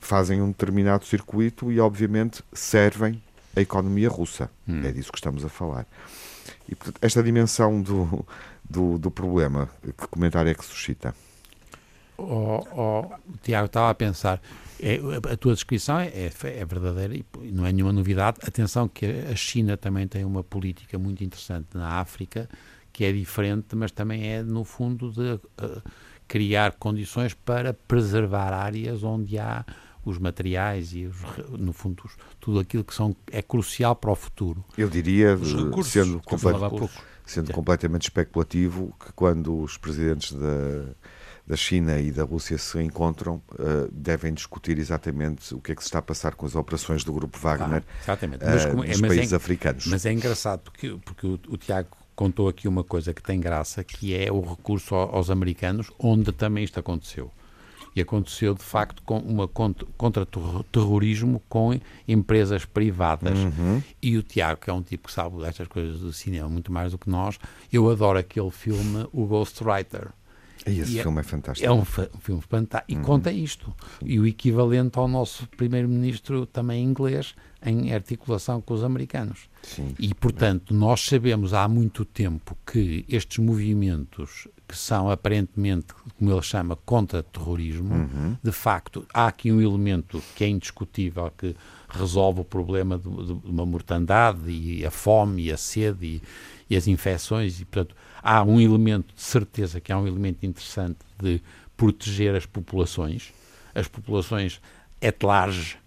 fazem 0.00 0.40
um 0.40 0.48
determinado 0.48 1.04
circuito 1.04 1.70
e, 1.70 1.80
obviamente, 1.80 2.42
servem 2.52 3.22
a 3.56 3.60
economia 3.60 4.08
russa. 4.08 4.50
Hum. 4.68 4.82
É 4.84 4.92
disso 4.92 5.10
que 5.10 5.18
estamos 5.18 5.44
a 5.44 5.48
falar. 5.48 5.86
E, 6.68 6.74
portanto, 6.74 6.98
esta 7.02 7.22
dimensão 7.22 7.80
do, 7.80 8.26
do, 8.68 8.98
do 8.98 9.10
problema, 9.10 9.68
que 9.82 10.06
comentário 10.08 10.50
é 10.50 10.54
que 10.54 10.64
suscita? 10.64 11.14
Oh, 12.16 12.64
oh, 12.72 13.14
Tiago, 13.42 13.66
estava 13.66 13.90
a 13.90 13.94
pensar, 13.94 14.42
é, 14.80 14.98
a 15.32 15.36
tua 15.36 15.54
descrição 15.54 16.00
é, 16.00 16.08
é, 16.08 16.32
é, 16.42 16.64
verdadeira 16.64 17.14
e 17.14 17.24
não 17.52 17.64
é 17.64 17.72
nenhuma 17.72 17.92
novidade. 17.92 18.38
Atenção 18.42 18.88
que 18.88 19.06
a 19.06 19.36
China 19.36 19.76
também 19.76 20.06
tem 20.08 20.24
uma 20.24 20.42
política 20.42 20.98
muito 20.98 21.22
interessante 21.22 21.68
na 21.74 22.00
África, 22.00 22.48
que 22.92 23.04
é 23.04 23.12
diferente, 23.12 23.76
mas 23.76 23.92
também 23.92 24.28
é, 24.28 24.42
no 24.42 24.64
fundo, 24.64 25.12
de 25.12 25.34
uh, 25.64 25.82
criar 26.28 26.72
condições 26.72 27.32
para 27.32 27.72
preservar 27.72 28.52
áreas 28.52 29.02
onde 29.02 29.38
há 29.38 29.64
os 30.04 30.18
materiais 30.18 30.92
e, 30.94 31.06
os, 31.06 31.16
no 31.50 31.72
fundo, 31.72 32.04
tudo 32.38 32.60
aquilo 32.60 32.84
que 32.84 32.94
são, 32.94 33.16
é 33.32 33.42
crucial 33.42 33.96
para 33.96 34.10
o 34.10 34.14
futuro. 34.14 34.64
Eu 34.76 34.88
diria, 34.88 35.36
sendo, 35.84 36.20
complet, 36.20 36.90
sendo 37.26 37.52
completamente 37.52 38.02
especulativo, 38.02 38.94
que 39.04 39.12
quando 39.12 39.58
os 39.58 39.76
presidentes 39.76 40.32
da, 40.32 40.84
da 41.46 41.56
China 41.56 41.98
e 41.98 42.10
da 42.10 42.24
Rússia 42.24 42.56
se 42.56 42.80
encontram, 42.80 43.42
uh, 43.52 43.90
devem 43.90 44.32
discutir 44.32 44.78
exatamente 44.78 45.54
o 45.54 45.60
que 45.60 45.72
é 45.72 45.74
que 45.74 45.82
se 45.82 45.88
está 45.88 45.98
a 45.98 46.02
passar 46.02 46.34
com 46.34 46.46
as 46.46 46.54
operações 46.54 47.04
do 47.04 47.12
Grupo 47.12 47.38
Wagner 47.38 47.82
ah, 47.86 48.02
exatamente. 48.02 48.44
Mas, 48.44 48.64
uh, 48.64 48.76
nos 48.76 49.02
é, 49.02 49.08
países 49.08 49.32
é, 49.32 49.36
africanos. 49.36 49.86
Mas 49.86 50.06
é 50.06 50.12
engraçado 50.12 50.60
porque, 50.60 50.96
porque 51.04 51.26
o, 51.26 51.40
o 51.48 51.56
Tiago 51.56 51.97
contou 52.18 52.48
aqui 52.48 52.66
uma 52.66 52.82
coisa 52.82 53.14
que 53.14 53.22
tem 53.22 53.38
graça, 53.38 53.84
que 53.84 54.12
é 54.12 54.32
o 54.32 54.40
recurso 54.40 54.92
aos 54.96 55.30
americanos, 55.30 55.88
onde 56.00 56.32
também 56.32 56.64
isto 56.64 56.80
aconteceu. 56.80 57.30
E 57.94 58.00
aconteceu, 58.00 58.54
de 58.54 58.62
facto, 58.62 59.00
com 59.04 59.18
uma 59.18 59.46
contra-terrorismo 59.46 61.40
com 61.48 61.78
empresas 62.08 62.64
privadas. 62.64 63.38
Uhum. 63.38 63.80
E 64.02 64.16
o 64.18 64.22
Tiago, 64.24 64.60
que 64.60 64.68
é 64.68 64.72
um 64.72 64.82
tipo 64.82 65.06
que 65.06 65.14
sabe 65.14 65.40
destas 65.40 65.68
coisas 65.68 66.00
do 66.00 66.12
cinema 66.12 66.48
muito 66.48 66.72
mais 66.72 66.90
do 66.90 66.98
que 66.98 67.08
nós, 67.08 67.38
eu 67.72 67.88
adoro 67.88 68.18
aquele 68.18 68.50
filme, 68.50 69.06
o 69.12 69.24
Ghostwriter. 69.24 70.08
E 70.66 70.80
esse 70.80 70.96
e 70.96 70.98
é 70.98 71.02
filme 71.02 71.18
é, 71.18 71.20
é 71.20 71.24
fantástico. 71.24 71.68
É 71.68 71.72
um, 71.72 71.80
um 71.80 72.20
filme 72.20 72.42
fantástico. 72.42 72.92
E 72.92 72.96
uhum. 72.96 73.02
conta 73.02 73.32
isto. 73.32 73.74
E 74.02 74.18
o 74.18 74.26
equivalente 74.26 74.98
ao 74.98 75.08
nosso 75.08 75.46
primeiro-ministro 75.48 76.46
também 76.46 76.84
inglês, 76.84 77.34
em 77.64 77.92
articulação 77.92 78.60
com 78.60 78.74
os 78.74 78.84
americanos. 78.84 79.48
Sim. 79.62 79.94
E, 79.98 80.14
portanto, 80.14 80.72
nós 80.72 81.00
sabemos 81.04 81.52
há 81.52 81.66
muito 81.68 82.04
tempo 82.04 82.56
que 82.64 83.04
estes 83.08 83.38
movimentos 83.38 84.48
que 84.68 84.76
são 84.76 85.10
aparentemente, 85.10 85.94
como 86.18 86.30
ele 86.30 86.42
chama, 86.42 86.76
contra-terrorismo, 86.76 87.94
uhum. 87.94 88.36
de 88.42 88.52
facto, 88.52 89.06
há 89.14 89.26
aqui 89.26 89.50
um 89.50 89.62
elemento 89.62 90.22
que 90.36 90.44
é 90.44 90.48
indiscutível, 90.48 91.32
que 91.36 91.56
resolve 91.88 92.42
o 92.42 92.44
problema 92.44 92.98
de, 92.98 93.08
de 93.08 93.48
uma 93.48 93.64
mortandade 93.64 94.50
e 94.50 94.84
a 94.84 94.90
fome 94.90 95.44
e 95.44 95.52
a 95.52 95.56
sede 95.56 96.06
e, 96.06 96.22
e 96.68 96.76
as 96.76 96.86
infecções, 96.86 97.60
e, 97.60 97.64
portanto, 97.64 97.96
há 98.22 98.42
um 98.42 98.60
elemento 98.60 99.14
de 99.14 99.22
certeza 99.22 99.80
que 99.80 99.92
há 99.92 99.98
um 99.98 100.06
elemento 100.06 100.44
interessante 100.44 100.98
de 101.18 101.42
proteger 101.76 102.34
as 102.34 102.44
populações, 102.44 103.32
as 103.74 103.88
populações 103.88 104.60
at 105.00 105.22
large, 105.22 105.78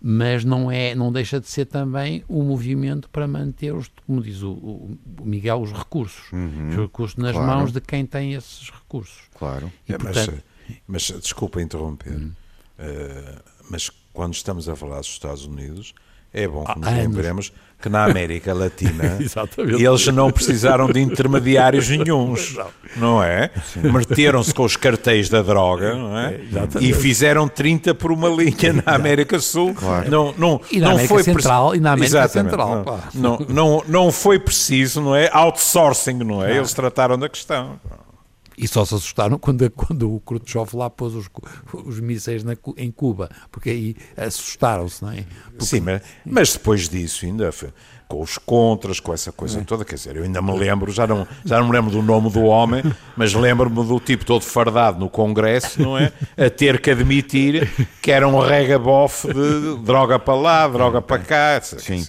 mas 0.00 0.44
não 0.44 0.70
é, 0.70 0.94
não 0.94 1.12
deixa 1.12 1.38
de 1.38 1.46
ser 1.46 1.66
também 1.66 2.24
um 2.28 2.42
movimento 2.42 3.08
para 3.10 3.28
manter 3.28 3.74
os, 3.74 3.90
como 4.06 4.22
diz 4.22 4.42
o, 4.42 4.52
o 4.52 4.98
Miguel, 5.22 5.60
os 5.60 5.72
recursos, 5.72 6.32
uhum, 6.32 6.70
os 6.70 6.76
recursos 6.76 7.16
nas 7.16 7.32
claro. 7.32 7.46
mãos 7.46 7.72
de 7.72 7.80
quem 7.80 8.06
tem 8.06 8.32
esses 8.32 8.70
recursos. 8.70 9.24
Claro. 9.34 9.70
E, 9.86 9.92
é, 9.92 9.98
portanto... 9.98 10.42
mas, 10.86 11.10
mas, 11.10 11.20
desculpa 11.20 11.60
interromper, 11.60 12.14
uhum. 12.14 12.32
uh, 12.78 13.42
mas 13.68 13.90
quando 14.12 14.32
estamos 14.32 14.68
a 14.68 14.76
falar 14.76 15.00
dos 15.00 15.08
Estados 15.08 15.44
Unidos, 15.44 15.94
é 16.32 16.46
bom 16.46 16.64
que 16.64 16.78
nos 16.78 16.92
lembremos 16.92 17.52
que 17.80 17.88
na 17.88 18.04
América 18.04 18.52
Latina 18.52 19.18
eles 19.56 20.06
não 20.08 20.30
precisaram 20.30 20.86
de 20.86 21.00
intermediários 21.00 21.88
nenhums, 21.88 22.56
não 22.96 23.22
é? 23.22 23.50
Meteram-se 23.76 24.52
com 24.52 24.64
os 24.64 24.76
cartéis 24.76 25.28
da 25.28 25.40
droga, 25.40 25.94
não 25.94 26.18
é? 26.18 26.34
é 26.34 26.40
e 26.80 26.92
fizeram 26.92 27.48
30 27.48 27.94
por 27.94 28.12
uma 28.12 28.28
linha 28.28 28.82
na 28.84 28.94
América 28.94 29.38
Sul. 29.38 29.74
Claro. 29.74 30.10
Não, 30.10 30.34
não, 30.36 30.60
e 30.70 30.78
na 30.78 30.86
não 30.86 30.92
América 30.92 31.14
foi 31.14 31.22
Central, 31.22 31.74
e 31.74 31.80
na 31.80 31.92
América 31.92 32.18
Exatamente. 32.18 32.50
Central. 32.50 33.00
Não, 33.14 33.38
não, 33.38 33.46
não, 33.48 33.84
não 33.88 34.12
foi 34.12 34.38
preciso, 34.38 35.00
não 35.00 35.16
é? 35.16 35.30
Outsourcing, 35.32 36.18
não 36.18 36.44
é? 36.44 36.56
Eles 36.56 36.74
trataram 36.74 37.18
da 37.18 37.28
questão. 37.28 37.80
E 38.60 38.68
só 38.68 38.84
se 38.84 38.94
assustaram 38.94 39.38
quando, 39.38 39.70
quando 39.70 40.14
o 40.14 40.20
Khrushchev 40.20 40.76
lá 40.76 40.90
pôs 40.90 41.14
os, 41.14 41.30
os 41.72 41.98
mísseis 41.98 42.44
na, 42.44 42.54
em 42.76 42.90
Cuba, 42.90 43.30
porque 43.50 43.70
aí 43.70 43.96
assustaram-se, 44.14 45.02
não 45.02 45.12
é? 45.12 45.24
Porque... 45.46 45.64
Sim, 45.64 45.80
mas, 45.80 46.02
mas, 46.26 46.52
depois 46.52 46.86
disso 46.86 47.24
ainda 47.24 47.50
foi, 47.50 47.70
com 48.06 48.20
os 48.20 48.36
contras, 48.36 49.00
com 49.00 49.14
essa 49.14 49.32
coisa 49.32 49.60
é. 49.60 49.64
toda, 49.64 49.82
quer 49.82 49.94
dizer, 49.94 50.14
eu 50.14 50.24
ainda 50.24 50.42
me 50.42 50.52
lembro, 50.58 50.92
já 50.92 51.06
não, 51.06 51.26
já 51.42 51.58
não 51.58 51.68
me 51.68 51.72
lembro 51.72 51.90
do 51.90 52.02
nome 52.02 52.30
do 52.30 52.42
homem, 52.42 52.82
mas 53.16 53.32
lembro-me 53.32 53.82
do 53.82 53.98
tipo 53.98 54.26
todo 54.26 54.42
fardado 54.42 55.00
no 55.00 55.08
Congresso, 55.08 55.80
não 55.80 55.96
é? 55.96 56.12
A 56.36 56.50
ter 56.50 56.82
que 56.82 56.90
admitir 56.90 57.66
que 58.02 58.12
era 58.12 58.28
um 58.28 58.40
regabof 58.40 59.26
de 59.26 59.82
droga 59.82 60.18
para 60.18 60.34
lá, 60.34 60.68
droga 60.68 61.00
para 61.00 61.18
cá. 61.22 61.60
Sim. 61.62 62.04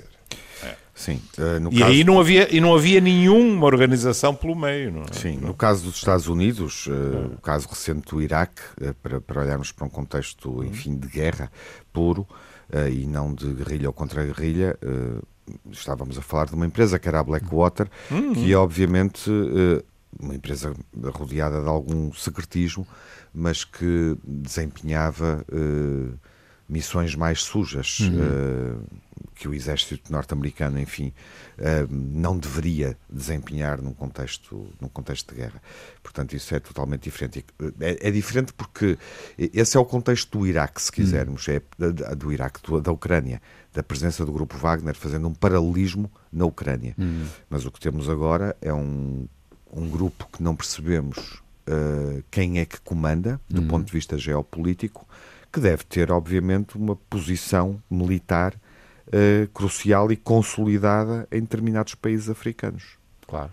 Sim. 1.01 1.19
Uh, 1.35 1.67
e 1.71 1.79
caso... 1.79 1.91
aí 1.91 2.03
não 2.03 2.19
havia, 2.19 2.55
e 2.55 2.61
não 2.61 2.75
havia 2.75 3.01
nenhuma 3.01 3.65
organização 3.65 4.35
pelo 4.35 4.55
meio. 4.55 4.91
Não 4.91 5.01
é? 5.01 5.13
Sim, 5.13 5.37
no 5.37 5.55
caso 5.55 5.83
dos 5.83 5.95
Estados 5.95 6.27
Unidos, 6.27 6.85
uh, 6.85 7.33
o 7.33 7.41
caso 7.41 7.67
recente 7.67 8.11
do 8.11 8.21
Iraque, 8.21 8.61
uh, 8.79 8.93
para, 9.01 9.19
para 9.19 9.41
olharmos 9.41 9.71
para 9.71 9.87
um 9.87 9.89
contexto, 9.89 10.63
enfim, 10.63 10.95
de 10.95 11.07
guerra 11.07 11.51
puro 11.91 12.27
e 12.89 13.05
não 13.05 13.33
de 13.33 13.47
guerrilha 13.47 13.89
ou 13.89 13.93
contra 13.93 14.23
guerrilha, 14.23 14.77
estávamos 15.69 16.17
a 16.17 16.21
falar 16.21 16.45
de 16.45 16.53
uma 16.53 16.65
empresa 16.65 16.97
que 16.97 17.05
era 17.05 17.19
a 17.19 17.23
Blackwater, 17.23 17.89
uhum. 18.09 18.31
que 18.31 18.55
obviamente 18.55 19.29
uma 20.17 20.33
empresa 20.35 20.73
rodeada 21.13 21.61
de 21.61 21.67
algum 21.67 22.13
secretismo, 22.13 22.87
mas 23.33 23.65
que 23.65 24.15
desempenhava 24.23 25.45
uh, 25.51 26.13
missões 26.71 27.15
mais 27.15 27.41
sujas 27.41 27.99
uhum. 27.99 28.79
uh, 28.79 28.87
que 29.35 29.45
o 29.47 29.53
exército 29.53 30.09
norte-americano, 30.09 30.79
enfim, 30.79 31.11
uh, 31.57 31.87
não 31.89 32.37
deveria 32.37 32.97
desempenhar 33.09 33.81
num 33.81 33.91
contexto, 33.91 34.69
num 34.79 34.87
contexto 34.87 35.33
de 35.33 35.41
guerra. 35.41 35.61
Portanto, 36.01 36.33
isso 36.33 36.55
é 36.55 36.59
totalmente 36.61 37.03
diferente. 37.03 37.45
É, 37.79 38.07
é 38.07 38.11
diferente 38.11 38.53
porque 38.53 38.97
esse 39.37 39.75
é 39.75 39.79
o 39.79 39.85
contexto 39.85 40.39
do 40.39 40.47
Iraque, 40.47 40.81
se 40.81 40.91
quisermos, 40.91 41.45
uhum. 41.47 41.55
é 41.55 42.15
do 42.15 42.31
Iraque, 42.31 42.61
da 42.81 42.91
Ucrânia, 42.91 43.41
da 43.73 43.83
presença 43.83 44.25
do 44.25 44.31
grupo 44.31 44.57
Wagner, 44.57 44.95
fazendo 44.95 45.27
um 45.27 45.33
paralelismo 45.33 46.09
na 46.31 46.45
Ucrânia. 46.45 46.95
Uhum. 46.97 47.25
Mas 47.49 47.65
o 47.65 47.71
que 47.71 47.81
temos 47.81 48.07
agora 48.09 48.55
é 48.61 48.73
um, 48.73 49.27
um 49.73 49.89
grupo 49.89 50.29
que 50.31 50.41
não 50.41 50.55
percebemos 50.55 51.41
uh, 51.67 52.23
quem 52.31 52.59
é 52.59 52.65
que 52.65 52.79
comanda, 52.79 53.41
do 53.49 53.61
uhum. 53.61 53.67
ponto 53.67 53.85
de 53.87 53.91
vista 53.91 54.17
geopolítico, 54.17 55.05
que 55.51 55.59
deve 55.59 55.83
ter, 55.83 56.11
obviamente, 56.11 56.77
uma 56.77 56.95
posição 56.95 57.81
militar 57.89 58.55
uh, 59.07 59.47
crucial 59.53 60.11
e 60.11 60.15
consolidada 60.15 61.27
em 61.31 61.41
determinados 61.41 61.95
países 61.95 62.29
africanos. 62.29 62.97
Claro. 63.27 63.51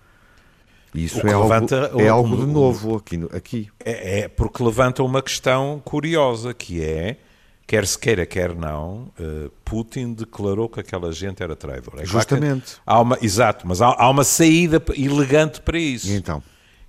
Isso 0.95 1.27
é, 1.27 1.33
algo, 1.33 1.53
é 2.01 2.09
algo 2.09 2.37
de 2.37 2.47
novo 2.47 2.97
aqui. 2.97 3.21
aqui. 3.33 3.69
É, 3.85 4.21
é, 4.21 4.29
porque 4.29 4.63
levanta 4.63 5.03
uma 5.03 5.21
questão 5.21 5.81
curiosa, 5.85 6.55
que 6.55 6.83
é, 6.83 7.19
quer 7.67 7.87
se 7.87 7.99
queira, 7.99 8.25
quer 8.25 8.55
não, 8.55 9.13
uh, 9.21 9.51
Putin 9.65 10.15
declarou 10.15 10.69
que 10.69 10.81
aquela 10.81 11.13
gente 11.13 11.43
era 11.43 11.55
traidora. 11.55 12.03
É 12.03 12.07
Justamente. 12.07 12.77
Há 12.87 13.01
uma, 13.01 13.19
exato, 13.21 13.69
mas 13.69 13.83
há, 13.83 13.95
há 13.99 14.09
uma 14.09 14.25
saída 14.25 14.83
elegante 14.97 15.61
para 15.61 15.79
isso. 15.79 16.09
E 16.09 16.15
então? 16.17 16.43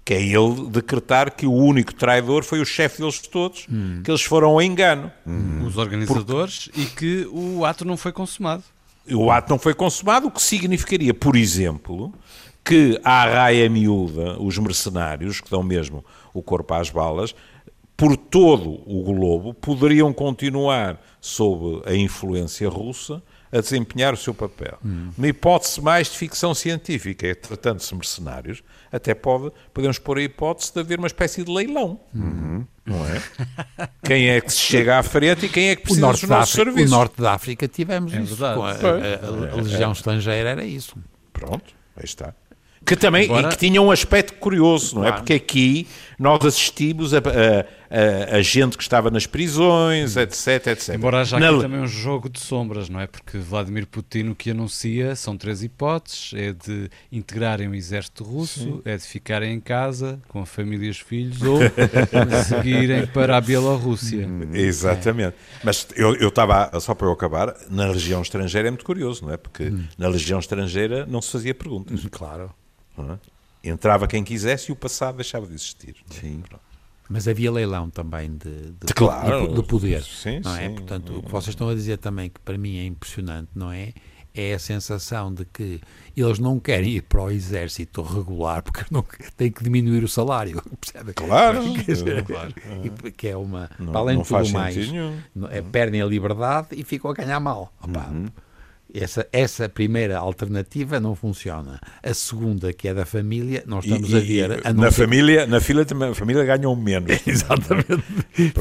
Que 0.10 0.14
é 0.16 0.20
ele 0.24 0.68
decretar 0.72 1.36
que 1.36 1.46
o 1.46 1.54
único 1.54 1.94
traidor 1.94 2.44
foi 2.44 2.60
o 2.60 2.66
chefe 2.66 3.00
deles 3.00 3.20
todos, 3.20 3.68
hum. 3.72 4.02
que 4.04 4.10
eles 4.10 4.24
foram 4.24 4.48
ao 4.48 4.60
engano. 4.60 5.12
Hum. 5.24 5.64
Os 5.68 5.78
organizadores 5.78 6.66
Porque... 6.66 6.82
e 6.82 6.86
que 6.88 7.30
o 7.32 7.64
ato 7.64 7.86
não 7.86 7.96
foi 7.96 8.12
consumado. 8.12 8.64
O 9.08 9.30
ato 9.30 9.52
não 9.52 9.60
foi 9.60 9.76
consumado, 9.76 10.26
o 10.26 10.32
que 10.32 10.42
significaria, 10.42 11.14
por 11.14 11.36
exemplo, 11.36 12.12
que 12.66 13.00
a 13.04 13.24
raia 13.24 13.70
miúda, 13.70 14.42
os 14.42 14.58
mercenários, 14.58 15.42
que 15.42 15.52
dão 15.52 15.62
mesmo 15.62 16.04
o 16.34 16.42
corpo 16.42 16.74
às 16.74 16.90
balas, 16.90 17.36
por 17.96 18.18
todo 18.18 18.82
o 18.88 19.04
globo, 19.04 19.54
poderiam 19.54 20.12
continuar 20.12 21.00
sob 21.22 21.84
a 21.86 21.94
influência 21.94 22.68
russa 22.68 23.22
a 23.52 23.60
desempenhar 23.60 24.14
o 24.14 24.18
seu 24.18 24.34
papel. 24.34 24.78
Hum. 24.86 25.12
Uma 25.18 25.28
hipótese 25.28 25.82
mais 25.82 26.08
de 26.08 26.18
ficção 26.18 26.54
científica, 26.54 27.28
é 27.28 27.34
tratando-se 27.34 27.90
de 27.90 27.96
mercenários, 27.96 28.64
até 28.92 29.14
pode, 29.14 29.52
podemos 29.74 30.00
pôr 30.00 30.18
a 30.18 30.22
hipótese 30.22 30.74
de 30.74 30.80
haver 30.80 31.00
uma 31.00 31.08
espécie 31.08 31.44
de 31.44 31.52
leilão. 31.52 32.00
Uhum. 32.14 32.66
Não 32.86 33.06
é? 33.06 33.22
quem 34.04 34.30
é 34.30 34.42
que 34.42 34.52
se 34.52 34.60
chega 34.60 34.98
à 34.98 35.04
frente 35.04 35.46
e 35.46 35.50
quem 35.50 35.70
é 35.70 35.76
que 35.76 35.84
precisa 35.84 36.08
dos 36.08 36.24
nossos 36.24 36.32
África, 36.32 36.64
serviços. 36.64 36.92
O 36.92 36.96
norte 36.96 37.22
da 37.22 37.34
África 37.34 37.68
tivemos 37.68 38.14
é 38.14 38.22
isso. 38.22 38.44
A, 38.44 38.50
a, 38.50 38.54
a, 38.54 39.54
a, 39.54 39.56
legião 39.56 39.92
estrangeira 39.92 40.50
era 40.50 40.64
isso. 40.64 40.96
Pronto, 41.32 41.74
aí 41.96 42.06
está. 42.06 42.34
Que 42.86 42.96
também 42.96 43.26
Agora... 43.26 43.50
que 43.50 43.58
tinha 43.58 43.82
um 43.82 43.92
aspecto 43.92 44.34
curioso, 44.36 44.96
não 44.96 45.06
é? 45.06 45.12
Porque 45.12 45.34
aqui 45.34 45.88
nós 46.20 46.46
assistimos 46.46 47.14
a, 47.14 47.20
a, 47.20 48.36
a, 48.36 48.42
gente 48.42 48.76
que 48.78 48.84
estava 48.84 49.10
nas 49.10 49.26
prisões, 49.26 50.18
etc, 50.18 50.68
etc. 50.68 50.96
Embora 50.96 51.22
haja 51.22 51.38
aqui 51.38 51.46
Na... 51.46 51.62
também 51.62 51.80
um 51.80 51.88
jogo 51.88 52.30
de 52.30 52.42
sombras, 52.42 52.90
não 52.90 53.00
é? 53.00 53.08
Porque 53.08 53.38
Vladimir 53.38 53.88
Putin 53.88 54.28
o 54.28 54.36
que 54.36 54.52
anuncia 54.52 55.16
são 55.16 55.38
três 55.38 55.64
hipóteses: 55.64 56.34
é 56.36 56.52
de 56.52 56.90
integrarem 57.10 57.70
o 57.70 57.74
exército 57.74 58.26
russo, 58.26 58.60
Sim. 58.60 58.82
é 58.84 58.98
de 58.98 59.04
ficarem 59.04 59.54
em 59.54 59.62
casa 59.62 60.20
com 60.28 60.42
a 60.42 60.46
família 60.46 60.88
e 60.88 60.90
os 60.90 61.00
filhos, 61.00 61.42
ou 61.42 61.60
seguirem 62.46 63.08
para 63.08 63.38
a 63.38 63.42
Bielorrússia. 63.42 64.28
Hum, 64.28 64.50
exatamente. 64.54 65.36
É. 65.36 65.60
Mas 65.64 65.88
eu 65.96 66.28
estava, 66.28 66.78
só 66.82 66.94
para 66.94 67.08
eu 67.08 67.14
acabar, 67.14 67.56
na 67.70 67.88
região 67.88 68.22
estrangeira 68.22 68.68
é 68.68 68.72
muito 68.72 68.86
curioso, 68.86 69.26
não 69.26 69.34
é? 69.34 69.38
Porque 69.38 69.64
hum. 69.64 69.86
na 69.98 70.10
região 70.10 70.40
estrangeira 70.40 71.06
não 71.06 71.22
se 71.22 71.32
fazia 71.32 71.56
perguntas. 71.56 72.06
Claro. 72.12 72.54
É? 72.98 73.39
Entrava 73.64 74.08
quem 74.08 74.24
quisesse 74.24 74.72
e 74.72 74.74
o 74.74 74.76
passado 74.76 75.16
deixava 75.16 75.46
de 75.46 75.54
existir. 75.54 75.96
Sim. 76.10 76.44
Mas 77.10 77.28
havia 77.28 77.52
leilão 77.52 77.90
também 77.90 78.30
de, 78.30 78.72
de, 78.72 78.86
de 78.86 78.94
claro. 78.94 79.48
de, 79.48 79.56
de 79.56 79.64
poder. 79.64 80.04
Sim, 80.04 80.42
não 80.44 80.56
é? 80.56 80.68
sim. 80.68 80.76
Portanto, 80.76 81.18
o 81.18 81.24
que 81.24 81.32
vocês 81.32 81.50
estão 81.50 81.68
a 81.68 81.74
dizer 81.74 81.98
também, 81.98 82.30
que 82.30 82.40
para 82.40 82.58
mim 82.58 82.78
é 82.78 82.86
impressionante, 82.86 83.50
não 83.56 83.72
é? 83.72 83.94
É 84.32 84.54
a 84.54 84.60
sensação 84.60 85.34
de 85.34 85.44
que 85.44 85.82
eles 86.16 86.38
não 86.38 86.60
querem 86.60 86.92
ir 86.92 87.02
para 87.02 87.24
o 87.24 87.32
exército 87.32 88.04
regular 88.04 88.62
porque 88.62 88.86
não 88.92 89.04
têm 89.36 89.52
que 89.52 89.64
diminuir 89.64 90.04
o 90.04 90.08
salário. 90.08 90.62
Percebe? 90.80 91.14
Claro, 91.14 91.62
dizer, 91.74 92.24
claro. 92.24 92.54
que 93.18 93.28
é 93.28 93.36
uma. 93.36 93.72
Não, 93.80 93.98
além 93.98 94.22
de 94.22 94.28
tudo 94.28 94.50
mais, 94.52 94.78
é, 95.50 95.62
perdem 95.64 96.04
a 96.04 96.06
liberdade 96.06 96.68
e 96.74 96.84
ficam 96.84 97.10
a 97.10 97.14
ganhar 97.16 97.40
mal. 97.40 97.74
Opa, 97.82 98.08
uhum. 98.08 98.28
Essa, 98.94 99.28
essa 99.32 99.70
primeira 99.70 100.18
alternativa 100.18 101.00
não 101.00 101.16
funciona. 101.16 101.80
A 102.02 102.14
segunda, 102.14 102.74
que 102.74 102.88
é 102.88 102.94
da 102.94 103.06
família, 103.06 103.64
nós 103.68 103.86
estamos 103.86 104.10
e, 104.10 104.16
a 104.16 104.20
ver. 104.20 104.68
A 104.68 104.74
na, 104.74 104.92
ser... 104.92 105.04
família, 105.04 105.46
na 105.46 105.62
fila 105.62 105.86
também, 105.86 106.10
a 106.10 106.16
família 106.16 106.44
ganham 106.44 106.76
menos. 106.76 107.12
Exatamente. 107.26 108.04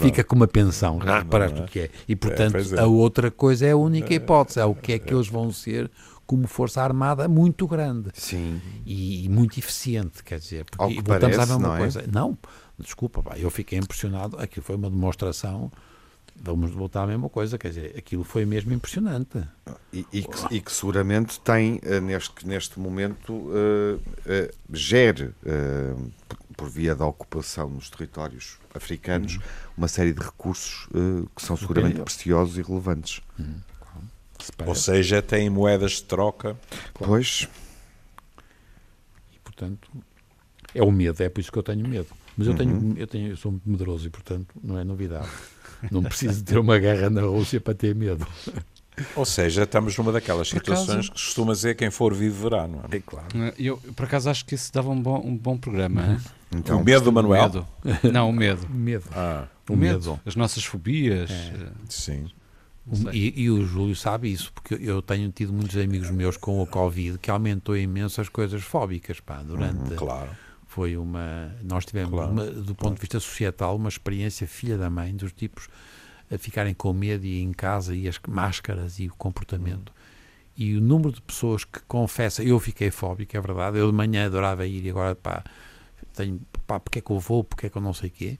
Fica 0.00 0.22
com 0.22 0.36
uma 0.36 0.46
pensão. 0.46 1.00
Já 1.02 1.20
reparaste 1.20 1.60
o 1.60 1.64
que 1.64 1.80
é. 1.80 1.90
E, 2.06 2.14
portanto, 2.14 2.56
é, 2.56 2.76
é. 2.76 2.80
a 2.80 2.86
outra 2.86 3.30
coisa 3.30 3.66
é 3.66 3.70
a 3.70 3.76
única 3.76 4.12
hipótese. 4.12 4.60
É 4.60 4.64
o 4.64 4.74
que 4.74 4.92
é 4.92 4.98
que 4.98 5.14
eles 5.14 5.28
vão 5.28 5.50
ser 5.50 5.90
como 6.26 6.46
força 6.46 6.82
armada 6.82 7.26
muito 7.26 7.66
grande. 7.66 8.10
Sim. 8.12 8.60
E, 8.84 9.24
e 9.24 9.28
muito 9.30 9.58
eficiente, 9.58 10.22
quer 10.22 10.38
dizer. 10.38 10.66
Porque, 10.66 10.82
Ao 10.82 10.90
que 10.90 10.96
voltamos 10.96 11.36
parece, 11.36 11.40
a 11.40 11.44
ver 11.46 11.52
uma 11.54 11.68
não 11.68 11.78
coisa. 11.78 12.00
É? 12.00 12.06
Não, 12.06 12.38
desculpa, 12.78 13.22
pá, 13.22 13.38
eu 13.38 13.50
fiquei 13.50 13.78
impressionado. 13.78 14.36
Aquilo 14.38 14.62
foi 14.62 14.76
uma 14.76 14.90
demonstração 14.90 15.72
vamos 16.40 16.70
voltar 16.70 17.02
à 17.02 17.06
mesma 17.06 17.28
coisa, 17.28 17.58
quer 17.58 17.68
dizer, 17.68 17.94
aquilo 17.96 18.24
foi 18.24 18.44
mesmo 18.44 18.72
impressionante. 18.72 19.42
E, 19.92 20.06
e, 20.12 20.22
que, 20.22 20.54
e 20.54 20.60
que, 20.60 20.72
seguramente 20.72 21.40
tem, 21.40 21.76
uh, 21.76 22.00
neste, 22.00 22.46
neste 22.46 22.78
momento, 22.78 23.32
uh, 23.32 23.96
uh, 23.96 24.54
gere, 24.72 25.34
por 26.56 26.68
via 26.68 26.94
da 26.94 27.06
ocupação 27.06 27.70
nos 27.70 27.88
territórios 27.88 28.58
africanos, 28.74 29.36
uhum. 29.36 29.42
uma 29.78 29.88
série 29.88 30.12
de 30.12 30.20
recursos 30.20 30.88
que 31.34 31.42
são 31.42 31.56
seguramente 31.56 32.00
preciosos 32.00 32.58
e 32.58 32.62
relevantes. 32.62 33.22
Uhum. 33.38 33.60
Ou 34.66 34.74
seja, 34.74 35.22
tem 35.22 35.48
moedas 35.48 35.92
de 35.92 36.04
troca. 36.04 36.56
Claro. 36.94 37.12
Pois. 37.12 37.48
E, 39.32 39.38
portanto, 39.38 39.88
é 40.74 40.82
o 40.82 40.90
medo, 40.90 41.22
é 41.22 41.28
por 41.28 41.40
isso 41.40 41.52
que 41.52 41.58
eu 41.58 41.62
tenho 41.62 41.86
medo. 41.86 42.08
Mas 42.36 42.46
eu, 42.46 42.54
tenho, 42.54 42.74
uhum. 42.74 42.94
eu, 42.96 43.06
tenho, 43.06 43.28
eu 43.28 43.36
sou 43.36 43.52
muito 43.52 43.68
medroso 43.68 44.06
e, 44.06 44.10
portanto, 44.10 44.54
não 44.62 44.78
é 44.78 44.84
novidade. 44.84 45.28
Não 45.90 46.02
preciso 46.02 46.44
ter 46.44 46.58
uma 46.58 46.78
guerra 46.78 47.08
na 47.10 47.22
Rússia 47.22 47.60
para 47.60 47.74
ter 47.74 47.94
medo. 47.94 48.26
Ou 49.14 49.24
seja, 49.24 49.62
estamos 49.62 49.96
numa 49.96 50.12
daquelas 50.12 50.50
por 50.50 50.58
situações 50.58 50.90
acaso, 50.90 51.12
que 51.12 51.12
costuma 51.12 51.52
dizer 51.52 51.76
quem 51.76 51.90
for 51.90 52.14
vive 52.14 52.42
verá, 52.42 52.66
não 52.66 52.80
é? 52.80 52.96
É 52.96 53.00
claro. 53.00 53.28
Eu, 53.58 53.76
por 53.94 54.06
acaso, 54.06 54.28
acho 54.28 54.44
que 54.44 54.54
isso 54.54 54.72
dava 54.72 54.90
um 54.90 55.00
bom, 55.00 55.22
um 55.24 55.36
bom 55.36 55.56
programa. 55.56 56.02
Uhum. 56.02 56.18
Então, 56.56 56.80
o 56.80 56.84
medo 56.84 57.04
do 57.04 57.12
Manuel? 57.12 57.42
Medo. 57.42 57.66
Não, 58.12 58.28
o 58.28 58.32
medo. 58.32 58.66
medo. 58.70 59.04
Ah, 59.12 59.46
o, 59.68 59.76
medo. 59.76 60.10
medo. 60.10 60.20
As 60.26 60.34
nossas 60.34 60.64
fobias. 60.64 61.30
É. 61.30 61.70
Sim. 61.88 62.28
E, 63.12 63.42
e, 63.42 63.50
o 63.50 63.66
Júlio 63.66 63.94
sabe 63.94 64.32
isso, 64.32 64.50
porque 64.52 64.74
eu 64.74 65.02
tenho 65.02 65.30
tido 65.30 65.52
muitos 65.52 65.76
amigos 65.76 66.10
meus 66.10 66.38
com 66.38 66.62
o 66.62 66.66
Covid 66.66 67.18
que 67.18 67.30
aumentou 67.30 67.76
imenso 67.76 68.18
as 68.18 68.30
coisas 68.30 68.62
fóbicas, 68.62 69.20
pá, 69.20 69.42
durante... 69.42 69.90
Uhum, 69.90 69.96
claro 69.96 70.30
foi 70.68 70.96
uma. 70.96 71.52
Nós 71.64 71.84
tivemos, 71.84 72.12
claro, 72.12 72.30
uma, 72.30 72.44
do 72.46 72.74
ponto 72.74 72.94
de 72.94 73.00
vista 73.00 73.18
societal, 73.18 73.74
uma 73.74 73.88
experiência 73.88 74.46
filha 74.46 74.78
da 74.78 74.88
mãe, 74.88 75.16
dos 75.16 75.32
tipos 75.32 75.68
a 76.30 76.36
ficarem 76.36 76.74
com 76.74 76.92
medo 76.92 77.24
e 77.24 77.40
em 77.40 77.52
casa 77.52 77.96
e 77.96 78.06
as 78.06 78.20
máscaras 78.28 79.00
e 79.00 79.08
o 79.08 79.14
comportamento. 79.16 79.90
Hum. 79.90 79.98
E 80.58 80.76
o 80.76 80.80
número 80.80 81.12
de 81.12 81.22
pessoas 81.22 81.64
que 81.64 81.80
confessa, 81.88 82.42
eu 82.42 82.60
fiquei 82.60 82.90
fóbico, 82.90 83.36
é 83.36 83.40
verdade, 83.40 83.78
eu 83.78 83.90
de 83.90 83.96
manhã 83.96 84.26
adorava 84.26 84.66
ir 84.66 84.84
e 84.84 84.90
agora, 84.90 85.14
pá, 85.14 85.42
tenho, 86.14 86.40
pá, 86.66 86.78
porque 86.78 86.98
é 86.98 87.02
que 87.02 87.10
eu 87.10 87.18
vou, 87.18 87.42
porque 87.42 87.66
é 87.66 87.70
que 87.70 87.78
eu 87.78 87.82
não 87.82 87.94
sei 87.94 88.10
quê 88.10 88.38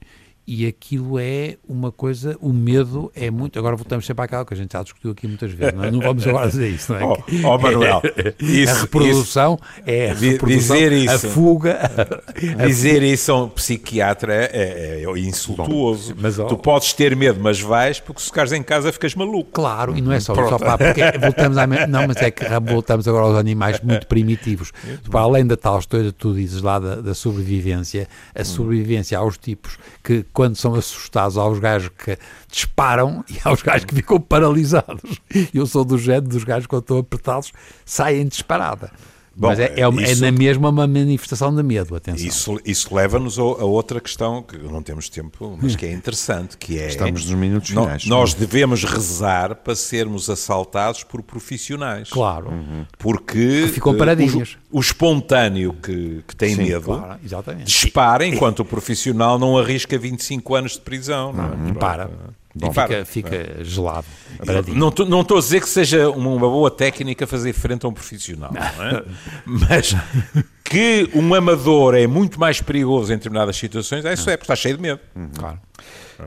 e 0.50 0.66
aquilo 0.66 1.18
é 1.18 1.58
uma 1.68 1.92
coisa, 1.92 2.34
o 2.40 2.54
medo 2.54 3.12
é 3.14 3.30
muito. 3.30 3.58
Agora 3.58 3.76
voltamos 3.76 4.06
sempre 4.06 4.24
àquela 4.24 4.46
que 4.46 4.54
a 4.54 4.56
gente 4.56 4.72
já 4.72 4.82
discutiu 4.82 5.10
aqui 5.10 5.28
muitas 5.28 5.52
vezes, 5.52 5.74
não, 5.74 5.84
é? 5.84 5.90
não 5.90 6.00
vamos 6.00 6.26
agora 6.26 6.48
dizer 6.48 6.70
isso, 6.70 6.90
não 6.90 6.98
é? 6.98 7.04
Oh, 7.44 7.48
oh 7.48 7.58
Manuel, 7.58 8.00
isso, 8.40 8.72
a 8.72 8.80
reprodução 8.80 9.58
isso, 9.60 9.82
é 9.84 10.10
a 10.10 10.14
reprodução, 10.14 10.76
dizer 10.78 10.92
isso, 10.92 11.26
a 11.26 11.30
fuga. 11.30 11.78
A 12.58 12.66
dizer 12.66 12.94
fuga. 12.94 13.06
isso 13.06 13.32
a 13.32 13.44
um 13.44 13.48
psiquiatra 13.50 14.34
é, 14.34 15.02
é, 15.02 15.04
é 15.04 15.18
insultuoso. 15.18 16.14
Bom, 16.14 16.20
mas, 16.22 16.38
oh, 16.38 16.46
tu 16.46 16.56
podes 16.56 16.94
ter 16.94 17.14
medo, 17.14 17.38
mas 17.42 17.60
vais, 17.60 18.00
porque 18.00 18.22
se 18.22 18.28
ficares 18.28 18.52
em 18.52 18.62
casa 18.62 18.90
ficas 18.90 19.14
maluco. 19.14 19.50
Claro, 19.52 19.98
e 19.98 20.00
não 20.00 20.12
é 20.12 20.18
só, 20.18 20.34
só 20.34 20.58
pá, 20.58 20.78
porque 20.78 21.02
voltamos 21.18 21.58
à. 21.58 21.66
Não, 21.66 22.06
mas 22.06 22.16
é 22.16 22.30
que 22.30 22.44
voltamos 22.62 23.06
agora 23.06 23.26
aos 23.26 23.36
animais 23.36 23.80
muito 23.82 24.06
primitivos. 24.06 24.72
Para 25.10 25.20
além 25.20 25.46
da 25.46 25.58
tal 25.58 25.78
história 25.78 26.06
que 26.06 26.18
tu 26.18 26.32
dizes 26.32 26.62
lá 26.62 26.78
da, 26.78 26.94
da 26.96 27.12
sobrevivência, 27.12 28.08
a 28.34 28.44
sobrevivência 28.44 29.18
aos 29.18 29.36
tipos 29.36 29.78
que 30.02 30.22
quando 30.38 30.54
são 30.54 30.72
assustados, 30.76 31.36
aos 31.36 31.58
gajos 31.58 31.90
que 31.98 32.16
disparam 32.48 33.24
e 33.28 33.36
aos 33.42 33.60
gajos 33.60 33.84
que 33.86 33.92
ficam 33.96 34.20
paralisados. 34.20 35.02
Eu 35.52 35.66
sou 35.66 35.84
do 35.84 35.98
género 35.98 36.28
dos 36.28 36.44
gajos, 36.44 36.68
quando 36.68 36.82
estão 36.82 36.98
apertados, 36.98 37.52
saem 37.84 38.24
disparada. 38.24 38.88
Bom, 39.34 39.48
Mas 39.48 39.60
é, 39.60 39.72
é, 39.76 39.82
é 39.82 39.88
isso- 40.10 40.20
na 40.22 40.32
mesma 40.32 40.68
uma 40.68 40.84
manifestação 40.86 41.54
de 41.54 41.62
medo, 41.62 41.94
atenção. 41.94 42.26
Isso, 42.26 42.60
isso 42.64 42.92
leva-nos 42.92 43.38
a, 43.38 43.42
a 43.42 43.44
outra 43.64 44.00
questão, 44.00 44.42
que 44.42 44.58
não 44.58 44.82
temos 44.82 45.08
tempo, 45.08 45.56
mas 45.62 45.76
que 45.76 45.86
é 45.86 45.92
interessante, 45.92 46.56
que 46.56 46.76
é... 46.78 46.88
Estamos 46.88 47.24
nos 47.24 47.34
minutos 47.38 47.70
nó- 47.70 47.82
finais. 47.84 48.04
Nós 48.06 48.34
devemos 48.34 48.82
rezar 48.82 49.54
para 49.56 49.76
sermos 49.76 50.28
assaltados 50.28 51.04
por 51.04 51.22
profissionais. 51.22 52.10
Claro, 52.10 52.52
Porque 52.98 53.62
Que 53.62 53.68
ficam 53.68 53.96
paradinhos. 53.96 54.58
O, 54.70 54.80
espontâneo 54.80 55.72
que, 55.72 56.22
que 56.26 56.36
tem 56.36 56.54
Sim, 56.54 56.64
medo 56.64 56.82
claro, 56.82 57.20
exatamente. 57.24 57.64
dispara 57.64 58.26
enquanto 58.26 58.60
o 58.60 58.64
profissional 58.64 59.38
não 59.38 59.56
arrisca 59.58 59.98
25 59.98 60.54
anos 60.54 60.72
de 60.72 60.80
prisão. 60.80 61.32
Não, 61.32 61.66
é? 61.66 61.70
E 61.70 61.72
para. 61.74 62.10
E 62.54 62.64
E 62.66 62.72
para. 62.72 63.04
fica, 63.04 63.04
fica 63.04 63.64
gelado. 63.64 64.06
paradinho. 64.44 64.76
Não 64.76 64.88
estou 64.88 65.06
não 65.06 65.20
a 65.20 65.40
dizer 65.40 65.60
que 65.60 65.68
seja 65.68 66.10
uma 66.10 66.30
uma 66.30 66.48
boa 66.48 66.70
técnica 66.70 67.26
fazer 67.26 67.52
frente 67.52 67.86
a 67.86 67.88
um 67.88 67.92
profissional, 67.92 68.52
não 68.52 68.84
é? 68.84 69.04
mas 69.44 69.94
que 70.64 71.08
um 71.14 71.34
amador 71.34 71.94
é 71.94 72.06
muito 72.06 72.38
mais 72.38 72.60
perigoso 72.60 73.12
em 73.12 73.16
determinadas 73.16 73.56
situações, 73.56 74.04
é 74.04 74.12
isso 74.12 74.28
é, 74.28 74.36
porque 74.36 74.44
está 74.44 74.56
cheio 74.56 74.76
de 74.76 74.82
medo. 74.82 75.00
Claro. 75.38 75.58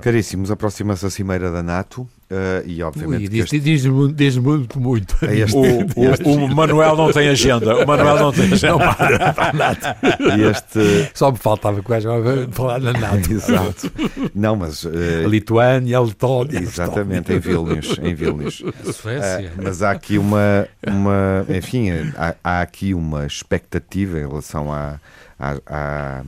Caríssimos, 0.02 0.50
aproxima-se 0.50 1.06
a 1.06 1.10
cimeira 1.10 1.52
da 1.52 1.62
NATO 1.62 2.08
eh, 2.32 2.64
e 2.66 2.82
obviamente 2.82 3.24
Ui, 3.24 3.28
diz, 3.28 3.44
este, 3.44 3.60
diz, 3.60 3.86
muito- 3.86 4.16
diz 4.16 4.38
muito, 4.38 4.80
muito. 4.80 5.18
a 5.22 5.26
este- 5.36 5.56
O, 5.56 6.30
o, 6.30 6.46
o 6.46 6.56
Manuel 6.56 6.96
não 6.96 7.12
tem 7.12 7.28
agenda. 7.28 7.76
O 7.84 7.86
Manuel 7.86 8.18
não 8.18 8.32
tem 8.32 8.52
agenda. 8.54 8.96
e 10.38 10.42
este 10.50 11.12
Só 11.14 11.32
me 11.32 11.38
faltava 11.38 11.80
agora 11.80 12.48
falar 12.52 12.80
na 12.80 12.94
NATO. 12.94 13.32
Exato. 13.34 13.92
Não, 14.34 14.56
mas 14.56 14.86
A 14.86 15.28
Lituânia, 15.28 16.00
Letónia. 16.00 16.60
exatamente 16.60 17.34
em 17.34 17.40
Vilnius, 17.40 17.98
em 18.02 18.14
Vilnius. 18.16 18.64
A 18.88 18.94
Suécia. 18.94 19.52
Ah, 19.56 19.62
mas 19.62 19.82
há 19.82 19.92
aqui 19.92 20.18
uma, 20.18 20.68
uma 20.88 21.46
enfim, 21.50 21.90
há, 22.16 22.36
há 22.44 22.62
aqui 22.62 22.94
uma 22.94 23.26
expectativa 23.26 24.18
em 24.20 24.28
relação 24.28 24.72
à, 24.72 25.00
à, 25.40 25.56
à, 25.66 26.24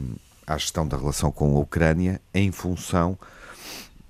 à 0.47 0.57
gestão 0.57 0.87
da 0.87 0.97
relação 0.97 1.31
com 1.31 1.55
a 1.55 1.59
Ucrânia 1.59 2.19
em 2.33 2.51
função 2.51 3.17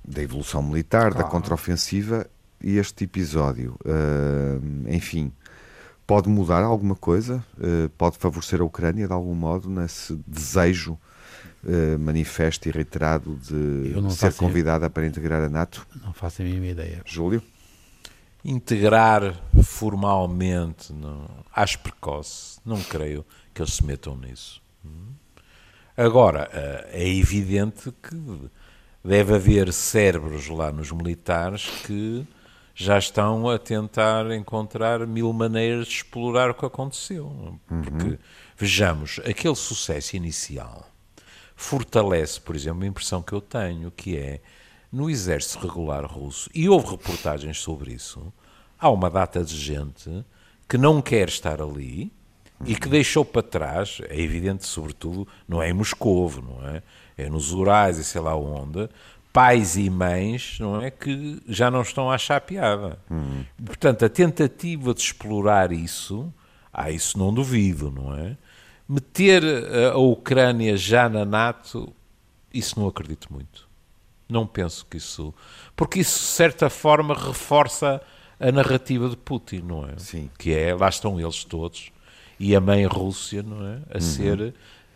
da 0.06 0.22
evolução 0.22 0.62
militar, 0.62 1.06
da 1.12 1.20
Claro. 1.20 1.30
contraofensiva 1.30 2.28
e 2.62 2.78
este 2.78 3.04
episódio, 3.06 3.78
ah, 3.86 4.60
enfim, 4.88 5.32
pode 6.06 6.30
mudar 6.30 6.64
alguma 6.64 6.96
coisa? 6.96 7.44
Ah, 7.60 7.90
pode 7.98 8.18
favorecer 8.18 8.62
a 8.62 8.64
Ucrânia 8.64 9.08
de 9.08 9.14
algum 9.14 9.36
modo 9.36 9.70
nesse 9.70 10.16
desejo 10.28 10.98
ah, 11.66 11.98
manifesto 11.98 12.68
e 12.68 12.72
reiterado 12.72 13.36
de 13.38 14.14
ser 14.14 14.34
convidada 14.34 14.90
para 14.90 15.06
integrar 15.06 15.42
a 15.42 15.50
NATO? 15.50 15.86
Não 16.04 16.14
faço 16.14 16.42
a 16.42 16.46
mínima 16.46 16.68
ideia. 16.68 17.02
Júlio? 17.06 17.42
Integrar 18.46 19.42
formalmente, 19.64 20.92
não, 20.92 21.26
às 21.56 21.78
precoce, 21.78 22.60
não 22.66 22.82
creio 22.84 23.26
que 23.54 23.62
eles 23.62 23.76
se 23.76 23.86
metam 23.86 24.18
nisso. 24.18 24.62
Agora, 25.96 26.50
eh, 26.52 26.90
é 26.92 27.08
evidente 27.08 27.94
que 28.02 28.50
deve 29.04 29.36
haver 29.36 29.74
cérebros 29.74 30.48
lá 30.48 30.72
nos 30.72 30.92
militares 30.92 31.68
que 31.86 32.26
já 32.76 32.98
estão 32.98 33.50
a 33.50 33.60
tentar 33.60 34.32
encontrar 34.32 35.06
mil 35.06 35.32
maneiras 35.32 35.88
de 35.88 35.94
explorar 35.96 36.50
o 36.50 36.54
que 36.54 36.66
aconteceu. 36.66 37.60
Porque, 37.68 38.18
vejamos, 38.58 39.20
aquele 39.26 39.56
sucesso 39.56 40.16
inicial 40.16 40.88
fortalece, 41.56 42.42
por 42.42 42.56
exemplo, 42.56 42.84
a 42.84 42.88
impressão 42.88 43.22
que 43.22 43.34
eu 43.34 43.42
tenho, 43.42 43.92
que 43.92 44.18
é 44.18 44.42
no 44.92 45.10
exército 45.10 45.68
regular 45.68 46.06
russo, 46.06 46.50
e 46.54 46.68
houve 46.68 46.92
reportagens 46.92 47.60
sobre 47.60 47.94
isso, 47.94 48.34
há 48.80 48.90
uma 48.90 49.10
data 49.10 49.44
de 49.44 49.56
gente 49.56 50.26
que 50.68 50.78
não 50.78 51.02
quer 51.02 51.28
estar 51.28 51.62
ali 51.62 52.12
e 52.66 52.76
que 52.76 52.88
deixou 52.88 53.26
para 53.26 53.42
trás, 53.44 54.00
é 54.10 54.20
evidente, 54.20 54.66
sobretudo, 54.66 55.28
não 55.48 55.62
é 55.62 55.70
em 55.70 55.74
Moscovo, 55.74 56.42
não 56.42 56.68
é? 56.70 56.82
É 57.18 57.30
nos 57.30 57.52
Urais 57.52 57.98
e 57.98 58.04
sei 58.04 58.22
lá 58.22 58.36
onde, 58.36 58.90
pais 59.32 59.76
e 59.76 59.90
mães, 59.90 60.58
não 60.60 60.82
é? 60.82 60.92
Que 60.92 61.42
já 61.48 61.70
não 61.70 61.82
estão 61.82 62.10
a 62.10 62.16
achar 62.16 62.40
piada. 62.42 63.00
Portanto, 63.66 64.06
a 64.06 64.10
tentativa 64.10 64.94
de 64.94 65.02
explorar 65.02 65.72
isso, 65.72 66.32
ah, 66.72 66.92
isso 66.92 67.18
não 67.18 67.34
duvido, 67.34 67.92
não 67.92 68.16
é? 68.16 68.38
Meter 68.88 69.44
a, 69.44 69.94
a 69.94 69.98
Ucrânia 69.98 70.78
já 70.78 71.10
na 71.10 71.26
NATO, 71.26 71.94
isso 72.54 72.80
não 72.80 72.88
acredito 72.88 73.32
muito. 73.32 73.68
Não 74.30 74.48
penso 74.48 74.86
que 74.86 74.98
isso. 74.98 75.34
Porque 75.76 76.00
isso, 76.00 76.20
de 76.20 76.26
certa 76.26 76.70
forma, 76.70 77.14
reforça 77.14 78.02
a 78.40 78.52
narrativa 78.52 79.10
de 79.10 79.18
Putin, 79.18 79.64
não 79.66 79.88
é? 79.88 79.98
Sim. 79.98 80.30
Que 80.38 80.54
é, 80.54 80.74
lá 80.74 80.90
estão 80.90 81.20
eles 81.20 81.44
todos, 81.44 81.92
e 82.40 82.56
a 82.56 82.60
mãe 82.62 82.86
Rússia, 82.86 83.44
não 83.44 83.66
é? 83.66 83.80
A 83.98 84.00
ser 84.00 84.54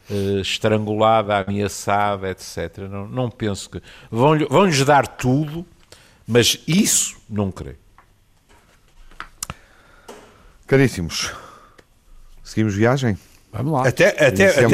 eh, 0.10 0.40
estrangulada, 0.42 1.38
ameaçada, 1.40 2.30
etc. 2.30 2.78
Não, 2.90 3.08
não 3.08 3.30
penso 3.30 3.70
que. 3.70 3.82
Vão-lhe- 4.12 4.46
Vão-lhes 4.50 4.84
dar 4.86 5.08
tudo, 5.08 5.66
mas 6.28 6.60
isso 6.68 7.18
não 7.30 7.52
creio. 7.52 7.78
Caríssimos, 10.66 11.32
seguimos 12.44 12.76
viagem? 12.76 13.18
Vamos 13.54 13.72
lá. 13.72 13.88
Até, 13.88 14.10
até, 14.10 14.26
até, 14.26 14.46
a 14.50 14.54
porque 14.54 14.66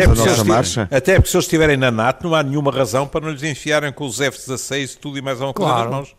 até 0.92 1.16
porque 1.16 1.30
se 1.30 1.38
eles 1.38 1.46
estiverem 1.46 1.78
na 1.78 1.92
NATO, 1.92 2.24
não 2.28 2.34
há 2.36 2.42
nenhuma 2.42 2.72
razão 2.72 3.08
para 3.08 3.22
não 3.22 3.30
lhes 3.32 3.44
enfiarem 3.44 3.94
com 3.94 4.06
os 4.06 4.20
F-16 4.20 4.98
tudo 4.98 5.18
e 5.20 5.22
mais 5.22 5.40
alguma 5.40 5.54
coisa 5.54 5.72
Claro. 5.72 5.90
nas 5.92 5.96
mãos. 6.00 6.16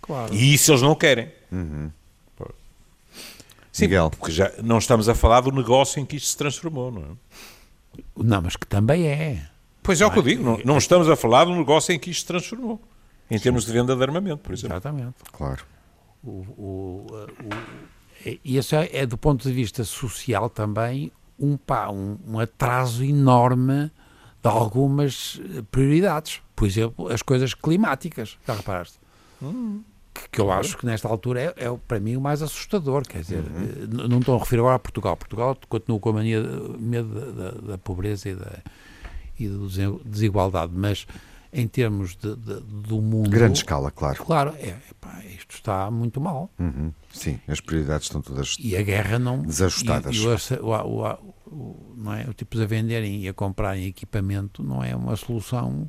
Claro. 0.00 0.32
E 0.32 0.54
isso 0.54 0.70
eles 0.70 0.82
não 0.82 0.94
querem. 0.94 1.32
Sim, 3.76 3.84
Miguel. 3.84 4.10
porque 4.10 4.32
já 4.32 4.52
não 4.62 4.78
estamos 4.78 5.08
a 5.08 5.14
falar 5.14 5.40
do 5.42 5.52
negócio 5.52 6.00
em 6.00 6.04
que 6.06 6.16
isto 6.16 6.28
se 6.28 6.36
transformou, 6.36 6.90
não 6.90 7.02
é? 7.02 8.02
Não, 8.16 8.42
mas 8.42 8.56
que 8.56 8.66
também 8.66 9.06
é. 9.06 9.48
Pois 9.82 10.00
é 10.00 10.06
o 10.06 10.10
que 10.10 10.18
eu 10.18 10.22
digo, 10.22 10.42
não, 10.42 10.58
não 10.64 10.78
estamos 10.78 11.08
a 11.08 11.16
falar 11.16 11.44
do 11.44 11.54
negócio 11.54 11.92
em 11.94 11.98
que 11.98 12.10
isto 12.10 12.20
se 12.20 12.26
transformou. 12.26 12.80
Em 13.30 13.38
termos 13.38 13.64
de 13.64 13.72
venda 13.72 13.94
de 13.96 14.02
armamento, 14.02 14.38
por 14.38 14.52
exemplo. 14.52 14.74
Exatamente. 14.76 15.14
Claro. 15.32 15.64
O, 16.24 16.30
o, 16.30 17.06
o- 17.12 18.36
e 18.44 18.56
isso 18.56 18.74
é, 18.74 18.88
é, 18.92 19.06
do 19.06 19.16
ponto 19.18 19.42
de 19.46 19.52
vista 19.54 19.84
social 19.84 20.48
também 20.50 21.12
um, 21.38 21.56
pá, 21.56 21.88
um, 21.90 22.18
um 22.26 22.38
atraso 22.40 23.04
enorme 23.04 23.90
de 24.42 24.48
algumas 24.48 25.40
prioridades. 25.70 26.40
Por 26.54 26.66
exemplo, 26.66 27.08
as 27.08 27.20
coisas 27.22 27.52
climáticas. 27.54 28.36
Já 28.46 28.54
reparaste? 28.54 28.98
Que, 29.38 29.80
que 30.36 30.40
eu 30.40 30.50
acho 30.52 30.76
que 30.78 30.86
nesta 30.86 31.08
altura 31.08 31.40
é, 31.56 31.64
é 31.66 31.76
para 31.88 31.98
mim 31.98 32.14
o 32.16 32.20
mais 32.20 32.42
assustador. 32.42 33.02
Quer 33.02 33.20
dizer, 33.22 33.38
eh, 33.44 33.84
n- 33.84 34.08
não 34.08 34.18
estou 34.18 34.36
a 34.36 34.38
referir 34.38 34.60
agora 34.60 34.76
a 34.76 34.78
Portugal. 34.78 35.16
Portugal 35.16 35.56
continua 35.68 35.98
com 35.98 36.10
a 36.10 36.12
mania, 36.12 36.40
medo 36.78 37.08
da, 37.08 37.50
da- 37.50 37.60
da 37.72 37.78
pobreza 37.78 38.28
e 38.28 38.34
da 38.34 38.58
e 39.38 39.48
da 39.48 39.56
desigualdade, 40.04 40.72
mas 40.74 41.06
em 41.52 41.68
termos 41.68 42.16
de, 42.16 42.34
de- 42.36 42.60
do 42.60 43.00
mundo. 43.02 43.28
Grande 43.30 43.58
escala, 43.58 43.90
claro. 43.90 44.24
Claro, 44.24 44.54
é, 44.58 44.76
epá, 44.90 45.22
isto 45.24 45.54
está 45.54 45.90
muito 45.90 46.20
mal. 46.20 46.50
Uhum. 46.58 46.90
Sim, 47.12 47.38
as 47.48 47.60
prioridades 47.60 48.06
estão 48.06 48.20
todas. 48.22 48.56
E 48.58 48.76
a 48.76 48.82
guerra 48.82 49.18
não. 49.18 49.42
Desajustadas. 49.42 50.14
E, 50.16 50.18
e 50.22 50.26
o, 50.26 50.36
o, 50.64 51.18
o, 51.46 51.94
não 51.96 52.12
é? 52.14 52.24
o 52.28 52.32
tipos 52.34 52.60
a 52.60 52.66
venderem 52.66 53.22
e 53.24 53.28
a 53.28 53.34
comprarem 53.34 53.86
equipamento 53.86 54.62
não 54.62 54.82
é 54.82 54.94
uma 54.96 55.16
solução 55.16 55.88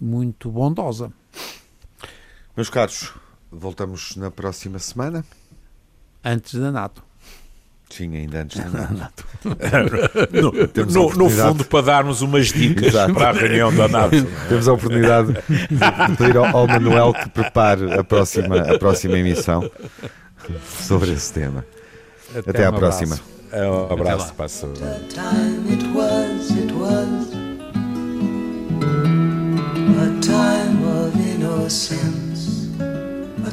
muito 0.00 0.50
bondosa. 0.50 1.12
Meus 2.56 2.68
caros, 2.70 3.12
voltamos 3.50 4.16
na 4.16 4.30
próxima 4.30 4.78
semana. 4.78 5.24
Antes 6.24 6.54
da 6.54 6.70
NATO. 6.70 7.02
Sim, 7.90 8.14
ainda 8.16 8.42
antes 8.42 8.58
da 8.58 8.68
NATO. 8.92 9.24
No, 10.32 10.68
Temos 10.68 10.94
a 10.94 10.98
no- 10.98 11.04
no 11.04 11.08
oportunidade. 11.08 11.48
fundo, 11.48 11.64
para 11.64 11.82
darmos 11.84 12.20
umas 12.20 12.48
dicas 12.48 12.88
Exato. 12.88 13.14
para 13.14 13.30
a 13.30 13.32
reunião 13.32 13.74
da 13.74 13.88
NATO. 13.88 14.16
Temos 14.48 14.68
a 14.68 14.72
oportunidade 14.74 15.32
de 15.32 16.16
pedir 16.16 16.36
ao, 16.36 16.44
ao 16.54 16.66
Manuel 16.66 17.14
que 17.14 17.28
prepare 17.30 17.92
a 17.94 18.04
próxima, 18.04 18.60
a 18.60 18.78
próxima 18.78 19.18
emissão 19.18 19.70
sobre 20.86 21.12
esse 21.12 21.32
tema. 21.32 21.64
Até, 22.46 22.66
à 22.66 22.70
um 22.70 22.74
próxima. 22.74 23.14
abraço. 23.14 23.38
É 23.50 23.66
Um 23.70 23.84
Até 23.84 23.94
abraço 23.94 24.34
para 24.34 24.44
a 24.44 24.48
time 30.20 30.84
of 30.84 31.16
innocence, 31.18 32.27